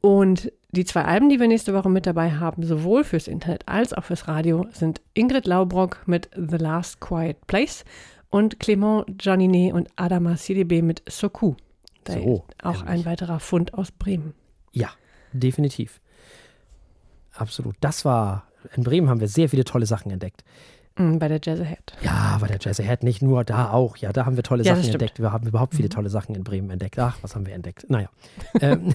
Und 0.00 0.52
die 0.70 0.84
zwei 0.84 1.04
Alben, 1.04 1.28
die 1.28 1.40
wir 1.40 1.48
nächste 1.48 1.74
Woche 1.74 1.88
mit 1.88 2.06
dabei 2.06 2.32
haben, 2.32 2.64
sowohl 2.64 3.02
fürs 3.02 3.28
Internet 3.28 3.66
als 3.66 3.92
auch 3.92 4.04
fürs 4.04 4.28
Radio, 4.28 4.66
sind 4.72 5.00
Ingrid 5.14 5.46
Laubrock 5.46 6.02
mit 6.06 6.28
The 6.34 6.56
Last 6.56 7.00
Quiet 7.00 7.46
Place 7.46 7.84
und 8.30 8.58
Clément 8.58 9.04
Janinet 9.20 9.72
und 9.72 9.88
Adama 9.96 10.36
CDB 10.36 10.82
mit 10.82 11.02
Soku. 11.08 11.54
So, 12.06 12.44
auch 12.62 12.82
ein 12.82 13.04
weiterer 13.04 13.40
Fund 13.40 13.74
aus 13.74 13.90
Bremen. 13.90 14.34
Ja, 14.72 14.90
definitiv. 15.32 16.00
Absolut. 17.32 17.76
Das 17.80 18.04
war, 18.04 18.46
in 18.76 18.84
Bremen 18.84 19.08
haben 19.08 19.20
wir 19.20 19.28
sehr 19.28 19.48
viele 19.48 19.64
tolle 19.64 19.86
Sachen 19.86 20.12
entdeckt. 20.12 20.44
Mm, 20.98 21.18
Bei 21.18 21.28
der 21.28 21.40
Jazz 21.42 21.60
Ahead. 21.60 21.94
Ja, 22.02 22.38
bei 22.40 22.46
der 22.48 22.58
Jazz 22.60 22.80
Ahead 22.80 23.02
nicht 23.02 23.20
nur, 23.22 23.44
da 23.44 23.70
auch. 23.70 23.96
Ja, 23.98 24.12
da 24.12 24.24
haben 24.26 24.36
wir 24.36 24.42
tolle 24.42 24.64
Ja, 24.64 24.74
Sachen 24.76 24.88
entdeckt. 24.90 25.18
Wir 25.20 25.32
haben 25.32 25.46
überhaupt 25.46 25.74
viele 25.74 25.88
tolle 25.88 26.08
Sachen 26.08 26.34
in 26.34 26.42
Bremen 26.44 26.70
entdeckt. 26.70 26.98
Ach, 26.98 27.18
was 27.22 27.34
haben 27.34 27.46
wir 27.46 27.54
entdeckt? 27.54 27.86
Naja. 27.90 28.08
ähm, 28.60 28.94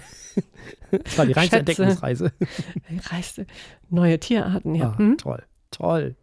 das 0.92 1.18
war 1.18 1.26
die 1.26 1.34
reinste 1.34 1.58
Schätze. 1.58 1.72
Entdeckungsreise. 1.72 2.32
Reiste 3.12 3.46
neue 3.90 4.20
Tierarten, 4.20 4.76
ja. 4.76 4.90
Ah, 4.96 4.98
Hm? 4.98 5.18
Toll, 5.18 5.44
toll. 5.70 6.16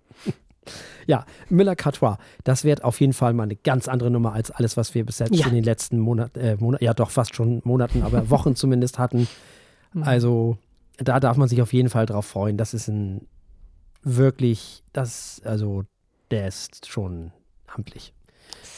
Ja, 1.07 1.25
Müller-Catois, 1.49 2.19
das 2.45 2.65
wird 2.65 2.85
auf 2.85 3.01
jeden 3.01 3.15
Fall 3.15 3.33
mal 3.33 3.45
eine 3.45 3.57
ganz 3.57 3.89
andere 3.89 4.11
Nummer 4.11 4.35
als 4.35 4.51
alles, 4.51 4.77
was 4.77 4.95
wir 4.95 5.07
bis 5.07 5.19
jetzt 5.19 5.35
Ja. 5.35 5.47
in 5.47 5.55
den 5.55 5.65
letzten 5.65 5.99
Monaten, 5.99 6.39
äh, 6.39 6.57
Monat, 6.57 6.83
ja 6.83 6.93
doch 6.93 7.11
fast 7.11 7.35
schon 7.35 7.63
Monaten, 7.65 8.03
aber 8.03 8.29
Wochen 8.29 8.55
zumindest 8.55 8.99
hatten. 8.99 9.27
Mhm. 9.95 10.03
Also 10.03 10.59
da 10.99 11.19
darf 11.21 11.39
man 11.39 11.49
sich 11.49 11.63
auf 11.63 11.73
jeden 11.73 11.89
Fall 11.89 12.05
drauf 12.05 12.27
freuen. 12.27 12.59
Das 12.59 12.75
ist 12.75 12.89
ein 12.89 13.27
wirklich, 14.17 14.83
das, 14.93 15.41
also 15.45 15.85
der 16.31 16.49
ist 16.49 16.87
schon 16.87 17.33
amtlich. 17.67 18.13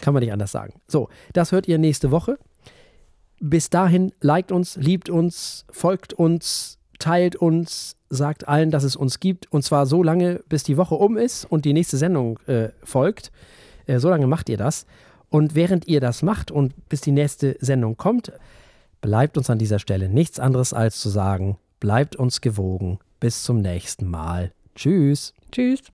Kann 0.01 0.15
man 0.15 0.23
nicht 0.23 0.33
anders 0.33 0.53
sagen. 0.53 0.75
So, 0.87 1.09
das 1.33 1.53
hört 1.53 1.69
ihr 1.69 1.79
nächste 1.79 2.11
Woche. 2.11 2.39
Bis 3.41 3.71
dahin, 3.71 4.13
liked 4.21 4.53
uns, 4.53 4.77
liebt 4.77 5.09
uns, 5.09 5.65
folgt 5.71 6.13
uns, 6.13 6.79
teilt 6.99 7.37
uns, 7.37 7.97
sagt 8.11 8.49
allen, 8.49 8.71
dass 8.71 8.85
es 8.85 8.97
uns 8.97 9.21
gibt. 9.21 9.51
Und 9.53 9.63
zwar 9.63 9.87
so 9.87 10.03
lange, 10.03 10.43
bis 10.49 10.63
die 10.63 10.77
Woche 10.77 10.95
um 10.95 11.17
ist 11.17 11.45
und 11.45 11.65
die 11.65 11.73
nächste 11.73 11.97
Sendung 11.97 12.39
äh, 12.47 12.71
folgt. 12.83 13.31
Äh, 13.87 13.99
so 13.99 14.11
lange 14.11 14.27
macht 14.27 14.49
ihr 14.49 14.59
das. 14.59 14.87
Und 15.31 15.55
während 15.55 15.87
ihr 15.87 16.01
das 16.01 16.23
macht 16.23 16.51
und 16.51 16.89
bis 16.89 17.01
die 17.01 17.13
nächste 17.13 17.57
Sendung 17.61 17.97
kommt, 17.97 18.33
bleibt 19.01 19.39
uns 19.39 19.49
an 19.49 19.59
dieser 19.59 19.79
Stelle 19.79 20.09
nichts 20.09 20.41
anderes 20.41 20.73
als 20.73 21.01
zu 21.01 21.09
sagen, 21.09 21.57
bleibt 21.79 22.17
uns 22.17 22.41
gewogen. 22.41 22.99
Bis 23.21 23.43
zum 23.43 23.59
nächsten 23.59 24.09
Mal. 24.09 24.53
Tschüss. 24.81 25.35
Tschüss. 25.53 25.83